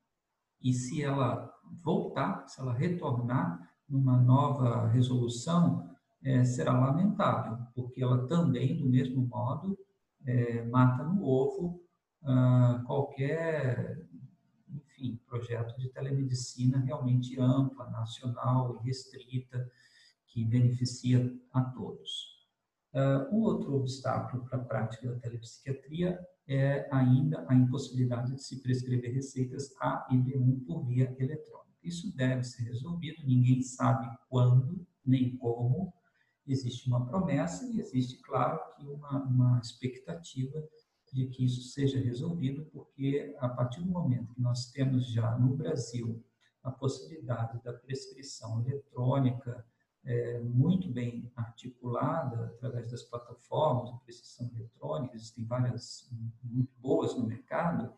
e 0.62 0.72
se 0.72 1.02
ela 1.02 1.52
voltar, 1.82 2.46
se 2.48 2.60
ela 2.60 2.72
retornar 2.72 3.68
numa 3.88 4.16
nova 4.16 4.86
resolução, 4.88 5.88
é, 6.22 6.44
será 6.44 6.72
lamentável, 6.72 7.58
porque 7.74 8.02
ela 8.02 8.26
também, 8.26 8.76
do 8.78 8.88
mesmo 8.88 9.26
modo, 9.26 9.78
é, 10.24 10.64
mata 10.66 11.04
no 11.04 11.24
ovo 11.24 11.80
ah, 12.24 12.82
qualquer, 12.86 14.07
enfim, 14.98 15.20
projeto 15.26 15.76
de 15.78 15.88
telemedicina 15.88 16.78
realmente 16.78 17.38
ampla, 17.40 17.88
nacional 17.90 18.76
e 18.80 18.86
restrita, 18.86 19.70
que 20.26 20.44
beneficia 20.44 21.34
a 21.52 21.62
todos. 21.62 22.36
Uh, 22.92 23.34
um 23.34 23.42
outro 23.42 23.74
obstáculo 23.76 24.44
para 24.44 24.58
a 24.58 24.64
prática 24.64 25.12
da 25.12 25.20
telepsiquiatria 25.20 26.18
é 26.46 26.88
ainda 26.90 27.44
a 27.48 27.54
impossibilidade 27.54 28.34
de 28.34 28.42
se 28.42 28.62
prescrever 28.62 29.12
receitas 29.14 29.74
A 29.80 30.06
e 30.10 30.16
B1 30.16 30.64
por 30.66 30.86
via 30.86 31.14
eletrônica. 31.18 31.76
Isso 31.82 32.14
deve 32.16 32.42
ser 32.44 32.64
resolvido, 32.64 33.24
ninguém 33.24 33.62
sabe 33.62 34.08
quando 34.28 34.86
nem 35.04 35.36
como. 35.36 35.92
Existe 36.46 36.88
uma 36.88 37.04
promessa 37.04 37.66
e 37.66 37.78
existe, 37.78 38.22
claro, 38.22 38.58
que 38.74 38.86
uma, 38.86 39.22
uma 39.24 39.60
expectativa 39.60 40.66
de 41.12 41.26
que 41.26 41.44
isso 41.44 41.62
seja 41.62 41.98
resolvido, 41.98 42.64
porque 42.72 43.34
a 43.38 43.48
partir 43.48 43.80
do 43.80 43.90
momento 43.90 44.34
que 44.34 44.40
nós 44.40 44.70
temos 44.70 45.06
já 45.06 45.36
no 45.38 45.56
Brasil 45.56 46.22
a 46.62 46.70
possibilidade 46.70 47.62
da 47.62 47.72
prescrição 47.72 48.60
eletrônica 48.60 49.64
é, 50.04 50.40
muito 50.40 50.88
bem 50.88 51.30
articulada 51.36 52.46
através 52.46 52.90
das 52.90 53.02
plataformas 53.02 53.92
de 53.92 54.00
prescrição 54.00 54.50
eletrônica, 54.54 55.16
existem 55.16 55.44
várias 55.44 56.08
muito 56.42 56.72
boas 56.78 57.14
no 57.16 57.26
mercado, 57.26 57.92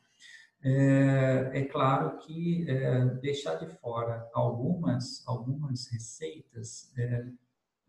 é, 0.63 1.51
é 1.55 1.65
claro 1.65 2.19
que 2.19 2.69
é, 2.69 3.07
deixar 3.17 3.55
de 3.55 3.67
fora 3.67 4.29
algumas, 4.35 5.27
algumas 5.27 5.87
receitas 5.87 6.93
é, 6.99 7.27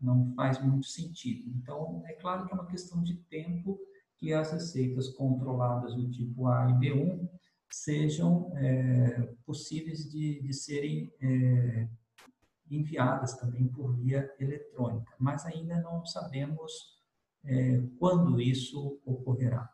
não 0.00 0.32
faz 0.34 0.62
muito 0.62 0.86
sentido. 0.86 1.50
Então, 1.54 2.02
é 2.06 2.14
claro 2.14 2.46
que 2.46 2.52
é 2.52 2.54
uma 2.54 2.66
questão 2.66 3.02
de 3.02 3.14
tempo 3.24 3.78
que 4.22 4.32
as 4.32 4.52
receitas 4.52 5.08
controladas 5.08 5.96
do 5.96 6.08
tipo 6.08 6.46
A 6.46 6.70
e 6.70 6.74
B1 6.74 7.28
sejam 7.68 8.52
é, 8.56 9.34
possíveis 9.44 10.08
de, 10.08 10.40
de 10.40 10.52
serem 10.54 11.12
é, 11.20 11.88
enviadas 12.70 13.36
também 13.36 13.66
por 13.66 13.96
via 13.96 14.32
eletrônica, 14.38 15.12
mas 15.18 15.44
ainda 15.44 15.80
não 15.80 16.06
sabemos 16.06 16.72
é, 17.44 17.82
quando 17.98 18.40
isso 18.40 19.00
ocorrerá. 19.04 19.68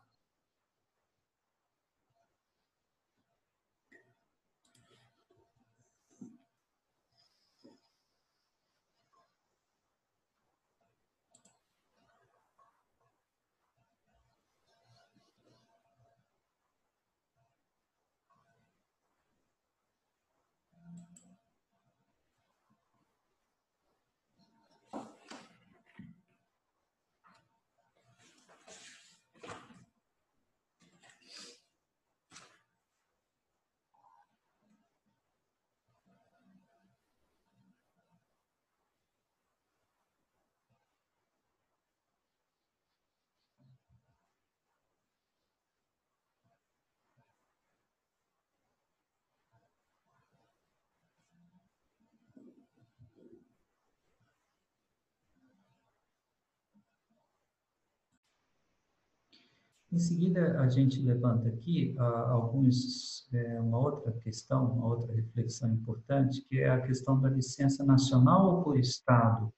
Em 59.91 59.97
seguida, 59.97 60.59
a 60.61 60.69
gente 60.69 61.01
levanta 61.01 61.49
aqui 61.49 61.95
uh, 61.97 62.01
alguns, 62.01 63.27
é, 63.33 63.59
uma 63.59 63.79
outra 63.79 64.11
questão, 64.11 64.71
uma 64.73 64.87
outra 64.87 65.11
reflexão 65.15 65.73
importante, 65.73 66.45
que 66.47 66.59
é 66.59 66.69
a 66.69 66.81
questão 66.81 67.19
da 67.19 67.27
licença 67.27 67.83
nacional 67.83 68.57
ou 68.57 68.63
por 68.63 68.77
Estado 68.77 69.51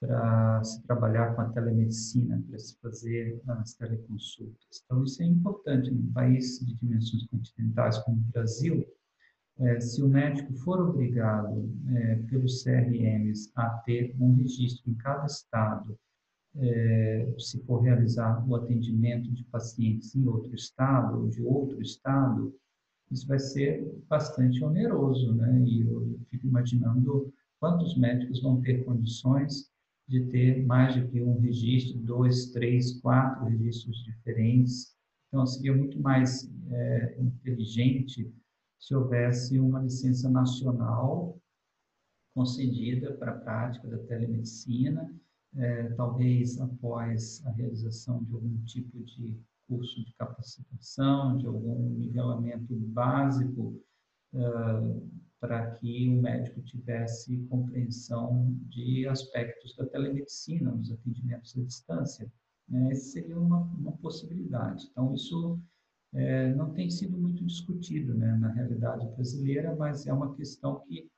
para 0.00 0.64
se 0.64 0.82
trabalhar 0.82 1.36
com 1.36 1.42
a 1.42 1.50
telemedicina, 1.50 2.42
para 2.48 2.58
se 2.58 2.76
fazer 2.80 3.40
as 3.46 3.74
teleconsultas. 3.74 4.82
Então, 4.84 5.04
isso 5.04 5.22
é 5.22 5.26
importante. 5.26 5.90
Num 5.90 6.10
país 6.12 6.58
de 6.58 6.74
dimensões 6.74 7.26
continentais 7.28 7.98
como 7.98 8.16
o 8.16 8.32
Brasil, 8.32 8.84
é, 9.60 9.78
se 9.78 10.02
o 10.02 10.08
médico 10.08 10.52
for 10.54 10.80
obrigado 10.80 11.70
é, 11.94 12.16
pelos 12.28 12.64
CRMs 12.64 13.52
a 13.54 13.68
ter 13.84 14.16
um 14.18 14.34
registro 14.34 14.90
em 14.90 14.94
cada 14.94 15.26
estado 15.26 15.96
é, 16.56 17.34
se 17.38 17.62
for 17.64 17.80
realizar 17.80 18.46
o 18.48 18.56
atendimento 18.56 19.30
de 19.30 19.44
pacientes 19.44 20.14
em 20.14 20.26
outro 20.26 20.54
estado 20.54 21.20
ou 21.20 21.28
de 21.28 21.42
outro 21.42 21.80
estado, 21.80 22.54
isso 23.10 23.26
vai 23.26 23.38
ser 23.38 23.84
bastante 24.08 24.62
oneroso, 24.62 25.34
né? 25.34 25.62
E 25.66 25.80
eu 25.82 26.18
fico 26.28 26.46
imaginando 26.46 27.32
quantos 27.58 27.96
médicos 27.96 28.40
vão 28.40 28.60
ter 28.60 28.84
condições 28.84 29.70
de 30.08 30.24
ter 30.26 30.64
mais 30.64 30.94
de 30.94 31.06
que 31.06 31.22
um 31.22 31.38
registro, 31.38 31.98
dois, 32.00 32.50
três, 32.50 33.00
quatro 33.00 33.46
registros 33.46 34.02
diferentes. 34.04 34.96
Então, 35.28 35.46
seria 35.46 35.76
muito 35.76 36.00
mais 36.00 36.50
é, 36.68 37.16
inteligente 37.20 38.32
se 38.78 38.94
houvesse 38.94 39.58
uma 39.58 39.80
licença 39.80 40.28
nacional 40.28 41.38
concedida 42.34 43.12
para 43.14 43.32
a 43.32 43.38
prática 43.38 43.86
da 43.86 43.98
telemedicina 43.98 45.12
é, 45.56 45.84
talvez 45.94 46.60
após 46.60 47.44
a 47.46 47.50
realização 47.50 48.22
de 48.24 48.32
algum 48.32 48.56
tipo 48.64 49.02
de 49.02 49.38
curso 49.68 50.04
de 50.04 50.12
capacitação, 50.14 51.38
de 51.38 51.46
algum 51.46 51.90
nivelamento 51.90 52.74
básico, 52.74 53.80
uh, 54.34 55.10
para 55.40 55.70
que 55.76 56.08
o 56.08 56.20
médico 56.20 56.60
tivesse 56.62 57.38
compreensão 57.48 58.54
de 58.68 59.06
aspectos 59.06 59.74
da 59.76 59.86
telemedicina, 59.86 60.70
nos 60.70 60.92
atendimentos 60.92 61.56
à 61.56 61.62
distância. 61.62 62.32
Né? 62.68 62.90
Essa 62.90 63.12
seria 63.12 63.38
uma, 63.38 63.60
uma 63.60 63.92
possibilidade. 63.92 64.88
Então, 64.90 65.14
isso 65.14 65.58
é, 66.12 66.52
não 66.54 66.74
tem 66.74 66.90
sido 66.90 67.16
muito 67.16 67.44
discutido 67.44 68.12
né, 68.12 68.36
na 68.36 68.48
realidade 68.48 69.06
brasileira, 69.14 69.74
mas 69.76 70.06
é 70.06 70.12
uma 70.12 70.34
questão 70.34 70.80
que 70.80 71.08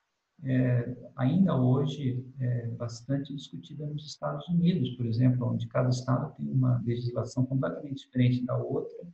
é, 0.45 0.97
ainda 1.17 1.57
hoje 1.57 2.25
é 2.41 2.67
bastante 2.69 3.35
discutida 3.35 3.87
nos 3.87 4.07
Estados 4.07 4.47
Unidos, 4.49 4.91
por 4.97 5.07
exemplo, 5.07 5.47
onde 5.47 5.69
cada 5.69 5.89
estado 5.89 6.35
tem 6.37 6.51
uma 6.51 6.83
legislação 6.85 7.47
completamente 7.47 8.05
diferente 8.05 8.45
da 8.45 8.57
outra. 8.57 9.07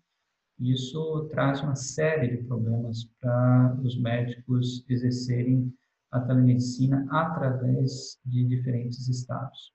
Isso 0.58 1.28
traz 1.30 1.62
uma 1.62 1.76
série 1.76 2.36
de 2.36 2.44
problemas 2.44 3.04
para 3.20 3.78
os 3.84 4.00
médicos 4.00 4.84
exercerem 4.88 5.72
a 6.10 6.20
telemedicina 6.20 7.06
através 7.10 8.18
de 8.24 8.44
diferentes 8.44 9.06
estados. 9.08 9.72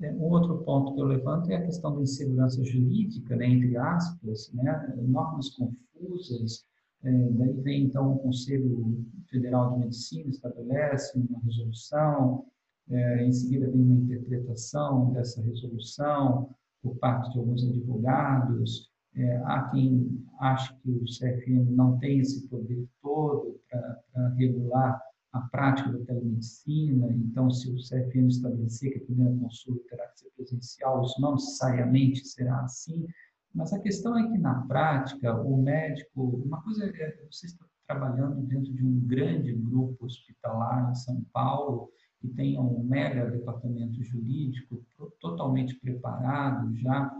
É, 0.00 0.10
um 0.12 0.22
outro 0.22 0.58
ponto 0.64 0.94
que 0.94 1.00
eu 1.00 1.06
levanto 1.06 1.48
é 1.50 1.56
a 1.56 1.64
questão 1.64 1.94
da 1.94 2.02
insegurança 2.02 2.62
jurídica, 2.64 3.36
né, 3.36 3.46
entre 3.46 3.76
aspas, 3.76 4.52
né, 4.52 4.94
normas 4.96 5.50
confusas, 5.50 6.66
é, 7.04 7.30
daí 7.30 7.52
vem, 7.60 7.84
então, 7.84 8.14
o 8.14 8.18
Conselho 8.18 9.04
Federal 9.28 9.72
de 9.72 9.80
Medicina 9.80 10.30
estabelece 10.30 11.18
uma 11.18 11.40
resolução, 11.40 12.46
é, 12.88 13.24
em 13.24 13.32
seguida 13.32 13.70
vem 13.70 13.80
uma 13.80 13.96
interpretação 13.96 15.12
dessa 15.12 15.40
resolução 15.42 16.50
por 16.82 16.96
parte 16.96 17.32
de 17.32 17.38
alguns 17.38 17.64
advogados. 17.64 18.90
É, 19.14 19.36
há 19.44 19.68
quem 19.70 20.24
ache 20.40 20.74
que 20.82 20.90
o 20.90 21.04
CFM 21.04 21.70
não 21.70 21.98
tem 21.98 22.20
esse 22.20 22.48
poder 22.48 22.86
todo 23.02 23.60
para 23.68 24.28
regular 24.36 25.00
a 25.32 25.40
prática 25.48 25.90
da 25.90 26.04
telemedicina, 26.04 27.10
então, 27.10 27.50
se 27.50 27.70
o 27.70 27.76
CFM 27.76 28.28
estabelecer 28.28 28.92
que 28.92 28.98
a 28.98 29.04
primeira 29.06 29.34
consulta 29.38 29.82
terá 29.88 30.06
que 30.08 30.20
ser 30.20 30.30
presencial, 30.36 31.02
isso 31.02 31.20
não 31.20 31.32
necessariamente 31.32 32.26
será 32.26 32.60
assim, 32.60 33.06
mas 33.54 33.72
a 33.72 33.78
questão 33.78 34.18
é 34.18 34.28
que, 34.30 34.38
na 34.38 34.66
prática, 34.66 35.34
o 35.40 35.56
médico, 35.56 36.22
uma 36.44 36.62
coisa 36.62 36.86
é 36.86 37.26
você 37.30 37.46
está 37.46 37.64
trabalhando 37.86 38.40
dentro 38.46 38.72
de 38.72 38.84
um 38.84 39.00
grande 39.00 39.52
grupo 39.52 40.06
hospitalar 40.06 40.90
em 40.90 40.94
São 40.94 41.22
Paulo, 41.32 41.90
que 42.20 42.28
tenham 42.28 42.66
um 42.66 42.84
mega 42.84 43.30
departamento 43.30 44.02
jurídico 44.02 44.84
totalmente 45.20 45.74
preparado 45.80 46.74
já 46.76 47.12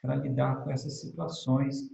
para 0.00 0.16
lidar 0.16 0.62
com 0.62 0.70
essas 0.70 1.00
situações 1.00 1.90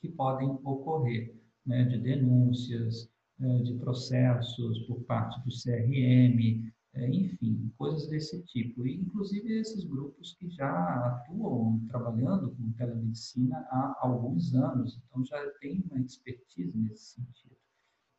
que 0.00 0.08
podem 0.08 0.48
ocorrer, 0.64 1.34
né, 1.66 1.84
de 1.84 1.98
denúncias, 1.98 3.10
é, 3.40 3.58
de 3.62 3.74
processos 3.74 4.78
por 4.86 5.02
parte 5.04 5.40
do 5.44 5.50
CRM, 5.50 6.72
é, 6.94 7.08
enfim, 7.10 7.72
coisas 7.76 8.08
desse 8.08 8.42
tipo. 8.44 8.86
E, 8.86 9.00
inclusive, 9.00 9.58
esses 9.58 9.84
grupos 9.84 10.34
que 10.34 10.48
já 10.48 10.70
atuam 11.06 11.80
trabalhando 11.88 12.50
com 12.50 12.72
telemedicina 12.72 13.58
há 13.70 13.98
alguns 14.00 14.54
anos, 14.54 15.00
então 15.04 15.24
já 15.24 15.38
tem 15.60 15.84
uma 15.90 16.00
expertise 16.00 16.76
nesse 16.78 17.14
sentido. 17.14 17.56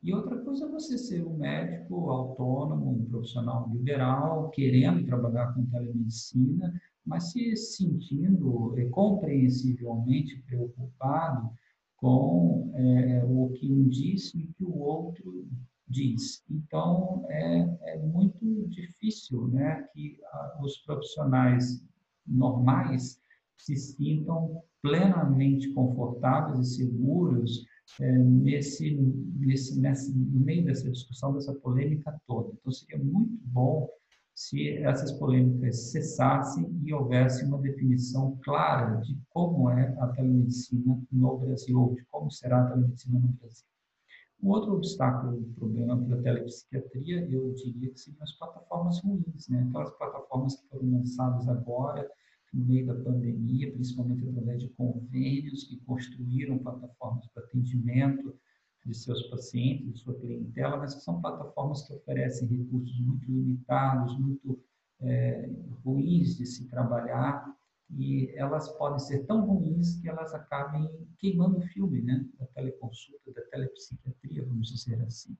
E 0.03 0.13
outra 0.13 0.37
coisa 0.37 0.65
é 0.65 0.69
você 0.69 0.97
ser 0.97 1.25
um 1.25 1.37
médico 1.37 2.09
autônomo, 2.11 2.91
um 2.91 3.05
profissional 3.05 3.67
liberal, 3.73 4.49
querendo 4.49 5.05
trabalhar 5.05 5.53
com 5.53 5.65
telemedicina, 5.65 6.79
mas 7.05 7.31
se 7.31 7.55
sentindo 7.55 8.77
é, 8.77 8.85
compreensivelmente 8.85 10.37
preocupado 10.43 11.49
com 11.95 12.71
é, 12.75 13.23
o 13.23 13.49
que 13.53 13.71
um 13.71 13.87
disse 13.87 14.37
e 14.37 14.47
que 14.47 14.63
o 14.63 14.77
outro 14.77 15.47
diz. 15.87 16.43
Então, 16.49 17.25
é, 17.29 17.93
é 17.93 17.97
muito 17.99 18.67
difícil 18.67 19.47
né, 19.47 19.87
que 19.93 20.19
a, 20.31 20.59
os 20.61 20.77
profissionais 20.79 21.83
normais 22.25 23.19
se 23.57 23.75
sintam 23.75 24.61
plenamente 24.81 25.71
confortáveis 25.73 26.59
e 26.59 26.75
seguros 26.75 27.65
é, 27.99 28.11
nesse, 28.17 28.95
nesse, 28.95 29.79
nesse, 29.79 30.13
no 30.13 30.39
meio 30.39 30.65
dessa 30.65 30.89
discussão, 30.91 31.33
dessa 31.33 31.53
polêmica 31.53 32.19
toda. 32.27 32.51
Então, 32.53 32.71
seria 32.71 33.03
muito 33.03 33.39
bom 33.45 33.89
se 34.33 34.77
essas 34.79 35.13
polêmicas 35.13 35.91
cessassem 35.91 36.69
e 36.83 36.93
houvesse 36.93 37.45
uma 37.45 37.57
definição 37.57 38.37
clara 38.43 38.97
de 38.97 39.17
como 39.29 39.69
é 39.69 39.95
a 39.99 40.07
telemedicina 40.07 41.01
no 41.09 41.37
Brasil, 41.37 41.79
ou 41.79 41.95
de 41.95 42.03
como 42.11 42.29
será 42.29 42.61
a 42.61 42.67
telemedicina 42.67 43.17
no 43.17 43.29
Brasil. 43.29 43.65
Um 44.41 44.49
outro 44.49 44.73
obstáculo, 44.73 45.41
problema 45.57 45.97
para 45.97 46.19
a 46.19 46.21
telepsiquiatria, 46.21 47.27
eu 47.29 47.53
diria 47.53 47.89
que 47.89 47.99
seriam 47.99 48.23
as 48.23 48.33
plataformas 48.33 49.01
ruins, 49.01 49.47
né? 49.49 49.65
aquelas 49.67 49.91
plataformas 49.97 50.55
que 50.55 50.67
foram 50.67 50.91
lançadas 50.91 51.47
agora, 51.47 52.09
no 52.53 52.65
meio 52.65 52.85
da 52.85 52.95
pandemia, 52.95 53.71
principalmente 53.71 54.27
através 54.27 54.61
de 54.61 54.69
convênios 54.69 55.65
que 55.65 55.77
construíram 55.81 56.57
plataformas 56.57 57.27
para 57.27 57.43
atendimento 57.43 58.33
de 58.85 58.93
seus 58.93 59.23
pacientes, 59.23 59.93
de 59.93 59.99
sua 59.99 60.13
clientela, 60.13 60.77
mas 60.77 60.95
que 60.95 61.01
são 61.01 61.19
plataformas 61.19 61.87
que 61.87 61.93
oferecem 61.93 62.47
recursos 62.47 62.97
muito 62.99 63.25
limitados, 63.25 64.17
muito 64.19 64.59
é, 65.01 65.49
ruins 65.83 66.37
de 66.37 66.45
se 66.45 66.69
trabalhar 66.69 67.45
e 67.89 68.33
elas 68.35 68.69
podem 68.77 68.99
ser 68.99 69.25
tão 69.25 69.45
ruins 69.45 69.99
que 70.01 70.09
elas 70.09 70.33
acabem 70.33 70.89
queimando 71.17 71.57
o 71.57 71.61
filme 71.61 72.01
né, 72.01 72.25
da 72.39 72.45
teleconsulta, 72.47 73.31
da 73.31 73.41
telepsiquiatria, 73.43 74.45
vamos 74.45 74.69
dizer 74.69 75.01
assim. 75.03 75.37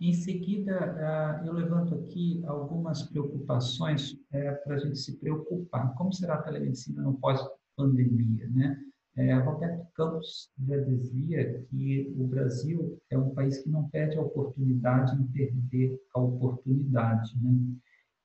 Em 0.00 0.12
seguida, 0.12 0.76
ah, 0.98 1.42
eu 1.46 1.52
levanto 1.54 1.94
aqui 1.94 2.44
algumas 2.44 3.04
preocupações 3.04 4.14
é, 4.32 4.52
para 4.52 4.74
a 4.74 4.78
gente 4.78 4.98
se 4.98 5.16
preocupar. 5.16 5.94
Como 5.94 6.12
será 6.12 6.34
a 6.34 6.42
telemedicina 6.42 7.00
no 7.00 7.14
pós-pandemia? 7.14 8.46
Né? 8.50 8.84
É, 9.16 9.32
Roberto 9.34 9.86
Campos 9.94 10.50
já 10.66 10.76
dizia 10.78 11.62
que 11.70 12.12
o 12.18 12.26
Brasil 12.26 13.00
é 13.10 13.16
um 13.16 13.30
país 13.30 13.62
que 13.62 13.70
não 13.70 13.88
perde 13.88 14.16
a 14.16 14.22
oportunidade 14.22 15.14
em 15.16 15.26
perder 15.28 16.00
a 16.14 16.20
oportunidade. 16.20 17.32
Né? 17.40 17.76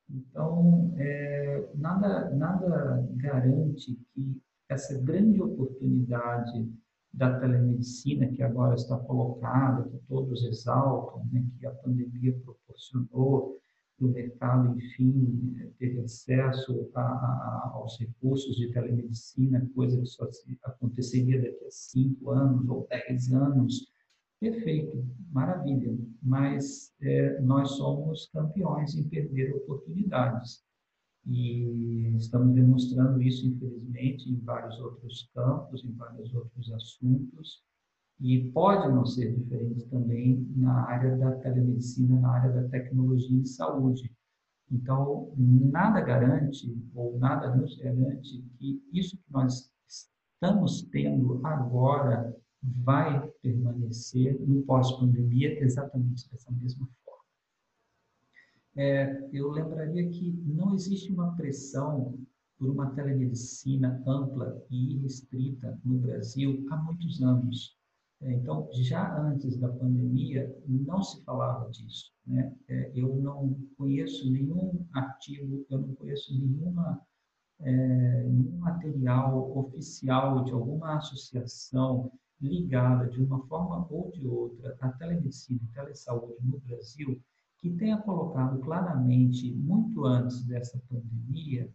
Então, 0.09 0.93
é, 0.97 1.69
nada, 1.75 2.31
nada 2.31 3.07
garante 3.17 3.99
que 4.13 4.41
essa 4.67 4.99
grande 4.99 5.41
oportunidade 5.41 6.71
da 7.13 7.39
telemedicina 7.39 8.27
que 8.27 8.41
agora 8.41 8.75
está 8.75 8.97
colocada, 8.97 9.87
que 9.89 9.97
todos 10.07 10.43
exaltam, 10.43 11.25
né, 11.31 11.43
que 11.59 11.65
a 11.65 11.71
pandemia 11.71 12.35
proporcionou, 12.43 13.57
que 13.99 14.05
o 14.05 14.09
mercado, 14.09 14.79
enfim, 14.79 15.73
teve 15.77 15.99
acesso 15.99 16.89
a, 16.95 17.01
a, 17.01 17.71
aos 17.73 17.99
recursos 17.99 18.55
de 18.55 18.71
telemedicina, 18.71 19.69
coisa 19.75 19.99
que 19.99 20.05
só 20.05 20.25
aconteceria 20.63 21.41
daqui 21.41 21.65
a 21.65 21.69
cinco 21.69 22.31
anos 22.31 22.67
ou 22.69 22.87
dez 22.89 23.31
anos. 23.33 23.91
Perfeito, 24.39 25.05
maravilha, 25.31 25.97
mas 26.23 26.93
é, 27.01 27.41
nós 27.41 27.71
somos 27.71 28.29
campeões 28.31 28.95
em 28.95 29.03
perder 29.03 29.53
oportunidades. 29.53 30.63
E 31.27 32.15
estamos 32.15 32.55
demonstrando 32.55 33.21
isso, 33.21 33.45
infelizmente, 33.45 34.29
em 34.31 34.39
vários 34.39 34.79
outros 34.79 35.29
campos, 35.35 35.83
em 35.83 35.91
vários 35.91 36.33
outros 36.33 36.71
assuntos. 36.71 37.61
E 38.19 38.51
pode 38.51 38.93
não 38.93 39.05
ser 39.05 39.33
diferente 39.33 39.85
também 39.85 40.45
na 40.55 40.85
área 40.85 41.15
da 41.15 41.31
telemedicina, 41.37 42.19
na 42.19 42.31
área 42.31 42.51
da 42.51 42.67
tecnologia 42.67 43.37
em 43.37 43.45
saúde. 43.45 44.11
Então, 44.69 45.33
nada 45.37 46.01
garante, 46.01 46.77
ou 46.93 47.17
nada 47.17 47.55
nos 47.55 47.77
garante, 47.77 48.43
que 48.57 48.83
isso 48.91 49.17
que 49.17 49.31
nós 49.31 49.71
estamos 49.87 50.83
tendo 50.91 51.39
agora 51.45 52.35
vai 52.61 53.27
permanecer 53.41 54.39
no 54.41 54.61
pós-pandemia 54.63 55.63
exatamente 55.63 56.29
dessa 56.29 56.51
mesma 56.51 56.87
forma. 57.03 57.23
É, 58.75 59.29
eu 59.31 59.49
lembraria 59.49 60.09
que 60.09 60.31
não 60.45 60.75
existe 60.75 61.11
uma 61.11 61.35
pressão 61.35 62.17
por 62.57 62.69
uma 62.69 62.91
telemedicina 62.91 64.03
ampla 64.05 64.61
e 64.69 64.97
restrita 64.99 65.79
no 65.83 65.97
Brasil 65.97 66.65
há 66.69 66.77
muitos 66.77 67.21
anos. 67.23 67.78
É, 68.21 68.33
então, 68.33 68.67
já 68.73 69.17
antes 69.17 69.57
da 69.57 69.69
pandemia, 69.69 70.53
não 70.67 71.01
se 71.01 71.23
falava 71.23 71.69
disso. 71.69 72.11
Né? 72.27 72.53
É, 72.67 72.91
eu 72.93 73.15
não 73.15 73.57
conheço 73.77 74.29
nenhum 74.29 74.85
artigo, 74.93 75.65
eu 75.69 75.79
não 75.79 75.95
conheço 75.95 76.37
nenhuma, 76.37 77.01
é, 77.61 78.23
nenhum 78.23 78.57
material 78.57 79.57
oficial 79.57 80.43
de 80.43 80.51
alguma 80.51 80.97
associação 80.97 82.11
ligada 82.41 83.07
de 83.07 83.21
uma 83.21 83.45
forma 83.47 83.85
ou 83.89 84.11
de 84.11 84.25
outra 84.27 84.75
à 84.81 84.89
telemedicina 84.89 85.59
e 85.63 85.73
telesaúde 85.73 86.45
no 86.45 86.59
Brasil 86.59 87.21
que 87.59 87.69
tenha 87.71 87.97
colocado 87.97 88.57
claramente, 88.59 89.53
muito 89.53 90.05
antes 90.05 90.43
dessa 90.45 90.81
pandemia, 90.89 91.69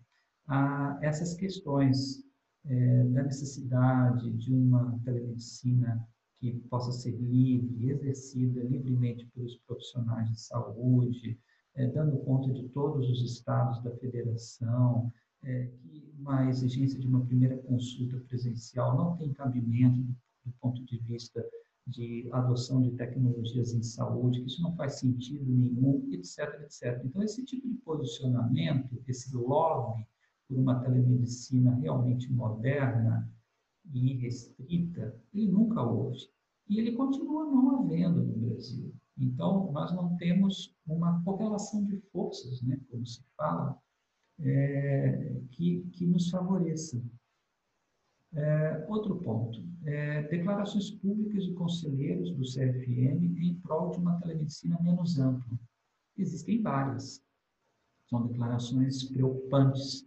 a, 0.46 0.98
essas 1.02 1.34
questões 1.34 2.24
é, 2.64 3.04
da 3.04 3.22
necessidade 3.22 4.30
de 4.32 4.54
uma 4.54 4.98
telemedicina 5.04 6.06
que 6.52 6.68
possa 6.68 6.92
ser 6.92 7.12
livre, 7.12 7.90
exercida 7.90 8.62
livremente 8.62 9.26
pelos 9.34 9.56
profissionais 9.66 10.30
de 10.30 10.40
saúde, 10.40 11.38
é, 11.74 11.86
dando 11.86 12.18
conta 12.18 12.52
de 12.52 12.68
todos 12.68 13.08
os 13.10 13.22
estados 13.22 13.82
da 13.82 13.90
federação, 13.96 15.12
é, 15.42 15.70
que 15.82 16.12
uma 16.18 16.48
exigência 16.48 16.98
de 16.98 17.06
uma 17.06 17.24
primeira 17.24 17.56
consulta 17.58 18.18
presencial 18.28 18.96
não 18.96 19.16
tem 19.16 19.32
cabimento 19.32 20.00
do, 20.00 20.16
do 20.46 20.52
ponto 20.60 20.84
de 20.84 20.98
vista 20.98 21.44
de 21.86 22.28
adoção 22.32 22.80
de 22.80 22.92
tecnologias 22.92 23.74
em 23.74 23.82
saúde, 23.82 24.40
que 24.40 24.46
isso 24.46 24.62
não 24.62 24.74
faz 24.74 24.94
sentido 24.94 25.44
nenhum, 25.44 26.08
etc, 26.12 26.62
etc. 26.62 27.02
Então, 27.04 27.22
esse 27.22 27.44
tipo 27.44 27.68
de 27.68 27.74
posicionamento, 27.76 29.02
esse 29.06 29.34
lobby 29.36 30.06
por 30.48 30.58
uma 30.58 30.80
telemedicina 30.80 31.74
realmente 31.74 32.30
moderna 32.32 33.30
e 33.92 34.14
restrita, 34.14 35.14
ele 35.32 35.48
nunca 35.48 35.82
houve 35.82 36.18
e 36.68 36.78
ele 36.78 36.92
continua 36.92 37.44
não 37.44 37.80
havendo 37.80 38.22
no 38.22 38.34
Brasil. 38.34 38.94
Então, 39.16 39.70
nós 39.72 39.92
não 39.94 40.16
temos 40.16 40.74
uma 40.86 41.22
correlação 41.22 41.84
de 41.84 41.98
forças, 42.10 42.60
né, 42.62 42.80
como 42.90 43.06
se 43.06 43.22
fala, 43.36 43.78
é, 44.40 45.40
que, 45.50 45.82
que 45.92 46.06
nos 46.06 46.30
favoreça. 46.30 47.00
É, 48.32 48.84
outro 48.88 49.16
ponto, 49.20 49.64
é, 49.84 50.22
declarações 50.24 50.90
públicas 50.90 51.44
de 51.44 51.52
conselheiros 51.52 52.32
do 52.32 52.42
CFM 52.42 53.38
em 53.38 53.54
prol 53.60 53.90
de 53.90 53.98
uma 53.98 54.18
telemedicina 54.18 54.76
menos 54.82 55.20
ampla. 55.20 55.56
Existem 56.18 56.60
várias. 56.60 57.22
São 58.08 58.26
declarações 58.26 59.04
preocupantes, 59.04 60.04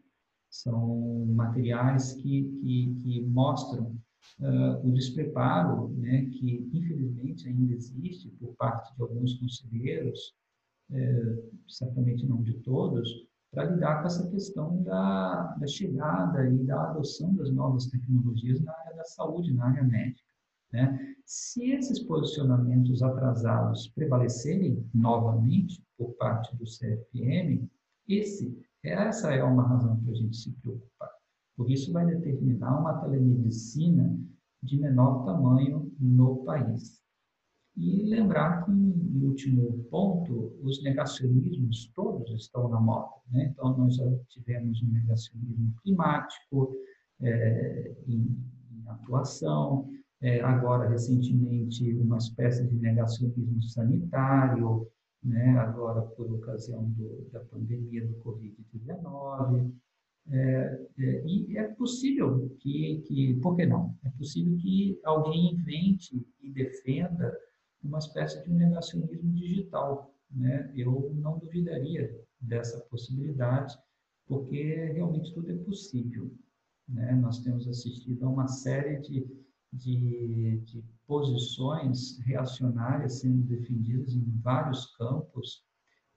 são 0.49 1.25
materiais 1.27 2.13
que, 2.13 2.43
que, 2.61 2.95
que 2.95 3.21
mostram 3.21 3.97
uh, 4.39 4.87
o 4.87 4.91
despreparo, 4.91 5.89
né, 5.89 6.25
que 6.25 6.67
infelizmente 6.73 7.47
ainda 7.47 7.73
existe 7.73 8.29
por 8.39 8.55
parte 8.55 8.95
de 8.95 9.01
alguns 9.01 9.33
conselheiros, 9.39 10.35
certamente 11.67 12.25
não 12.25 12.41
de 12.41 12.53
todos, 12.59 13.27
para 13.51 13.65
lidar 13.65 14.01
com 14.01 14.07
essa 14.07 14.29
questão 14.29 14.83
da, 14.83 15.55
da 15.59 15.67
chegada 15.67 16.49
e 16.49 16.63
da 16.63 16.91
adoção 16.91 17.35
das 17.35 17.51
novas 17.51 17.87
tecnologias 17.87 18.61
na 18.61 18.71
área 18.71 18.95
da 18.95 19.03
saúde, 19.03 19.53
na 19.53 19.65
área 19.65 19.83
médica. 19.83 20.27
Né? 20.71 21.15
Se 21.25 21.71
esses 21.71 21.99
posicionamentos 21.99 23.01
atrasados 23.01 23.87
prevalecerem 23.89 24.85
novamente 24.93 25.81
por 25.97 26.13
parte 26.15 26.55
do 26.57 26.65
CFM, 26.65 27.67
esse, 28.07 28.55
essa 28.83 29.33
é 29.33 29.43
uma 29.43 29.67
razão 29.67 29.97
para 30.01 30.11
a 30.11 30.15
gente 30.15 30.35
se 30.35 30.51
preocupar. 30.61 31.16
Por 31.57 31.71
isso, 31.71 31.91
vai 31.91 32.05
determinar 32.05 32.79
uma 32.79 33.01
telemedicina 33.01 34.15
de 34.61 34.79
menor 34.79 35.25
tamanho 35.25 35.91
no 35.99 36.43
país. 36.43 37.01
E 37.75 38.03
lembrar 38.03 38.63
que, 38.63 38.71
em 38.71 39.23
último 39.25 39.83
ponto, 39.89 40.55
os 40.61 40.81
negacionismos 40.83 41.91
todos 41.95 42.31
estão 42.31 42.69
na 42.69 42.79
moda. 42.79 43.11
Né? 43.31 43.45
Então, 43.51 43.75
nós 43.75 43.95
já 43.95 44.05
tivemos 44.29 44.81
um 44.83 44.91
negacionismo 44.91 45.73
climático 45.81 46.75
é, 47.21 47.95
em, 48.07 48.37
em, 48.71 48.87
atuação, 48.87 49.89
é, 50.21 50.41
agora, 50.41 50.89
recentemente, 50.89 51.93
uma 51.95 52.17
espécie 52.17 52.67
de 52.67 52.75
negacionismo 52.75 53.61
sanitário, 53.63 54.87
né? 55.23 55.57
agora 55.57 56.01
por 56.01 56.31
ocasião 56.31 56.83
do, 56.91 57.27
da 57.31 57.39
pandemia 57.41 58.05
do 58.05 58.13
Covid-19. 58.23 59.71
É, 60.29 60.87
é, 60.99 61.25
e 61.25 61.57
é 61.57 61.63
possível 61.69 62.49
que, 62.59 63.01
que, 63.07 63.35
por 63.35 63.55
que 63.55 63.65
não? 63.65 63.95
É 64.03 64.09
possível 64.09 64.57
que 64.57 64.99
alguém 65.03 65.53
invente 65.53 66.25
e 66.41 66.51
defenda 66.51 67.33
uma 67.83 67.99
espécie 67.99 68.43
de 68.43 68.51
um 68.51 68.55
negacionismo 68.55 69.31
digital. 69.31 70.13
Né? 70.29 70.71
Eu 70.75 71.13
não 71.15 71.39
duvidaria 71.39 72.13
dessa 72.41 72.79
possibilidade, 72.89 73.77
porque 74.25 74.91
realmente 74.93 75.33
tudo 75.33 75.51
é 75.51 75.55
possível. 75.55 76.31
Né? 76.87 77.13
Nós 77.13 77.39
temos 77.39 77.67
assistido 77.67 78.25
a 78.25 78.29
uma 78.29 78.47
série 78.47 78.99
de, 78.99 79.25
de, 79.71 80.57
de 80.65 80.83
posições 81.05 82.19
reacionárias 82.25 83.19
sendo 83.21 83.43
defendidas 83.43 84.13
em 84.13 84.25
vários 84.41 84.85
campos. 84.97 85.65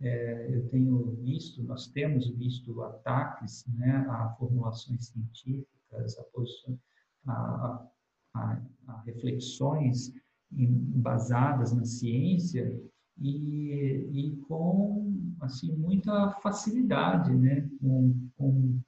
É, 0.00 0.46
eu 0.54 0.66
tenho 0.68 1.14
visto, 1.22 1.62
nós 1.62 1.88
temos 1.88 2.28
visto 2.30 2.82
ataques 2.82 3.66
né, 3.76 4.06
a 4.08 4.30
formulações 4.38 5.08
científicas, 5.08 6.18
a, 6.18 6.22
posição, 6.32 6.78
a, 7.26 7.86
a, 8.34 8.62
a 8.88 9.00
reflexões 9.02 10.12
embasadas 10.52 11.72
na 11.72 11.84
ciência 11.84 12.80
e, 13.20 14.08
e 14.12 14.36
com 14.48 15.34
assim 15.40 15.72
muita 15.76 16.30
facilidade, 16.42 17.32
né? 17.34 17.68
com, 17.80 18.14
com, 18.36 18.80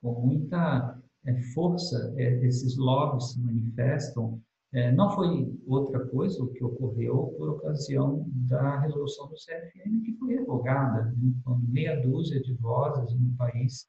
com 0.00 0.26
muita 0.26 0.98
é, 1.24 1.40
força 1.52 2.14
é, 2.16 2.44
esses 2.46 2.76
lobbies 2.76 3.32
se 3.32 3.40
manifestam. 3.40 4.40
É, 4.72 4.92
não 4.92 5.10
foi 5.10 5.52
outra 5.66 6.06
coisa 6.06 6.42
o 6.42 6.52
que 6.52 6.62
ocorreu 6.62 7.34
por 7.36 7.48
ocasião 7.48 8.24
da 8.48 8.78
resolução 8.78 9.28
do 9.28 9.34
CFM 9.34 10.02
que 10.04 10.16
foi 10.16 10.36
revogada, 10.36 11.12
né? 11.16 11.32
quando 11.44 11.66
meia 11.66 12.00
dúzia 12.00 12.40
de 12.40 12.54
vozes 12.54 13.12
no 13.18 13.36
país 13.36 13.88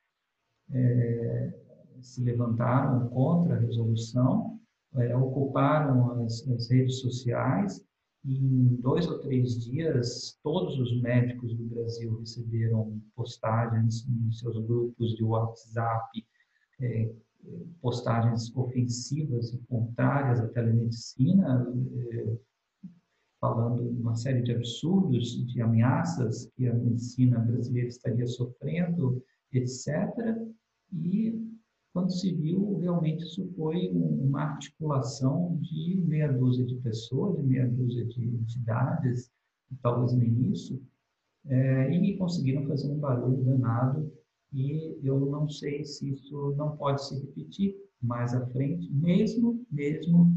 é, 0.71 1.53
se 2.01 2.23
levantaram 2.23 3.09
contra 3.09 3.55
a 3.55 3.59
resolução 3.59 4.59
é, 4.95 5.15
ocuparam 5.15 6.23
as, 6.23 6.47
as, 6.49 6.69
redes 6.69 6.99
sociais 6.99 7.81
e 8.25 8.37
em 8.37 8.75
dois 8.81 9.07
ou 9.07 9.19
três 9.19 9.57
dias 9.63 10.37
todos 10.43 10.77
os 10.79 11.01
médicos 11.01 11.55
do 11.55 11.63
Brasil 11.65 12.19
receberam 12.19 12.99
postagens 13.15 14.05
nos 14.07 14.39
seus 14.39 14.57
grupos 14.65 15.15
de 15.15 15.23
WhatsApp, 15.23 16.25
é, 16.81 17.11
postagens 17.81 18.55
ofensivas 18.55 19.53
e 19.53 19.57
contrárias 19.67 20.39
à 20.39 20.47
telemedicina, 20.47 21.67
é, 22.13 22.37
falando 23.39 23.81
uma 23.89 24.15
série 24.15 24.43
de 24.43 24.53
absurdos, 24.53 25.45
de 25.47 25.61
ameaças 25.61 26.45
que 26.55 26.67
a 26.67 26.73
medicina 26.73 27.39
brasileira 27.39 27.87
estaria 27.87 28.27
sofrendo, 28.27 29.23
etc. 29.51 29.87
E 30.93 31.51
quando 31.93 32.11
se 32.11 32.33
viu, 32.33 32.77
realmente 32.77 33.23
isso 33.23 33.51
foi 33.55 33.89
uma 33.91 34.43
articulação 34.43 35.57
de 35.59 35.99
meia 36.05 36.31
dúzia 36.31 36.65
de 36.65 36.75
pessoas, 36.75 37.35
de 37.35 37.43
meia 37.43 37.67
dúzia 37.67 38.05
de 38.05 38.23
entidades, 38.23 39.31
talvez 39.81 40.13
nem 40.13 40.51
isso, 40.51 40.81
é, 41.47 41.91
e 41.91 42.17
conseguiram 42.17 42.65
fazer 42.67 42.91
um 42.91 42.99
barulho 42.99 43.43
danado. 43.43 44.11
E 44.53 44.99
eu 45.03 45.19
não 45.19 45.47
sei 45.47 45.83
se 45.85 46.09
isso 46.09 46.53
não 46.57 46.75
pode 46.75 47.05
se 47.07 47.19
repetir 47.19 47.75
mais 48.01 48.33
à 48.33 48.45
frente, 48.47 48.91
mesmo, 48.91 49.65
mesmo 49.71 50.35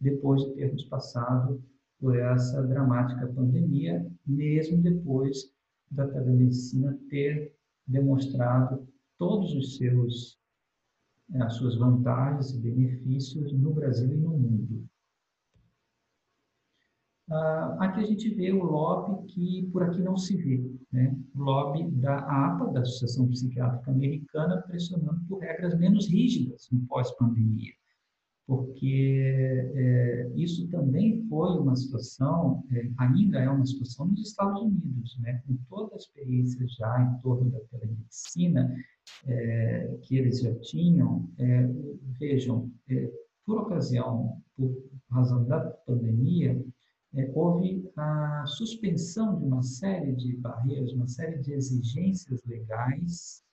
depois 0.00 0.42
de 0.42 0.54
termos 0.54 0.84
passado 0.84 1.62
por 1.98 2.16
essa 2.16 2.62
dramática 2.62 3.26
pandemia, 3.28 4.06
mesmo 4.26 4.82
depois 4.82 5.50
da 5.90 6.06
telemedicina 6.08 6.98
ter 7.08 7.54
demonstrado 7.86 8.86
todos 9.18 9.54
os 9.54 9.76
seus 9.76 10.38
as 11.40 11.54
suas 11.54 11.76
vantagens 11.76 12.52
e 12.52 12.58
benefícios 12.58 13.50
no 13.52 13.72
Brasil 13.72 14.12
e 14.12 14.16
no 14.16 14.36
mundo. 14.36 14.86
Ah, 17.30 17.76
aqui 17.80 18.00
a 18.00 18.06
gente 18.06 18.34
vê 18.34 18.52
o 18.52 18.62
lobby 18.62 19.32
que 19.32 19.68
por 19.72 19.82
aqui 19.82 20.02
não 20.02 20.16
se 20.16 20.36
vê, 20.36 20.62
né? 20.92 21.16
o 21.34 21.42
lobby 21.42 21.90
da 21.92 22.18
APA, 22.18 22.70
da 22.72 22.80
Associação 22.80 23.28
Psiquiátrica 23.28 23.90
Americana, 23.90 24.62
pressionando 24.62 25.20
por 25.26 25.40
regras 25.40 25.78
menos 25.78 26.06
rígidas 26.06 26.68
no 26.70 26.86
pós-pandemia 26.86 27.72
porque 28.46 29.72
é, 29.74 30.30
isso 30.36 30.68
também 30.68 31.26
foi 31.28 31.58
uma 31.58 31.74
situação, 31.74 32.62
é, 32.70 32.90
ainda 32.98 33.38
é 33.38 33.48
uma 33.48 33.64
situação 33.64 34.06
nos 34.06 34.20
Estados 34.20 34.60
Unidos, 34.60 35.18
né? 35.20 35.42
com 35.46 35.56
toda 35.68 35.94
a 35.94 35.96
experiência 35.96 36.66
já 36.68 37.02
em 37.02 37.22
torno 37.22 37.50
da 37.50 37.60
telemedicina 37.70 38.74
é, 39.26 39.98
que 40.02 40.18
eles 40.18 40.40
já 40.40 40.54
tinham, 40.56 41.30
é, 41.38 41.66
vejam, 42.18 42.70
é, 42.88 43.10
por 43.46 43.62
ocasião, 43.62 44.42
por 44.56 44.70
razão 45.10 45.44
da 45.44 45.60
pandemia, 45.86 46.62
é, 47.16 47.30
houve 47.34 47.88
a 47.96 48.44
suspensão 48.46 49.38
de 49.38 49.44
uma 49.44 49.62
série 49.62 50.12
de 50.12 50.36
barreiras, 50.36 50.92
uma 50.92 51.06
série 51.06 51.38
de 51.38 51.52
exigências 51.52 52.42
legais 52.44 53.44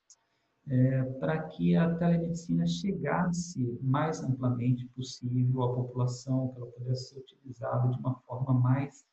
é, 0.67 1.03
para 1.19 1.43
que 1.43 1.75
a 1.75 1.95
telemedicina 1.95 2.65
chegasse 2.65 3.77
mais 3.81 4.23
amplamente 4.23 4.87
possível 4.95 5.63
à 5.63 5.75
população, 5.75 6.49
que 6.49 6.57
ela 6.57 6.71
pudesse 6.71 7.09
ser 7.09 7.19
utilizada 7.19 7.89
de 7.89 7.99
uma 7.99 8.15
forma 8.27 8.53
mais 8.53 9.05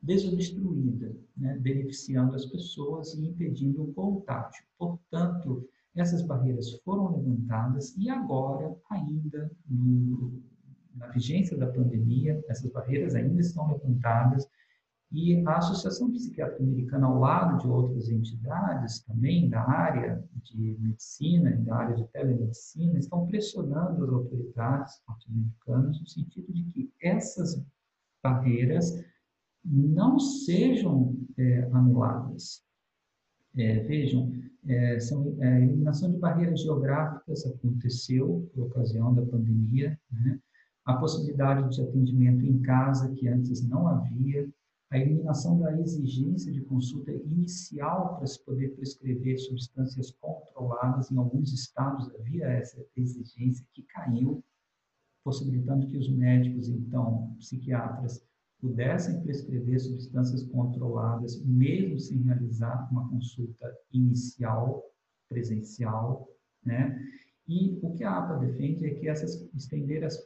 desobstruída, 0.00 1.14
né, 1.36 1.56
beneficiando 1.58 2.34
as 2.34 2.46
pessoas 2.46 3.14
e 3.14 3.26
impedindo 3.26 3.84
o 3.84 3.92
contágio. 3.94 4.64
Portanto, 4.76 5.68
essas 5.94 6.22
barreiras 6.22 6.72
foram 6.84 7.16
levantadas 7.16 7.94
e 7.96 8.08
agora, 8.08 8.74
ainda 8.90 9.50
no, 9.68 10.42
na 10.94 11.08
vigência 11.08 11.56
da 11.56 11.66
pandemia, 11.66 12.42
essas 12.48 12.70
barreiras 12.70 13.14
ainda 13.14 13.40
estão 13.40 13.68
levantadas 13.68 14.48
e 15.12 15.46
a 15.46 15.58
Associação 15.58 16.10
Psiquiátrica 16.10 16.62
Americana, 16.62 17.06
ao 17.06 17.18
lado 17.18 17.60
de 17.60 17.68
outras 17.68 18.08
entidades 18.08 19.00
também 19.00 19.46
da 19.46 19.60
área 19.60 20.24
de 20.42 20.74
medicina 20.80 21.50
e 21.50 21.58
da 21.58 21.76
área 21.76 21.96
de 21.96 22.06
telemedicina, 22.08 22.98
estão 22.98 23.26
pressionando 23.26 24.04
as 24.04 24.10
autoridades 24.10 25.02
norte-americanas 25.06 26.00
no 26.00 26.06
sentido 26.06 26.50
de 26.50 26.64
que 26.64 26.90
essas 27.02 27.62
barreiras 28.22 29.04
não 29.62 30.18
sejam 30.18 31.14
é, 31.36 31.64
anuladas. 31.72 32.64
É, 33.54 33.80
vejam, 33.80 34.32
é, 34.66 34.98
são, 34.98 35.36
é, 35.40 35.46
a 35.46 35.60
eliminação 35.60 36.10
de 36.10 36.18
barreiras 36.18 36.62
geográficas 36.62 37.44
aconteceu 37.44 38.50
por 38.54 38.64
ocasião 38.64 39.14
da 39.14 39.20
pandemia, 39.26 40.00
né? 40.10 40.40
A 40.84 40.94
possibilidade 40.94 41.74
de 41.74 41.82
atendimento 41.82 42.44
em 42.44 42.60
casa, 42.60 43.12
que 43.12 43.28
antes 43.28 43.66
não 43.66 43.86
havia, 43.86 44.48
a 44.90 44.98
eliminação 44.98 45.58
da 45.58 45.78
exigência 45.80 46.52
de 46.52 46.60
consulta 46.62 47.12
inicial 47.12 48.16
para 48.16 48.26
se 48.26 48.44
poder 48.44 48.74
prescrever 48.74 49.38
substâncias 49.38 50.10
controladas, 50.10 51.10
em 51.10 51.16
alguns 51.16 51.52
estados 51.52 52.14
havia 52.14 52.46
essa 52.46 52.84
exigência 52.94 53.66
que 53.72 53.82
caiu, 53.84 54.44
possibilitando 55.24 55.86
que 55.86 55.96
os 55.96 56.10
médicos, 56.10 56.68
então, 56.68 57.34
psiquiatras, 57.38 58.22
pudessem 58.60 59.22
prescrever 59.22 59.80
substâncias 59.80 60.42
controladas, 60.44 61.42
mesmo 61.42 61.98
sem 61.98 62.22
realizar 62.22 62.88
uma 62.92 63.08
consulta 63.08 63.74
inicial, 63.92 64.84
presencial, 65.28 66.28
né? 66.62 67.00
E 67.48 67.78
o 67.82 67.92
que 67.94 68.04
a 68.04 68.18
APA 68.18 68.36
defende 68.36 68.86
é 68.86 68.94
que 68.94 69.08
essas 69.08 69.48
estender 69.54 70.04
as 70.04 70.18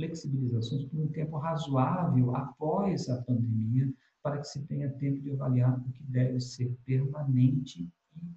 flexibilizações 0.00 0.84
por 0.84 0.98
um 0.98 1.08
tempo 1.08 1.36
razoável 1.36 2.34
após 2.34 3.08
a 3.10 3.20
pandemia, 3.22 3.92
para 4.22 4.38
que 4.38 4.48
se 4.48 4.66
tenha 4.66 4.90
tempo 4.92 5.20
de 5.20 5.30
avaliar 5.32 5.78
o 5.78 5.92
que 5.92 6.02
deve 6.04 6.40
ser 6.40 6.74
permanente 6.86 7.86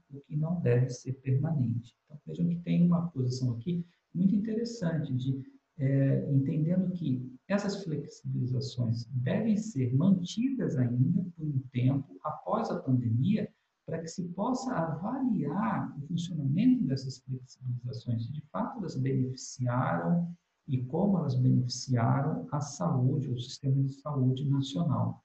e 0.10 0.18
o 0.18 0.22
que 0.22 0.36
não 0.36 0.60
deve 0.60 0.90
ser 0.90 1.14
permanente. 1.14 1.96
Então, 2.06 2.20
vejam 2.28 2.48
que 2.50 2.58
tem 2.58 2.86
uma 2.86 3.08
posição 3.08 3.54
aqui 3.54 3.86
muito 4.14 4.36
interessante 4.36 5.14
de 5.14 5.42
é, 5.80 6.32
entendendo 6.32 6.92
que 6.92 7.34
essas 7.48 7.84
flexibilizações 7.84 9.06
devem 9.10 9.58
ser 9.58 9.94
mantidas 9.96 10.78
ainda 10.78 11.26
por 11.36 11.46
um 11.48 11.60
tempo 11.72 12.18
após 12.24 12.70
a 12.70 12.80
pandemia, 12.80 13.50
para 13.86 14.00
que 14.00 14.08
se 14.08 14.24
possa 14.30 14.72
avaliar 14.74 15.94
o 15.98 16.08
funcionamento 16.08 16.86
dessas 16.86 17.20
flexibilizações, 17.20 18.32
de 18.32 18.42
fato 18.52 18.80
elas 18.80 18.96
beneficiaram 18.96 20.34
e 20.68 20.82
como 20.86 21.18
elas 21.18 21.36
beneficiaram 21.36 22.48
a 22.52 22.62
saúde, 22.62 23.30
o 23.30 23.40
sistema 23.40 23.84
de 23.84 23.94
saúde 23.94 24.50
nacional. 24.50 25.24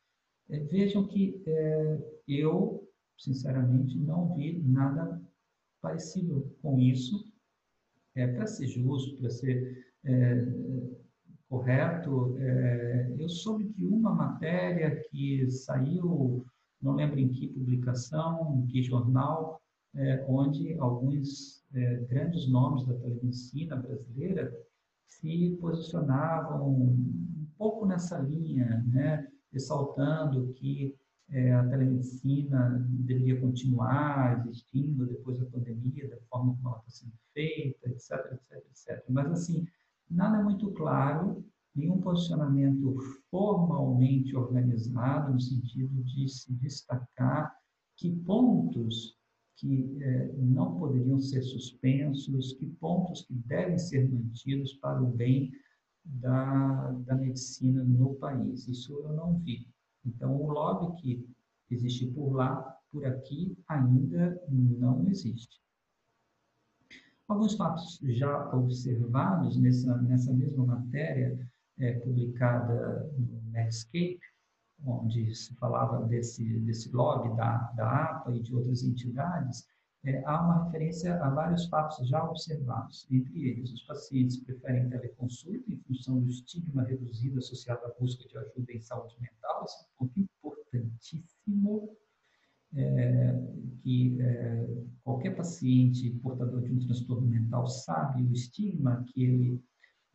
É, 0.48 0.58
vejam 0.60 1.06
que 1.06 1.40
é, 1.46 1.98
eu, 2.26 2.88
sinceramente, 3.16 3.96
não 3.98 4.34
vi 4.34 4.60
nada 4.62 5.20
parecido 5.80 6.54
com 6.62 6.78
isso. 6.78 7.32
É, 8.14 8.26
para 8.26 8.46
ser 8.46 8.66
justo, 8.66 9.16
para 9.18 9.30
ser 9.30 9.86
é, 10.04 10.46
correto, 11.48 12.36
é, 12.38 13.14
eu 13.16 13.28
soube 13.28 13.68
de 13.68 13.84
uma 13.84 14.12
matéria 14.12 15.00
que 15.08 15.48
saiu, 15.50 16.44
não 16.82 16.94
lembro 16.94 17.20
em 17.20 17.28
que 17.28 17.48
publicação, 17.48 18.58
em 18.58 18.66
que 18.66 18.82
jornal, 18.82 19.62
é, 19.94 20.24
onde 20.28 20.74
alguns 20.78 21.64
grandes 22.08 22.48
nomes 22.48 22.86
da 22.86 22.94
telemedicina 22.94 23.76
brasileira 23.76 24.50
se 25.08 25.56
posicionavam 25.60 26.68
um 26.70 27.46
pouco 27.56 27.86
nessa 27.86 28.18
linha, 28.18 28.84
né, 28.86 29.26
ressaltando 29.52 30.52
que 30.54 30.96
é, 31.30 31.52
a 31.52 31.68
telemedicina 31.68 32.86
deveria 32.88 33.40
continuar 33.40 34.38
existindo 34.38 35.06
depois 35.06 35.38
da 35.38 35.46
pandemia, 35.46 36.08
da 36.08 36.16
forma 36.30 36.54
como 36.56 36.68
ela 36.68 36.78
está 36.78 36.90
sendo 36.90 37.12
feita, 37.34 37.88
etc, 37.90 38.32
etc, 38.32 38.64
etc. 38.70 39.04
Mas, 39.10 39.30
assim, 39.30 39.66
nada 40.08 40.42
muito 40.42 40.70
claro, 40.72 41.44
nenhum 41.74 42.00
posicionamento 42.00 42.96
formalmente 43.30 44.34
organizado 44.34 45.32
no 45.32 45.40
sentido 45.40 46.02
de 46.02 46.28
se 46.28 46.52
destacar 46.54 47.54
que 47.96 48.10
pontos 48.10 49.17
que 49.58 49.98
eh, 50.00 50.32
não 50.36 50.78
poderiam 50.78 51.18
ser 51.18 51.42
suspensos, 51.42 52.52
que 52.54 52.66
pontos 52.66 53.22
que 53.22 53.34
devem 53.34 53.76
ser 53.76 54.08
mantidos 54.08 54.74
para 54.74 55.02
o 55.02 55.06
bem 55.06 55.52
da, 56.04 56.92
da 57.06 57.16
medicina 57.16 57.82
no 57.82 58.14
país. 58.14 58.68
Isso 58.68 58.92
eu 58.92 59.12
não 59.12 59.38
vi. 59.40 59.68
Então, 60.06 60.40
o 60.40 60.50
lobby 60.50 60.96
que 61.02 61.28
existe 61.70 62.06
por 62.06 62.32
lá, 62.32 62.78
por 62.90 63.04
aqui, 63.04 63.56
ainda 63.68 64.40
não 64.48 65.06
existe. 65.08 65.60
Alguns 67.26 67.56
fatos 67.56 67.98
já 68.04 68.54
observados 68.54 69.58
nessa, 69.58 70.00
nessa 70.02 70.32
mesma 70.32 70.64
matéria 70.64 71.38
é, 71.78 71.92
publicada 71.98 73.12
no 73.18 73.42
Netscape, 73.50 74.20
onde 74.84 75.34
se 75.34 75.54
falava 75.56 76.04
desse, 76.06 76.60
desse 76.60 76.90
lobby 76.90 77.34
da, 77.36 77.72
da 77.76 78.04
APA 78.04 78.34
e 78.34 78.40
de 78.40 78.54
outras 78.54 78.82
entidades, 78.82 79.66
é, 80.04 80.22
há 80.24 80.40
uma 80.40 80.64
referência 80.64 81.20
a 81.22 81.30
vários 81.30 81.66
fatos 81.66 82.08
já 82.08 82.22
observados. 82.22 83.06
Entre 83.10 83.48
eles, 83.48 83.72
os 83.72 83.82
pacientes 83.82 84.36
preferem 84.38 84.88
teleconsulta 84.88 85.72
em 85.72 85.78
função 85.80 86.20
do 86.20 86.28
estigma 86.28 86.84
reduzido 86.84 87.38
associado 87.38 87.84
à 87.84 87.90
busca 88.00 88.26
de 88.28 88.38
ajuda 88.38 88.72
em 88.72 88.80
saúde 88.80 89.16
mental. 89.20 89.64
Esse 89.64 89.76
é 89.76 89.86
um 90.04 90.06
ponto 90.06 90.20
importantíssimo 90.20 91.96
é, 92.74 93.34
que 93.82 94.20
é, 94.20 94.68
qualquer 95.02 95.34
paciente 95.34 96.10
portador 96.22 96.60
de 96.60 96.72
um 96.72 96.78
transtorno 96.78 97.26
mental 97.26 97.66
sabe 97.66 98.22
o 98.22 98.32
estigma 98.32 99.04
que 99.08 99.24
ele 99.24 99.64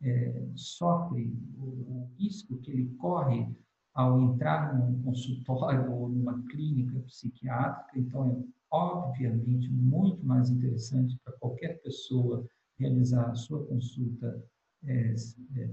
é, 0.02 0.48
sofre, 0.56 1.34
o, 1.57 1.64
o, 1.64 2.11
risco 2.18 2.57
que 2.57 2.72
ele 2.72 2.85
corre 2.98 3.48
ao 3.94 4.20
entrar 4.22 4.78
num 4.78 5.02
consultório 5.03 5.91
ou 5.91 6.10
numa 6.10 6.41
clínica 6.48 6.99
psiquiátrica. 7.02 7.99
Então, 7.99 8.32
é 8.32 8.53
obviamente 8.72 9.70
muito 9.70 10.26
mais 10.26 10.49
interessante 10.49 11.18
para 11.24 11.34
qualquer 11.34 11.80
pessoa 11.82 12.45
realizar 12.80 13.30
a 13.30 13.36
sua 13.36 13.64
consulta 13.65 14.44
é, 14.86 15.15
é, 15.57 15.70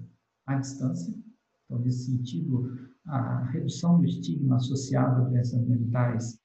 à 0.46 0.56
distância. 0.56 1.14
Então, 1.64 1.78
nesse 1.78 2.06
sentido, 2.06 2.90
a 3.06 3.44
redução 3.46 3.98
do 3.98 4.04
estigma 4.04 4.56
associado 4.56 5.22
a 5.22 5.28
doenças 5.28 5.66
mentais 5.66 6.38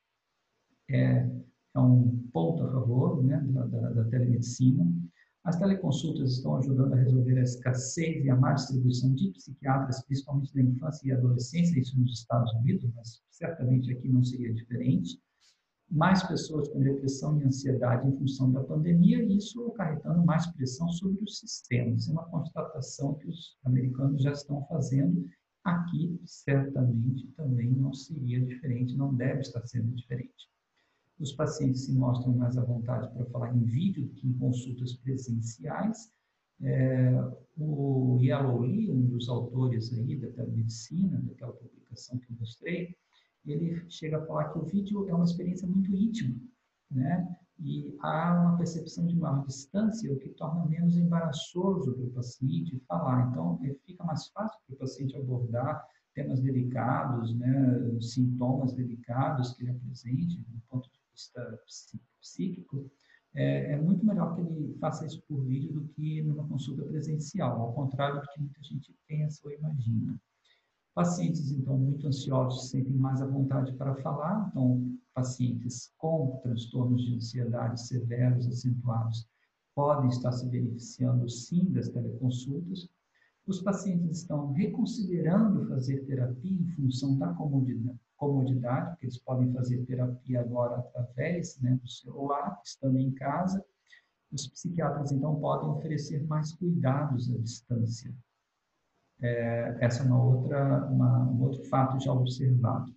é, 0.90 1.30
é 1.76 1.80
um 1.80 2.18
ponto 2.32 2.64
a 2.64 2.72
favor 2.72 3.24
né, 3.24 3.42
da, 3.50 3.66
da, 3.66 3.90
da, 3.90 4.04
telemedicina. 4.06 4.86
As 5.46 5.58
teleconsultas 5.58 6.32
estão 6.32 6.58
ajudando 6.58 6.94
a 6.94 6.98
resolver 6.98 7.38
a 7.38 7.44
escassez 7.44 8.26
e 8.26 8.30
a 8.32 8.36
má 8.36 8.54
distribuição 8.54 9.14
de 9.14 9.30
psiquiatras, 9.30 10.04
principalmente 10.04 10.52
da 10.56 10.62
infância 10.64 11.08
e 11.08 11.12
adolescência, 11.12 11.80
isso 11.80 12.00
nos 12.00 12.14
Estados 12.14 12.52
Unidos, 12.56 12.92
mas 12.96 13.22
certamente 13.30 13.92
aqui 13.92 14.10
não 14.10 14.24
seria 14.24 14.52
diferente. 14.52 15.22
Mais 15.88 16.24
pessoas 16.24 16.68
com 16.70 16.82
depressão 16.82 17.40
e 17.40 17.44
ansiedade 17.44 18.10
em 18.10 18.18
função 18.18 18.52
da 18.52 18.64
pandemia, 18.64 19.24
e 19.24 19.38
isso 19.38 19.68
acarretando 19.68 20.26
mais 20.26 20.48
pressão 20.48 20.90
sobre 20.90 21.24
os 21.24 21.38
sistemas. 21.38 22.10
É 22.10 22.12
uma 22.12 22.26
constatação 22.26 23.14
que 23.14 23.28
os 23.28 23.56
americanos 23.64 24.24
já 24.24 24.32
estão 24.32 24.66
fazendo. 24.66 25.30
Aqui, 25.64 26.20
certamente, 26.26 27.28
também 27.38 27.70
não 27.70 27.94
seria 27.94 28.44
diferente, 28.44 28.98
não 28.98 29.14
deve 29.14 29.42
estar 29.42 29.64
sendo 29.68 29.94
diferente. 29.96 30.50
Os 31.20 31.32
pacientes 31.32 31.86
se 31.86 31.94
mostram 31.94 32.36
mais 32.36 32.58
à 32.58 32.64
vontade 32.64 33.12
para 33.14 33.26
falar 33.26 33.56
em 33.56 33.64
vídeo 33.64 34.06
do 34.06 34.14
que 34.14 34.28
em 34.28 34.34
consultas 34.34 34.94
presenciais. 34.94 36.12
É, 36.62 37.12
o 37.58 38.18
Yellow 38.22 38.62
Lee, 38.62 38.92
um 38.92 39.06
dos 39.08 39.30
autores 39.30 39.94
aí 39.94 40.18
da 40.18 40.30
telemedicina, 40.32 41.22
daquela 41.22 41.54
publicação 41.54 42.18
que 42.18 42.32
eu 42.32 42.38
mostrei, 42.38 42.96
ele 43.46 43.84
chega 43.90 44.18
a 44.18 44.26
falar 44.26 44.50
que 44.50 44.60
o 44.60 44.66
vídeo 44.66 45.08
é 45.08 45.14
uma 45.14 45.24
experiência 45.24 45.68
muito 45.68 45.96
íntima, 45.96 46.36
né? 46.92 47.38
E 47.60 47.96
há 48.02 48.42
uma 48.42 48.58
percepção 48.58 49.06
de 49.08 49.16
maior 49.16 49.46
distância, 49.46 50.12
o 50.12 50.20
que 50.20 50.30
torna 50.30 50.66
menos 50.66 50.98
embaraçoso 50.98 51.94
para 51.94 52.06
o 52.06 52.12
paciente 52.12 52.78
falar. 52.88 53.30
Então, 53.30 53.60
é, 53.64 53.74
fica 53.86 54.04
mais 54.04 54.28
fácil 54.28 54.60
para 54.66 54.76
o 54.76 54.80
paciente 54.80 55.16
abordar 55.16 55.86
temas 56.14 56.42
delicados, 56.42 57.34
né, 57.36 58.00
sintomas 58.02 58.74
delicados 58.74 59.54
que 59.54 59.64
ele 59.64 59.72
apresente, 59.72 60.38
do 60.40 60.62
ponto 60.70 60.90
vista 61.16 61.60
psíquico, 62.20 62.92
é, 63.34 63.74
é, 63.74 63.82
muito 63.82 64.06
melhor 64.06 64.36
que 64.36 64.42
ele 64.42 64.78
faça 64.80 65.06
isso 65.06 65.22
por 65.28 65.44
vídeo 65.44 65.74
do 65.74 65.88
que 65.90 66.22
numa 66.22 66.48
consulta 66.48 66.84
presencial, 66.84 67.62
ao 67.62 67.74
contrário 67.74 68.22
do 68.22 68.28
que 68.28 68.42
muita 68.42 68.62
gente 68.62 68.94
pensa 69.08 69.42
ou 69.44 69.52
imagina. 69.52 70.20
Pacientes, 70.94 71.52
então, 71.52 71.78
muito 71.78 72.08
ansiosos 72.08 72.64
se 72.64 72.70
sentem 72.70 72.96
mais 72.96 73.22
à 73.22 73.26
vontade 73.26 73.74
para 73.74 73.96
falar, 73.96 74.48
então, 74.50 74.98
pacientes 75.14 75.94
com 75.98 76.40
transtornos 76.44 77.04
de 77.06 77.16
ansiedade 77.16 77.86
severos, 77.86 78.48
acentuados, 78.48 79.28
podem 79.74 80.10
estar 80.10 80.32
se 80.32 80.48
beneficiando 80.48 81.28
sim 81.30 81.66
das 81.72 81.90
teleconsultas. 81.90 82.88
Os 83.46 83.62
pacientes 83.62 84.20
estão 84.20 84.54
reconsiderando 84.54 85.68
fazer 85.68 86.06
terapia 86.06 86.52
em 86.52 86.68
função 86.70 87.18
da 87.18 87.34
comodidade, 87.34 88.00
comodidade, 88.18 88.92
porque 88.92 89.06
eles 89.06 89.18
podem 89.18 89.52
fazer 89.54 89.86
terapia 89.86 90.42
agora 90.42 90.78
através 90.78 91.60
né, 91.62 91.78
do 91.82 91.88
celular, 91.88 92.60
estando 92.64 92.98
em 92.98 93.12
casa. 93.12 93.64
Os 94.32 94.48
psiquiatras, 94.48 95.12
então, 95.12 95.40
podem 95.40 95.70
oferecer 95.70 96.26
mais 96.26 96.54
cuidados 96.54 97.34
à 97.34 97.38
distância. 97.38 98.14
É, 99.22 99.78
essa 99.80 100.04
é 100.04 100.06
uma 100.06 100.22
outra, 100.22 100.86
uma, 100.88 101.30
um 101.30 101.42
outro 101.44 101.64
fato 101.66 102.00
já 102.04 102.12
observado. 102.12 102.94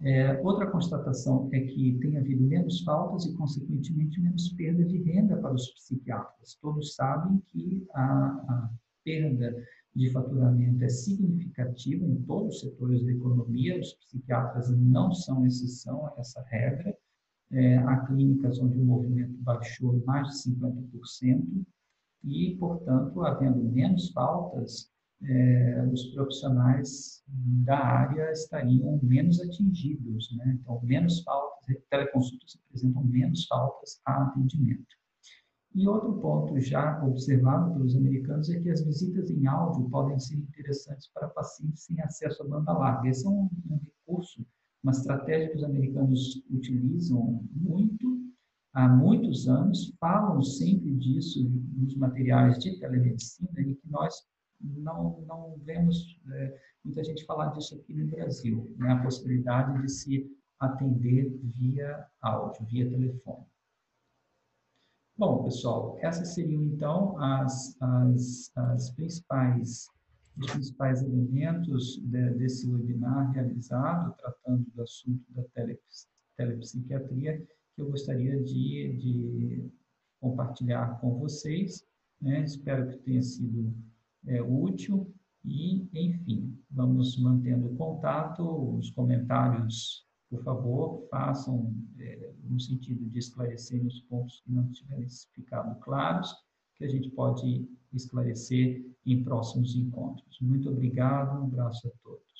É, 0.00 0.40
outra 0.40 0.66
constatação 0.68 1.48
é 1.52 1.60
que 1.60 1.98
tem 2.00 2.16
havido 2.16 2.42
menos 2.42 2.82
faltas 2.82 3.24
e, 3.24 3.34
consequentemente, 3.34 4.20
menos 4.20 4.48
perda 4.54 4.84
de 4.84 4.98
renda 5.02 5.36
para 5.36 5.52
os 5.52 5.68
psiquiatras. 5.74 6.56
Todos 6.60 6.94
sabem 6.94 7.40
que 7.46 7.86
a, 7.94 8.26
a 8.26 8.70
perda 9.04 9.54
de 9.94 10.10
faturamento 10.10 10.82
é 10.82 10.88
significativa 10.88 12.04
em 12.04 12.22
todos 12.22 12.54
os 12.54 12.60
setores 12.60 13.04
da 13.04 13.12
economia, 13.12 13.78
os 13.78 13.92
psiquiatras 13.94 14.70
não 14.70 15.12
são 15.12 15.46
exceção 15.46 16.06
a 16.06 16.14
essa 16.18 16.42
regra. 16.48 16.96
É, 17.50 17.76
há 17.78 18.06
clínicas 18.06 18.58
onde 18.58 18.78
o 18.78 18.84
movimento 18.84 19.36
baixou 19.42 20.02
mais 20.06 20.28
de 20.28 20.54
50% 20.54 21.66
e, 22.24 22.56
portanto, 22.58 23.22
havendo 23.22 23.62
menos 23.62 24.10
faltas, 24.12 24.90
é, 25.24 25.88
os 25.92 26.06
profissionais 26.14 27.22
da 27.28 27.78
área 27.78 28.32
estariam 28.32 28.98
menos 29.02 29.40
atingidos, 29.40 30.34
né? 30.36 30.58
Então, 30.60 30.80
menos 30.82 31.22
faltas, 31.22 31.76
teleconsultas 31.90 32.58
apresentam 32.66 33.04
menos 33.04 33.46
faltas 33.46 34.00
a 34.06 34.24
atendimento. 34.24 35.01
E 35.74 35.88
outro 35.88 36.12
ponto 36.20 36.60
já 36.60 37.02
observado 37.02 37.72
pelos 37.72 37.96
americanos 37.96 38.50
é 38.50 38.60
que 38.60 38.68
as 38.68 38.84
visitas 38.84 39.30
em 39.30 39.46
áudio 39.46 39.88
podem 39.88 40.18
ser 40.18 40.36
interessantes 40.36 41.08
para 41.08 41.28
pacientes 41.28 41.84
sem 41.84 42.00
acesso 42.02 42.42
à 42.42 42.46
banda 42.46 42.72
larga. 42.72 43.08
Esse 43.08 43.26
é 43.26 43.30
um, 43.30 43.48
um 43.70 43.78
recurso, 43.78 44.44
uma 44.82 44.92
estratégia 44.92 45.48
que 45.48 45.56
os 45.56 45.64
americanos 45.64 46.44
utilizam 46.50 47.42
muito 47.52 48.22
há 48.74 48.88
muitos 48.88 49.48
anos 49.48 49.94
falam 50.00 50.42
sempre 50.42 50.94
disso 50.94 51.48
nos 51.74 51.94
materiais 51.96 52.58
de 52.58 52.78
telemedicina 52.78 53.60
e 53.60 53.74
que 53.74 53.88
nós 53.88 54.14
não, 54.60 55.20
não 55.26 55.56
vemos 55.64 56.20
é, 56.32 56.60
muita 56.84 57.04
gente 57.04 57.24
falar 57.24 57.48
disso 57.48 57.74
aqui 57.74 57.94
no 57.94 58.06
Brasil, 58.06 58.74
né? 58.78 58.92
a 58.92 59.02
possibilidade 59.02 59.80
de 59.82 59.90
se 59.90 60.30
atender 60.58 61.36
via 61.42 62.06
áudio, 62.20 62.64
via 62.66 62.88
telefone. 62.88 63.44
Bom, 65.16 65.44
pessoal, 65.44 65.98
essas 66.00 66.28
seriam 66.28 66.62
então 66.64 67.18
as, 67.18 67.76
as, 67.80 68.50
as 68.56 68.90
principais, 68.90 69.86
os 70.38 70.50
principais 70.50 71.02
elementos 71.02 71.98
de, 71.98 72.30
desse 72.30 72.66
webinar 72.70 73.30
realizado, 73.32 74.16
tratando 74.16 74.64
do 74.74 74.82
assunto 74.82 75.22
da 75.34 75.42
telepsiquiatria, 76.36 77.38
que 77.74 77.82
eu 77.82 77.90
gostaria 77.90 78.42
de, 78.42 78.96
de 78.96 79.70
compartilhar 80.18 80.98
com 81.00 81.18
vocês. 81.18 81.84
Né? 82.20 82.44
Espero 82.44 82.88
que 82.88 82.96
tenha 82.98 83.22
sido 83.22 83.70
é, 84.26 84.40
útil 84.42 85.14
e, 85.44 85.88
enfim, 85.92 86.58
vamos 86.70 87.18
mantendo 87.18 87.68
contato, 87.76 88.78
os 88.78 88.90
comentários 88.90 90.06
por 90.32 90.42
favor, 90.42 91.06
façam 91.10 91.74
é, 91.98 92.32
no 92.44 92.58
sentido 92.58 93.04
de 93.10 93.18
esclarecer 93.18 93.84
os 93.86 94.00
pontos 94.00 94.40
que 94.40 94.50
não 94.50 94.66
tiverem 94.72 95.06
ficado 95.34 95.78
claros, 95.80 96.34
que 96.74 96.86
a 96.86 96.88
gente 96.88 97.10
pode 97.10 97.68
esclarecer 97.92 98.82
em 99.04 99.22
próximos 99.22 99.76
encontros. 99.76 100.40
Muito 100.40 100.70
obrigado, 100.70 101.38
um 101.38 101.44
abraço 101.44 101.86
a 101.86 101.90
todos. 102.02 102.31